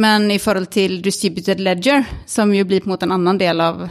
men 0.00 0.30
i 0.32 0.40
forhold 0.40 0.70
til 0.72 1.00
distributed 1.04 1.60
ledger, 1.60 2.06
som 2.30 2.54
jo 2.54 2.64
blir 2.68 2.84
på 2.84 2.88
en 2.88 2.94
måte 2.94 3.08
en 3.08 3.16
annen 3.18 3.40
del 3.40 3.60
av, 3.60 3.84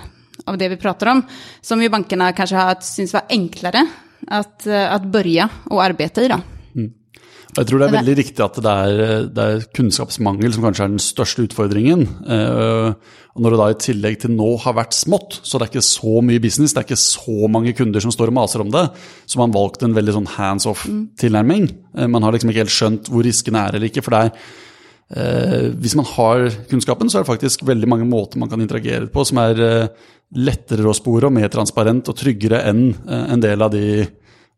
av 0.48 0.58
det 0.60 0.72
vi 0.74 0.80
prater 0.82 1.13
om, 1.13 1.22
som 1.62 1.84
jo 1.84 1.91
bankene 1.93 2.32
kanskje 2.36 2.60
har 2.60 2.82
syntes 2.82 3.13
var 3.19 3.30
enklere 3.36 3.86
at, 4.32 4.65
at 4.65 5.06
børja 5.12 5.50
å 5.69 5.84
arbeide 5.84 6.26
i. 6.26 6.34
da. 6.34 6.41
Jeg 7.54 7.68
tror 7.70 7.82
det 7.82 7.88
er 7.88 7.98
veldig 7.98 8.16
riktig 8.18 8.42
at 8.46 8.56
det 8.66 8.72
er, 8.88 9.28
det 9.30 9.44
er, 9.44 9.66
kunnskapsmangel 9.78 10.56
som 10.56 10.66
kanskje 10.66 10.88
er 10.88 10.94
den 10.96 11.04
største 11.04 11.46
utfordringen. 11.46 12.06
Og 13.34 13.44
når 13.44 13.54
det 13.54 13.60
da 13.60 13.68
i 13.74 13.78
tillegg 13.82 14.18
til 14.24 14.34
nå 14.34 14.50
har 14.63 14.78
vært 14.78 14.96
smått, 14.98 15.39
så 15.42 15.58
det 15.58 15.68
er 15.68 15.74
ikke 15.74 15.86
så 15.86 16.22
mye 16.26 16.42
business, 16.42 16.74
det 16.74 16.82
er 16.82 16.88
ikke 16.88 17.02
så 17.02 17.50
mange 17.52 17.76
kunder 17.78 18.04
som 18.04 18.13
står 18.13 18.32
og 18.34 18.38
maser 18.39 18.63
om 18.66 18.74
det, 18.74 18.88
så 19.26 19.42
man 19.42 19.54
valgte 19.54 19.63
valgt 19.63 19.88
en 19.88 19.96
veldig 19.98 20.18
sånn 20.18 20.34
hands 20.36 20.68
off-tilnærming. 20.70 21.70
Man 22.12 22.26
har 22.26 22.36
liksom 22.36 22.52
ikke 22.52 22.66
helt 22.66 22.74
skjønt 22.74 23.10
hvor 23.12 23.26
riskene 23.26 23.63
er 23.63 23.78
eller 23.78 23.89
ikke. 23.89 24.04
for 24.06 24.16
det 24.16 24.26
er 24.28 24.62
hvis 25.78 25.94
man 26.00 26.08
har 26.10 26.48
kunnskapen, 26.72 27.10
så 27.12 27.20
er 27.20 27.26
det 27.26 27.30
faktisk 27.30 27.66
veldig 27.68 27.89
mange 27.92 28.08
måter 28.10 28.39
man 28.42 28.50
kan 28.50 28.62
interagere 28.63 29.06
på 29.12 29.26
som 29.28 29.38
er 29.44 29.60
lettere 30.34 30.88
å 30.89 30.96
spore 30.98 31.30
og 31.30 31.36
mer 31.36 31.52
transparent 31.54 32.10
og 32.10 32.18
tryggere 32.18 32.63
enn 32.72 32.88
en 33.06 33.44
del 33.44 33.62
av 33.62 33.76
de 33.76 34.08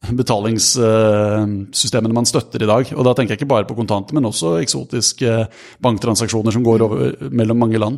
betalingssystemene 0.06 2.14
man 2.14 2.28
støtter 2.30 2.64
i 2.64 2.70
dag. 2.70 2.84
Og 2.96 3.04
da 3.08 3.14
tenker 3.16 3.32
jeg 3.34 3.40
ikke 3.42 3.54
bare 3.54 3.70
på 3.70 3.78
kontanter, 3.78 4.14
men 4.18 4.30
også 4.30 4.48
eksotiske 4.62 5.32
banktransaksjoner 5.84 6.52
som 6.56 6.64
går 6.66 6.80
over, 6.86 6.98
mellom 7.32 7.58
mange 7.64 7.80
land. 7.82 7.98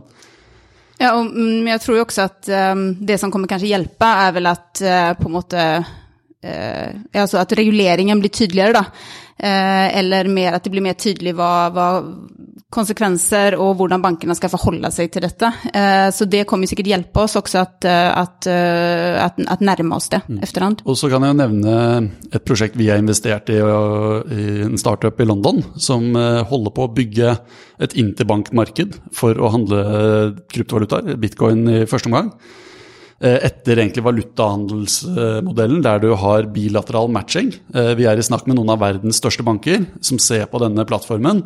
Ja, 0.97 1.09
og 1.13 1.23
mm, 1.29 1.67
jeg 1.69 1.79
tror 1.83 1.95
jo 1.99 2.05
også 2.07 2.23
at 2.25 2.41
um, 2.73 2.85
det 3.05 3.19
som 3.21 3.31
kommer 3.33 3.49
kanskje 3.49 3.73
hjelpe, 3.73 4.07
er 4.07 4.31
vel 4.33 4.45
at 4.49 4.71
uh, 4.81 5.13
på 5.19 5.25
en 5.29 5.35
måte 5.35 5.61
uh, 5.83 5.85
Altså 6.47 7.41
at 7.41 7.53
reguleringen 7.57 8.19
blir 8.21 8.31
tydeligere, 8.31 8.73
da. 8.77 8.83
Eller 9.37 10.29
mer 10.31 10.55
at 10.55 10.63
det 10.63 10.71
blir 10.73 10.85
mer 10.85 10.95
tydelig 10.97 11.33
hva, 11.37 11.69
hva 11.73 11.87
konsekvenser 12.73 13.55
og 13.55 13.77
hvordan 13.79 14.01
bankene 14.03 14.35
skal 14.35 14.51
forholde 14.51 14.89
seg 14.91 15.11
til 15.13 15.23
dette. 15.23 15.49
Så 16.11 16.27
det 16.27 16.43
kommer 16.49 16.67
sikkert 16.67 16.89
hjelpe 16.91 17.21
oss 17.23 17.37
også 17.39 17.61
at, 17.61 17.87
at, 17.87 18.47
at, 18.49 19.39
at 19.39 19.63
nærme 19.63 19.95
oss 19.95 20.09
det 20.11 20.19
mm. 20.25 20.41
efterhand. 20.43 20.83
Og 20.83 20.97
så 20.99 21.07
kan 21.11 21.23
jeg 21.23 21.37
nevne 21.39 21.77
et 22.27 22.43
prosjekt 22.43 22.75
vi 22.79 22.89
har 22.91 22.99
investert 22.99 23.47
i, 23.53 23.61
i 23.61 24.47
en 24.65 24.75
startup 24.81 25.15
i 25.23 25.27
London, 25.29 25.63
som 25.79 26.11
holder 26.11 26.75
på 26.75 26.87
å 26.87 26.91
bygge 26.97 27.37
et 27.87 27.95
interbankmarked 28.03 28.99
for 29.15 29.39
å 29.39 29.53
handle 29.53 29.81
kryptovalutaer, 30.51 31.15
bitcoin 31.23 31.63
i 31.71 31.81
første 31.87 32.11
omgang. 32.11 32.33
Etter 33.17 33.79
egentlig 33.79 34.03
valutahandelsmodellen, 34.05 35.79
der 35.87 36.03
du 36.03 36.11
har 36.19 36.51
bilateral 36.53 37.07
matching. 37.09 37.49
Vi 37.71 38.05
er 38.05 38.19
i 38.19 38.27
snakk 38.27 38.45
med 38.45 38.59
noen 38.59 38.75
av 38.75 38.83
verdens 38.83 39.17
største 39.23 39.47
banker 39.47 39.87
som 40.05 40.19
ser 40.21 40.45
på 40.51 40.61
denne 40.61 40.85
plattformen. 40.85 41.45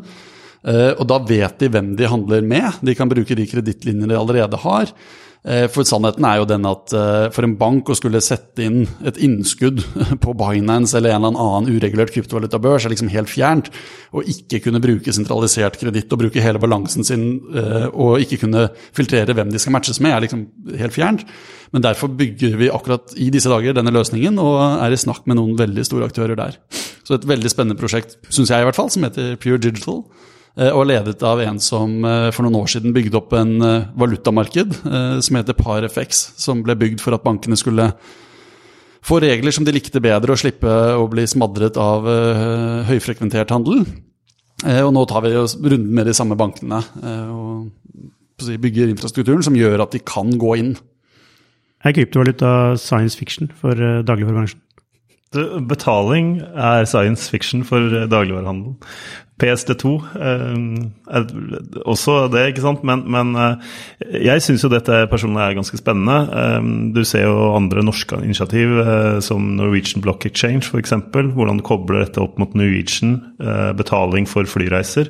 Og 0.62 1.02
da 1.10 1.18
vet 1.26 1.58
de 1.58 1.72
hvem 1.74 1.96
de 1.98 2.10
handler 2.10 2.46
med. 2.46 2.82
De 2.86 2.94
kan 2.98 3.10
bruke 3.10 3.38
de 3.38 3.50
kredittlinjene 3.50 4.12
de 4.12 4.20
allerede 4.20 4.60
har. 4.62 4.92
For 5.74 5.82
sannheten 5.90 6.26
er 6.30 6.38
jo 6.38 6.46
den 6.46 6.68
at 6.70 6.92
for 7.34 7.48
en 7.48 7.56
bank 7.58 7.88
å 7.90 7.96
skulle 7.98 8.20
sette 8.22 8.62
inn 8.62 8.84
et 9.10 9.18
innskudd 9.26 9.82
på 10.24 10.36
Binance 10.38 10.94
eller 11.00 11.16
en 11.16 11.26
eller 11.26 11.42
annen 11.42 11.72
uregulert 11.74 12.14
kryptovalutabørs 12.14 12.86
er 12.86 12.94
liksom 12.94 13.10
helt 13.10 13.32
fjernt. 13.32 13.72
Og 14.14 14.30
ikke 14.30 14.60
kunne 14.68 14.84
bruke 14.84 15.16
sentralisert 15.18 15.80
kreditt 15.82 16.14
og 16.14 16.22
bruke 16.22 16.46
hele 16.46 16.62
balansen 16.62 17.08
sin 17.08 17.26
og 17.90 18.22
ikke 18.22 18.44
kunne 18.44 18.68
filtrere 18.94 19.34
hvem 19.34 19.50
de 19.50 19.62
skal 19.62 19.74
matches 19.74 19.98
med, 19.98 20.14
er 20.14 20.28
liksom 20.28 20.46
helt 20.78 20.94
fjernt. 20.94 21.26
Men 21.74 21.88
derfor 21.88 22.12
bygger 22.14 22.58
vi 22.60 22.70
akkurat 22.70 23.14
i 23.18 23.32
disse 23.34 23.50
dager 23.50 23.74
denne 23.74 23.94
løsningen 23.96 24.38
og 24.44 24.60
er 24.62 24.94
i 24.94 25.00
snakk 25.00 25.26
med 25.26 25.40
noen 25.40 25.56
veldig 25.60 25.88
store 25.88 26.12
aktører 26.12 26.38
der. 26.38 26.60
Så 27.02 27.16
et 27.18 27.26
veldig 27.28 27.50
spennende 27.50 27.80
prosjekt, 27.80 28.20
syns 28.30 28.52
jeg 28.54 28.62
i 28.62 28.68
hvert 28.68 28.78
fall, 28.78 28.92
som 28.94 29.08
heter 29.08 29.40
Pure 29.42 29.58
Digital 29.64 30.04
og 30.60 30.82
ledet 30.90 31.22
av 31.24 31.40
en 31.40 31.60
som 31.64 31.94
for 32.36 32.44
noen 32.44 32.58
år 32.60 32.68
siden 32.74 32.92
bygde 32.96 33.16
opp 33.22 33.32
en 33.40 33.54
valutamarked 33.96 34.74
som 35.24 35.38
heter 35.40 35.56
ParFX, 35.56 36.26
som 36.42 36.60
ble 36.66 36.76
bygd 36.76 37.00
for 37.04 37.16
at 37.16 37.24
bankene 37.24 37.56
skulle 37.60 37.86
få 39.02 39.22
regler 39.24 39.56
som 39.56 39.64
de 39.66 39.74
likte 39.74 40.02
bedre, 40.04 40.34
og 40.34 40.42
slippe 40.42 40.68
å 40.68 41.08
bli 41.10 41.24
smadret 41.30 41.80
av 41.80 42.06
høyfrekventert 42.90 43.54
handel. 43.56 43.86
Og 44.62 44.92
nå 44.94 45.06
tar 45.10 45.24
vi 45.26 45.32
runden 45.34 45.94
med 45.96 46.06
de 46.12 46.14
samme 46.18 46.38
bankene 46.38 46.84
og 47.32 47.72
bygger 48.62 48.92
infrastrukturen 48.92 49.46
som 49.46 49.58
gjør 49.58 49.86
at 49.86 49.96
de 49.96 50.04
kan 50.04 50.36
gå 50.42 50.58
inn. 50.60 50.76
Er 51.82 51.96
kryptovaluta 51.96 52.76
science 52.78 53.18
fiction 53.18 53.50
for 53.58 53.74
dagligvarebransjen? 54.06 54.60
Betaling 55.32 56.42
er 56.44 56.84
science 56.90 57.30
fiction 57.32 57.64
for 57.64 57.88
dagligvarehandelen. 58.12 58.76
PSD2 59.42 59.92
er 60.20 61.30
også 61.90 62.18
det, 62.34 62.44
ikke 62.52 62.64
sant. 62.66 62.84
Men, 62.86 63.06
men 63.10 63.32
jeg 64.12 64.44
syns 64.44 64.66
jo 64.66 64.72
dette 64.74 65.06
personlig 65.12 65.42
er 65.46 65.56
ganske 65.58 65.80
spennende. 65.80 66.44
Du 66.94 67.02
ser 67.08 67.26
jo 67.30 67.54
andre 67.56 67.86
norske 67.86 68.20
initiativ, 68.22 68.76
som 69.26 69.54
Norwegian 69.58 70.04
Block 70.04 70.28
Exchange 70.30 70.68
f.eks. 70.68 70.94
Hvordan 71.16 71.64
du 71.64 71.66
kobler 71.66 72.04
dette 72.04 72.22
opp 72.22 72.38
mot 72.42 72.54
Norwegian, 72.58 73.18
betaling 73.80 74.28
for 74.30 74.50
flyreiser. 74.50 75.10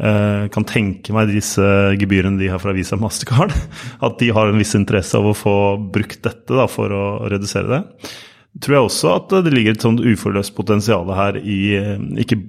kan 0.00 0.64
tenke 0.64 1.12
meg 1.12 1.28
disse 1.34 1.60
gebyrene 2.00 2.40
de 2.40 2.48
har 2.48 2.62
fra 2.62 2.72
Visa 2.72 2.96
Mastercard, 2.96 3.52
at 4.06 4.18
de 4.22 4.30
har 4.32 4.48
en 4.48 4.62
viss 4.62 4.78
interesse 4.78 5.18
av 5.18 5.26
å 5.26 5.36
få 5.36 5.58
brukt 5.92 6.22
dette 6.24 6.54
da, 6.54 6.70
for 6.70 6.94
å 6.94 7.06
redusere 7.28 7.68
det. 7.74 7.84
Tror 8.58 8.76
jeg 8.76 8.88
også 8.88 9.12
at 9.14 9.34
det 9.46 9.52
ligger 9.54 9.76
et 9.76 9.84
sånt 9.84 10.02
uforløst 10.02 10.56
potensial 10.56 11.06
her 11.14 11.38
i 11.38 11.60
ikke 12.24 12.40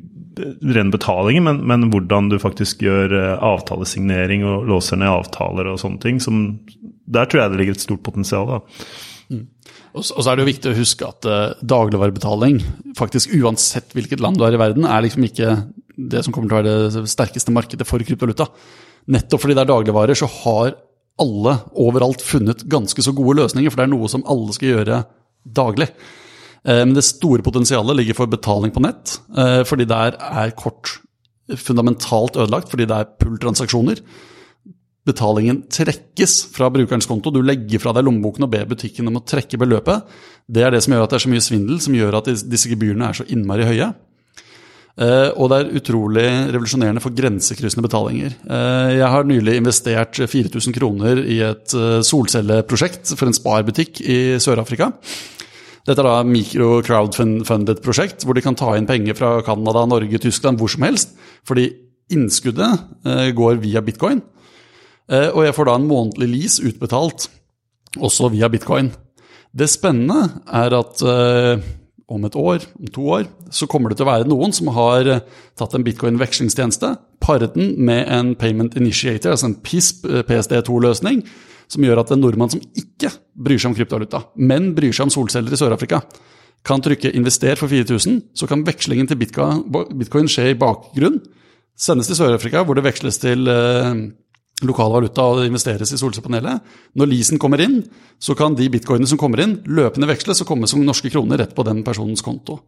ren 0.74 0.90
betaling, 0.94 1.42
men, 1.44 1.60
men, 1.68 1.90
hvordan 1.92 2.30
du 2.32 2.38
faktisk 2.42 2.82
gjør 2.86 3.14
avtalesignering 3.44 4.46
og 4.48 4.68
låser 4.70 4.98
ned 4.98 5.12
avtaler 5.12 5.70
og 5.70 5.80
sånne 5.82 6.02
ting. 6.02 6.22
Som, 6.24 6.42
der 7.06 7.30
tror 7.30 7.44
jeg 7.44 7.54
det 7.54 7.62
ligger 7.62 7.78
et 7.78 7.84
stort 7.84 8.04
potensial. 8.06 8.62
Mm. 9.32 9.46
Og 9.92 10.06
så 10.08 10.24
er 10.24 10.40
det 10.40 10.46
jo 10.46 10.52
viktig 10.52 10.72
å 10.72 10.78
huske 10.78 11.08
at 11.08 11.28
uh, 11.28 11.54
dagligvarebetaling, 11.68 12.62
faktisk 12.98 13.34
uansett 13.38 13.92
hvilket 13.96 14.24
land 14.24 14.40
du 14.40 14.46
er 14.48 14.56
i 14.56 14.62
verden, 14.62 14.88
er 14.88 15.04
liksom 15.04 15.28
ikke 15.28 15.58
det 16.12 16.24
som 16.24 16.34
kommer 16.34 16.48
til 16.48 16.56
å 16.56 16.62
være 16.62 17.04
det 17.04 17.12
sterkeste 17.12 17.54
markedet 17.54 17.88
for 17.88 18.04
kryptovaluta. 18.04 18.48
Nettopp 19.12 19.44
fordi 19.44 19.58
det 19.58 19.66
er 19.66 19.74
dagligvarer, 19.74 20.18
så 20.18 20.30
har 20.42 20.78
alle 21.22 21.58
overalt 21.78 22.24
funnet 22.24 22.64
ganske 22.72 23.04
så 23.04 23.14
gode 23.14 23.42
løsninger, 23.42 23.70
for 23.70 23.82
det 23.82 23.90
er 23.90 23.94
noe 23.94 24.10
som 24.10 24.24
alle 24.32 24.56
skal 24.56 24.72
gjøre 24.72 25.02
daglig. 25.46 25.90
Eh, 26.66 26.84
men 26.84 26.96
det 26.98 27.06
store 27.08 27.46
potensialet 27.46 27.98
ligger 27.98 28.18
for 28.18 28.32
betaling 28.32 28.74
på 28.74 28.84
nett, 28.84 29.20
eh, 29.38 29.62
fordi 29.68 29.88
der 29.90 30.18
er 30.18 30.52
kort 30.58 31.00
fundamentalt 31.58 32.38
ødelagt, 32.38 32.70
fordi 32.70 32.86
det 32.88 32.98
er 32.98 33.10
pull-transaksjoner. 33.20 34.02
Betalingen 35.06 35.64
trekkes 35.68 36.54
fra 36.54 36.70
brukerens 36.70 37.08
konto. 37.10 37.32
Du 37.34 37.42
legger 37.42 37.82
fra 37.82 37.92
deg 37.98 38.06
lommeboken 38.06 38.46
og 38.46 38.52
ber 38.54 38.70
butikken 38.70 39.08
om 39.10 39.18
å 39.18 39.26
trekke 39.26 39.58
beløpet. 39.58 40.06
Det 40.48 40.62
er 40.64 40.72
det 40.72 40.84
som 40.84 40.94
gjør 40.94 41.08
at 41.08 41.10
det 41.10 41.18
er 41.18 41.26
så 41.26 41.32
mye 41.34 41.44
svindel, 41.44 41.82
som 41.82 41.98
gjør 41.98 42.20
at 42.20 42.30
disse 42.30 42.70
gebyrene 42.70 43.10
er 43.10 43.18
så 43.18 43.26
innmari 43.26 43.66
høye. 43.66 43.90
Uh, 45.00 45.32
og 45.40 45.48
det 45.52 45.58
er 45.58 45.78
utrolig 45.80 46.26
revolusjonerende 46.52 47.02
for 47.04 47.16
grensekryssende 47.16 47.86
betalinger. 47.86 48.34
Uh, 48.44 48.92
jeg 48.92 49.08
har 49.14 49.28
nylig 49.28 49.56
investert 49.56 50.20
4000 50.20 50.76
kroner 50.76 51.22
i 51.24 51.38
et 51.48 51.76
uh, 51.78 52.02
solcelleprosjekt 52.04 53.14
for 53.16 53.30
en 53.30 53.38
Spar-butikk 53.38 54.02
i 54.04 54.20
Sør-Afrika. 54.44 54.92
Dette 55.88 55.96
er 56.04 56.10
da 56.10 56.18
mikro-crowdfunded 56.28 57.80
prosjekt, 57.82 58.28
hvor 58.28 58.38
de 58.38 58.44
kan 58.44 58.58
ta 58.60 58.76
inn 58.78 58.90
penger 58.90 59.16
fra 59.18 59.32
Canada, 59.48 59.88
Norge, 59.90 60.20
Tyskland, 60.22 60.60
hvor 60.60 60.70
som 60.70 60.84
helst. 60.86 61.16
Fordi 61.48 61.72
innskuddet 62.12 63.32
går 63.34 63.62
via 63.64 63.82
bitcoin. 63.82 64.20
og 65.10 65.42
jeg 65.46 65.56
får 65.56 65.66
da 65.66 65.76
en 65.80 65.88
månedlig 65.88 66.28
lease 66.30 66.68
utbetalt 66.68 67.30
også 67.98 68.30
via 68.36 68.50
bitcoin. 68.52 68.92
Det 69.58 69.70
spennende 69.72 70.44
er 70.54 70.76
at 70.78 71.02
om 72.12 72.26
et 72.28 72.36
år, 72.38 72.66
om 72.80 72.90
to 72.94 73.06
år, 73.18 73.30
så 73.54 73.68
kommer 73.70 73.92
det 73.92 74.00
til 74.00 74.08
å 74.08 74.12
være 74.12 74.28
noen 74.30 74.54
som 74.56 74.72
har 74.76 75.08
eh, 75.10 75.24
tatt 75.60 75.76
en 75.78 75.86
bitcoin-vekslingstjeneste, 75.86 76.92
paret 77.24 77.56
den 77.58 77.74
med 77.80 78.06
en 78.12 78.34
payment 78.40 78.76
initiator, 78.80 79.34
altså 79.34 79.50
en 79.50 79.58
PISP, 79.64 80.06
eh, 80.10 80.26
PSD2-løsning, 80.28 81.24
som 81.72 81.88
gjør 81.88 82.04
at 82.04 82.12
en 82.12 82.22
nordmann 82.24 82.52
som 82.52 82.64
ikke 82.78 83.14
bryr 83.34 83.62
seg 83.62 83.72
om 83.72 83.78
kryptovaluta, 83.78 84.26
men 84.36 84.74
bryr 84.78 84.94
seg 84.96 85.08
om 85.08 85.14
solceller 85.14 85.56
i 85.56 85.60
Sør-Afrika, 85.60 86.02
kan 86.68 86.82
trykke 86.84 87.10
'invester' 87.10 87.58
for 87.58 87.72
4000, 87.72 88.22
så 88.38 88.48
kan 88.48 88.66
vekslingen 88.66 89.08
til 89.08 89.18
bitcoin 89.18 90.30
skje 90.30 90.52
i 90.52 90.60
bakgrunn, 90.60 91.18
sendes 91.78 92.08
til 92.08 92.20
Sør-Afrika, 92.20 92.64
hvor 92.64 92.78
det 92.78 92.86
veksles 92.86 93.18
til 93.18 93.48
eh, 93.48 93.96
lokal 94.68 94.94
valuta 94.94 95.26
og 95.32 95.46
investeres 95.46 95.94
i 95.94 96.00
solcellepanelet. 96.00 96.62
Når 96.98 97.10
leasen 97.10 97.42
kommer 97.42 97.62
inn, 97.64 97.82
så 98.22 98.36
kan 98.38 98.56
de 98.58 98.70
bitcoinene 98.72 99.10
som 99.10 99.20
kommer 99.22 99.44
inn, 99.44 99.58
løpende 99.66 100.10
veksles 100.10 100.44
og 100.44 100.50
komme 100.52 100.70
som 100.70 100.84
norske 100.86 101.12
kroner 101.14 101.42
rett 101.42 101.56
på 101.58 101.66
den 101.68 101.82
personens 101.88 102.24
konto. 102.26 102.60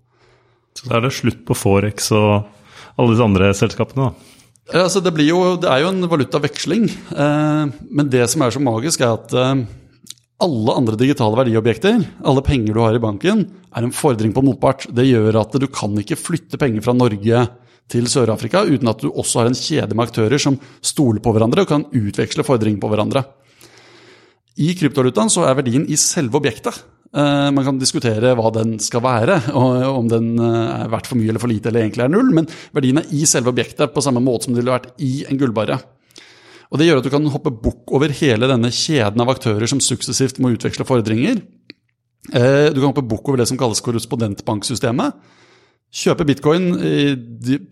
Så 0.74 0.90
da 0.90 0.98
er 0.98 1.06
det 1.06 1.14
slutt 1.16 1.44
på 1.46 1.58
Forex 1.58 2.10
og 2.18 2.48
alle 2.98 3.14
disse 3.14 3.28
andre 3.28 3.52
selskapene, 3.58 4.10
da? 4.10 4.34
Ja, 4.72 4.86
altså 4.86 5.02
det, 5.04 5.12
jo, 5.28 5.58
det, 5.60 5.68
er 5.68 5.84
jo 5.84 5.90
en 5.92 6.08
valutaveksling, 6.08 6.86
eh, 6.88 7.64
men 7.92 8.12
det 8.12 8.24
som 8.32 8.46
er 8.46 8.54
så 8.56 8.62
magisk, 8.64 9.02
er 9.04 9.18
at 9.18 9.34
eh, 9.36 9.66
alle 10.44 10.76
andre 10.80 10.96
digitale 11.00 11.38
verdiobjekter, 11.42 12.00
alle 12.24 12.44
penger 12.46 12.76
du 12.76 12.80
har 12.82 12.96
i 12.96 13.02
banken, 13.04 13.44
er 13.74 13.86
en 13.86 13.96
fordring 13.96 14.32
på 14.36 14.44
motpart. 14.46 14.88
Det 14.94 15.06
gjør 15.08 15.42
at 15.42 15.58
du 15.60 15.68
kan 15.72 15.94
ikke 16.00 16.20
flytte 16.20 16.60
penger 16.62 16.86
fra 16.86 16.96
Norge 16.96 17.44
til 17.92 18.08
Sør-Afrika, 18.10 18.64
uten 18.66 18.90
at 18.90 19.04
du 19.04 19.12
også 19.12 19.42
har 19.42 19.52
en 19.52 19.58
kjede 19.58 19.96
med 19.96 20.08
aktører 20.08 20.42
som 20.42 20.58
stoler 20.82 21.22
på 21.24 21.34
hverandre 21.36 21.66
og 21.66 21.70
kan 21.70 21.86
utveksle 21.92 22.46
fordringer 22.48 22.82
på 22.82 22.92
hverandre. 22.92 23.24
I 24.64 24.74
kryptovalutaen 24.78 25.32
så 25.34 25.48
er 25.48 25.58
verdien 25.58 25.86
i 25.90 25.98
selve 25.98 26.38
objektet. 26.40 26.78
Eh, 27.14 27.50
man 27.54 27.66
kan 27.66 27.80
diskutere 27.82 28.34
hva 28.38 28.50
den 28.54 28.78
skal 28.82 29.04
være, 29.06 29.40
og 29.60 29.84
om 30.00 30.08
den 30.10 30.32
eh, 30.38 30.84
er 30.84 30.94
verdt 30.94 31.10
for 31.10 31.20
mye 31.20 31.30
eller 31.30 31.42
for 31.42 31.52
lite 31.52 31.70
eller 31.70 31.86
egentlig 31.86 32.06
er 32.08 32.14
null, 32.14 32.32
men 32.34 32.50
verdien 32.74 33.02
er 33.02 33.12
i 33.14 33.26
selve 33.30 33.54
objektet, 33.54 33.94
på 33.94 34.06
samme 34.06 34.24
måte 34.24 34.48
som 34.48 34.56
det 34.56 34.64
ville 34.64 34.74
vært 34.74 34.94
i 35.04 35.26
en 35.30 35.42
gullbarre. 35.42 35.78
Og 36.74 36.80
Det 36.82 36.88
gjør 36.88 37.04
at 37.04 37.06
du 37.06 37.12
kan 37.14 37.30
hoppe 37.30 37.54
bukk 37.54 37.92
over 37.94 38.14
hele 38.18 38.50
denne 38.50 38.72
kjeden 38.74 39.22
av 39.22 39.30
aktører 39.30 39.70
som 39.70 39.82
suksessivt 39.84 40.40
må 40.42 40.56
utveksle 40.56 40.88
fordringer. 40.90 41.44
Eh, 42.34 42.70
du 42.74 42.80
kan 42.80 42.90
hoppe 42.90 43.06
bukk 43.06 43.30
over 43.30 43.44
det 43.44 43.50
som 43.52 43.60
kalles 43.62 43.84
korrespondentbanksystemet 43.86 45.14
Kjøpe 45.94 46.26
bitcoin 46.26 46.72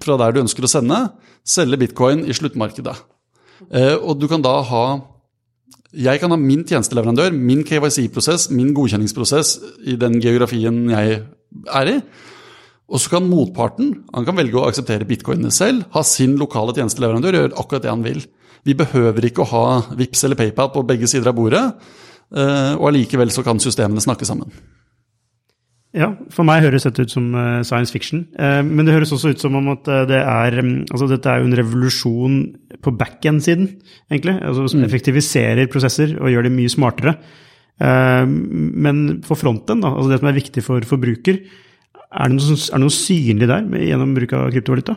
fra 0.04 0.18
der 0.22 0.36
du 0.36 0.44
ønsker 0.44 0.68
å 0.68 0.70
sende, 0.70 1.00
selge 1.42 1.80
bitcoin 1.82 2.26
i 2.30 2.36
sluttmarkedet. 2.38 2.94
Eh, 3.70 3.96
og 3.96 4.20
du 4.20 4.28
kan 4.30 4.44
da 4.44 4.60
ha 4.66 4.86
Jeg 5.92 6.22
kan 6.22 6.32
ha 6.32 6.38
min 6.40 6.62
tjenesteleverandør, 6.64 7.34
min 7.36 7.66
KYC-prosess, 7.68 8.46
min 8.56 8.70
godkjenningsprosess 8.72 9.58
i 9.92 9.98
den 10.00 10.22
geografien 10.24 10.86
jeg 10.88 11.18
er 11.68 11.90
i. 11.92 11.96
Og 12.88 13.02
så 13.04 13.12
kan 13.12 13.28
motparten 13.28 13.90
han 14.16 14.24
kan 14.24 14.38
velge 14.38 14.56
å 14.56 14.70
akseptere 14.70 15.08
bitcoinene 15.10 15.52
selv, 15.52 15.84
ha 15.92 16.04
sin 16.08 16.38
lokale 16.40 16.72
tjenesteleverandør 16.78 17.38
gjøre 17.38 17.60
akkurat 17.60 17.84
det 17.84 17.92
han 17.92 18.06
vil. 18.08 18.24
Vi 18.64 18.78
behøver 18.80 19.28
ikke 19.28 19.44
å 19.44 19.50
ha 19.52 19.66
VIPS 19.92 20.24
eller 20.30 20.40
PayPal 20.40 20.72
på 20.72 20.86
begge 20.88 21.12
sider 21.12 21.28
av 21.34 21.36
bordet, 21.36 21.66
eh, 22.40 22.74
og 22.78 22.88
allikevel 22.88 23.36
så 23.36 23.44
kan 23.44 23.60
systemene 23.60 24.00
snakke 24.00 24.28
sammen. 24.28 24.48
Ja, 25.92 26.08
for 26.32 26.48
meg 26.48 26.64
høres 26.64 26.86
dette 26.88 27.04
ut 27.04 27.12
som 27.12 27.34
uh, 27.36 27.64
science 27.68 27.92
fiction. 27.92 28.24
Uh, 28.40 28.62
men 28.64 28.88
det 28.88 28.96
høres 28.96 29.12
også 29.12 29.34
ut 29.34 29.42
som 29.44 29.58
om 29.60 29.74
at 29.74 29.90
uh, 29.92 30.06
det 30.08 30.22
er 30.22 30.56
um, 30.64 30.74
Altså, 30.88 31.10
dette 31.12 31.28
er 31.28 31.42
jo 31.42 31.50
en 31.50 31.58
revolusjon 31.60 32.38
på 32.82 32.94
back-end-siden, 32.96 33.68
egentlig. 34.12 34.38
Altså, 34.40 34.70
som 34.72 34.80
mm. 34.80 34.88
effektiviserer 34.88 35.72
prosesser 35.72 36.16
og 36.22 36.32
gjør 36.32 36.48
det 36.48 36.56
mye 36.56 36.72
smartere. 36.72 37.16
men 37.82 39.24
for 39.26 39.34
fronten, 39.36 39.80
da, 39.82 39.90
altså 39.90 40.12
det 40.12 40.20
som 40.20 40.28
er 40.30 40.36
viktig 40.36 40.62
for 40.62 40.86
forbruker, 40.86 41.40
er 42.12 42.28
det 42.30 42.36
noe, 42.36 42.54
er 42.54 42.78
det 42.78 42.82
noe 42.84 42.94
synlig 42.94 43.48
der 43.50 43.66
gjennom 43.88 44.12
bruk 44.14 44.36
av 44.38 44.52
kryptovaluta? 44.54 44.96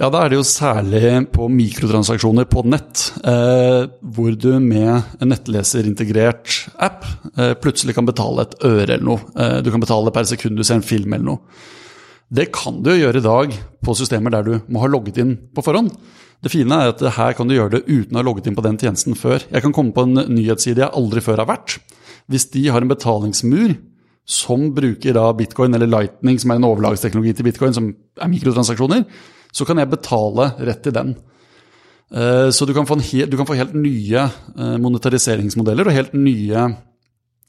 Ja, 0.00 0.08
da 0.08 0.22
er 0.24 0.32
det 0.32 0.38
jo 0.38 0.44
særlig 0.48 1.02
på 1.28 1.44
mikrotransaksjoner 1.52 2.46
på 2.48 2.62
nett, 2.64 3.02
eh, 3.20 3.82
hvor 4.00 4.32
du 4.32 4.54
med 4.56 4.94
en 5.20 5.28
nettleserintegrert 5.28 6.54
app 6.80 7.02
eh, 7.36 7.50
plutselig 7.60 7.98
kan 7.98 8.06
betale 8.08 8.46
et 8.46 8.54
øre 8.64 8.94
eller 8.94 9.04
noe. 9.04 9.20
Eh, 9.36 9.58
du 9.60 9.68
kan 9.68 9.82
betale 9.82 10.08
per 10.14 10.24
sekund 10.24 10.56
du 10.56 10.64
ser 10.64 10.78
en 10.78 10.86
film 10.88 11.12
eller 11.12 11.26
noe. 11.26 11.58
Det 12.32 12.46
kan 12.56 12.78
du 12.80 12.94
gjøre 12.94 13.20
i 13.20 13.26
dag 13.26 13.52
på 13.84 13.96
systemer 13.98 14.32
der 14.32 14.46
du 14.46 14.72
må 14.72 14.80
ha 14.80 14.88
logget 14.88 15.18
inn 15.20 15.34
på 15.52 15.64
forhånd. 15.66 15.90
Det 16.40 16.52
fine 16.54 16.78
er 16.80 16.94
at 16.94 17.04
her 17.18 17.36
kan 17.36 17.50
du 17.50 17.58
gjøre 17.58 17.74
det 17.74 17.82
uten 17.90 18.16
å 18.16 18.22
ha 18.22 18.24
logget 18.24 18.48
inn 18.48 18.56
på 18.56 18.64
den 18.64 18.78
tjenesten 18.80 19.18
før. 19.20 19.44
Jeg 19.50 19.66
kan 19.66 19.74
komme 19.76 19.92
på 19.92 20.06
en 20.06 20.22
nyhetsside 20.30 20.80
jeg 20.80 20.96
aldri 20.96 21.20
før 21.26 21.42
har 21.42 21.50
vært. 21.50 21.76
Hvis 22.32 22.48
de 22.54 22.62
har 22.72 22.80
en 22.80 22.88
betalingsmur 22.88 23.76
som 24.24 24.70
bruker 24.72 25.18
da 25.18 25.26
bitcoin 25.36 25.76
eller 25.76 25.92
lightning, 25.92 26.40
som 26.40 26.54
er 26.54 26.62
en 26.62 26.70
overlagsteknologi 26.70 27.36
til 27.36 27.50
bitcoin, 27.50 27.76
som 27.76 27.92
er 28.16 28.32
mikrotransaksjoner, 28.32 29.04
så 29.50 29.66
kan 29.68 29.80
jeg 29.80 29.90
betale 29.90 30.52
rett 30.58 30.82
til 30.84 30.94
den. 30.94 31.14
Eh, 32.14 32.48
så 32.50 32.66
du 32.66 32.74
kan 32.74 32.88
få, 32.88 32.98
hel, 33.12 33.28
du 33.30 33.36
kan 33.38 33.48
få 33.48 33.58
helt 33.58 33.74
nye 33.78 34.24
eh, 34.26 34.76
monetariseringsmodeller 34.82 35.90
og 35.90 35.94
helt 35.96 36.16
nye 36.18 36.68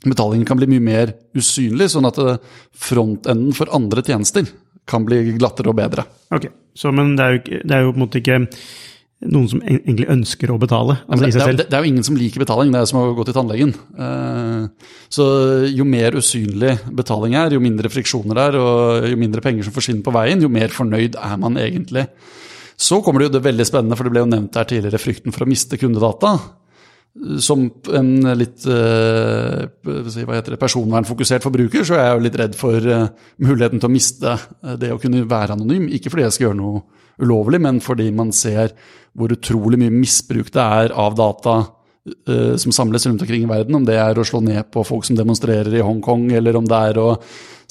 betalinger 0.01 0.47
kan 0.49 0.57
bli 0.57 0.69
mye 0.69 0.83
mer 0.83 1.13
usynlig, 1.37 1.91
sånn 1.93 2.09
at 2.09 2.19
eh, 2.21 2.37
frontenden 2.73 3.55
for 3.57 3.73
andre 3.73 4.03
tjenester 4.05 4.47
kan 4.89 5.05
bli 5.05 5.35
glattere 5.37 5.71
og 5.71 5.77
bedre. 5.77 6.05
Ok, 6.33 6.47
så, 6.77 6.93
Men 6.93 7.15
det 7.17 7.25
er, 7.25 7.35
jo, 7.37 7.59
det 7.61 7.75
er 7.75 7.85
jo 7.85 7.93
på 7.93 7.99
en 7.99 8.05
måte 8.05 8.21
ikke 8.21 8.39
noen 9.29 9.47
som 9.51 9.61
egentlig 9.61 10.07
ønsker 10.09 10.49
å 10.53 10.57
betale? 10.61 10.95
Altså 11.05 11.29
det, 11.29 11.57
det, 11.59 11.65
det, 11.69 11.77
er 11.77 11.83
jo 11.83 11.91
ingen 11.91 12.05
som 12.05 12.17
liker 12.17 12.41
betaling, 12.41 12.71
det 12.73 12.81
er 12.81 12.89
som 12.89 13.01
å 13.01 13.13
gå 13.17 13.25
til 13.27 13.35
tannlegen. 13.37 13.73
Så 15.13 15.25
jo 15.69 15.85
mer 15.87 16.17
usynlig 16.17 16.77
betaling 16.97 17.37
er, 17.37 17.53
jo 17.53 17.61
mindre 17.63 17.91
friksjoner 17.93 18.37
det 18.37 18.45
er, 18.49 18.59
og 18.61 19.09
jo 19.11 19.19
mindre 19.21 19.43
penger 19.45 19.67
som 19.67 19.75
forsvinner 19.75 20.05
på 20.05 20.15
veien, 20.15 20.41
jo 20.41 20.49
mer 20.51 20.73
fornøyd 20.73 21.19
er 21.21 21.35
man 21.41 21.59
egentlig. 21.61 22.07
Så 22.81 23.01
kommer 23.05 23.21
det 23.21 23.29
jo 23.29 23.35
det 23.37 23.45
veldig 23.45 23.67
spennende, 23.67 23.97
for 23.99 24.07
det 24.07 24.15
ble 24.15 24.23
jo 24.23 24.31
nevnt 24.31 24.57
her 24.57 24.65
tidligere, 24.69 25.01
frykten 25.01 25.35
for 25.35 25.45
å 25.45 25.51
miste 25.51 25.77
kundedata. 25.77 26.33
Som 27.43 27.67
en 27.91 28.13
litt 28.39 28.63
uh, 30.17 30.23
hva 30.27 30.37
heter 30.37 30.55
det, 30.55 30.61
personvernfokusert 30.61 31.45
forbruker, 31.45 31.85
så 31.87 31.97
er 31.97 32.05
jeg 32.05 32.15
jo 32.17 32.25
litt 32.25 32.39
redd 32.41 32.57
for 32.59 32.87
uh, 32.87 33.09
muligheten 33.43 33.81
til 33.81 33.89
å 33.89 33.93
miste 33.93 34.33
uh, 34.37 34.73
det 34.79 34.91
å 34.93 34.99
kunne 35.01 35.23
være 35.29 35.57
anonym. 35.57 35.89
Ikke 35.91 36.13
fordi 36.13 36.27
jeg 36.27 36.37
skal 36.37 36.49
gjøre 36.49 36.61
noe 36.61 36.81
ulovlig, 37.21 37.61
men 37.61 37.79
fordi 37.83 38.09
man 38.15 38.33
ser 38.35 38.73
hvor 39.17 39.33
utrolig 39.35 39.79
mye 39.81 39.93
misbruk 39.93 40.51
det 40.55 40.63
er 40.63 40.95
av 40.97 41.15
data 41.19 41.55
uh, 41.61 42.53
som 42.61 42.75
samles 42.75 43.05
rundt 43.07 43.23
omkring 43.23 43.45
i 43.45 43.51
verden, 43.51 43.79
om 43.79 43.87
det 43.87 43.97
er 44.01 44.17
å 44.17 44.27
slå 44.27 44.43
ned 44.45 44.71
på 44.73 44.85
folk 44.87 45.07
som 45.07 45.19
demonstrerer 45.19 45.73
i 45.77 45.85
Hongkong, 45.85 46.29
eller 46.37 46.59
om 46.59 46.67
det 46.67 46.83
er 46.91 47.01
å 47.01 47.09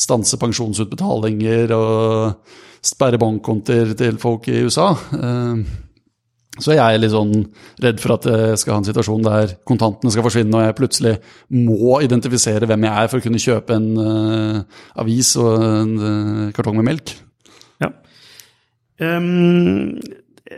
stanse 0.00 0.38
pensjonsutbetalinger 0.40 1.76
og 1.76 2.58
sperre 2.80 3.20
bankkonter 3.20 3.92
til 3.98 4.16
folk 4.20 4.48
i 4.48 4.62
USA. 4.64 4.92
Uh, 5.12 5.88
så 6.62 6.76
jeg 6.76 6.84
er 6.84 7.00
litt 7.00 7.14
sånn 7.14 7.34
redd 7.82 8.00
for 8.02 8.16
at 8.16 8.28
jeg 8.30 8.60
skal 8.60 8.74
ha 8.74 8.80
en 8.82 8.88
situasjon 8.88 9.26
der 9.26 9.56
kontantene 9.68 10.12
skal 10.12 10.26
forsvinne, 10.26 10.54
og 10.56 10.66
jeg 10.66 10.78
plutselig 10.78 11.16
må 11.56 12.00
identifisere 12.04 12.68
hvem 12.68 12.86
jeg 12.88 12.94
er 12.94 13.10
for 13.10 13.20
å 13.20 13.24
kunne 13.26 13.42
kjøpe 13.42 13.76
en 13.76 13.90
uh, 13.98 14.80
avis 15.02 15.34
og 15.40 15.66
en 15.66 15.92
uh, 15.98 16.46
kartong 16.56 16.80
med 16.80 16.90
melk. 16.92 17.14
Ja. 17.82 17.92
Um, 19.00 20.00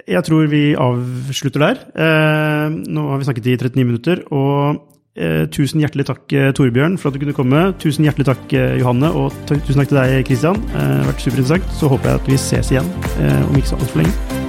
jeg 0.08 0.24
tror 0.24 0.48
vi 0.50 0.64
avslutter 0.78 1.66
der. 1.66 1.84
Uh, 1.92 2.72
nå 2.72 3.10
har 3.10 3.20
vi 3.20 3.28
snakket 3.28 3.52
i 3.52 3.58
39 3.60 3.84
minutter. 3.84 4.22
Og 4.32 4.80
eh, 5.12 5.44
tusen 5.52 5.82
hjertelig 5.82 6.06
takk, 6.08 6.24
Torbjørn, 6.56 6.96
for 6.98 7.10
at 7.10 7.18
du 7.18 7.20
kunne 7.20 7.36
komme. 7.36 7.64
Tusen 7.82 8.08
hjertelig 8.08 8.30
takk, 8.30 8.54
Johanne. 8.80 9.12
Og 9.12 9.34
tusen 9.50 9.82
takk 9.82 9.92
til 9.92 10.00
deg, 10.00 10.22
Christian. 10.30 10.62
Det 10.70 10.86
har 10.86 11.10
vært 11.10 11.26
superinteressant. 11.26 11.74
Så 11.76 11.92
håper 11.92 12.14
jeg 12.14 12.22
at 12.22 12.32
vi 12.32 12.40
ses 12.40 12.72
igjen 12.72 12.94
om 13.20 13.60
ikke 13.60 13.74
så 13.74 13.82
altfor 13.82 14.02
lenge. 14.04 14.41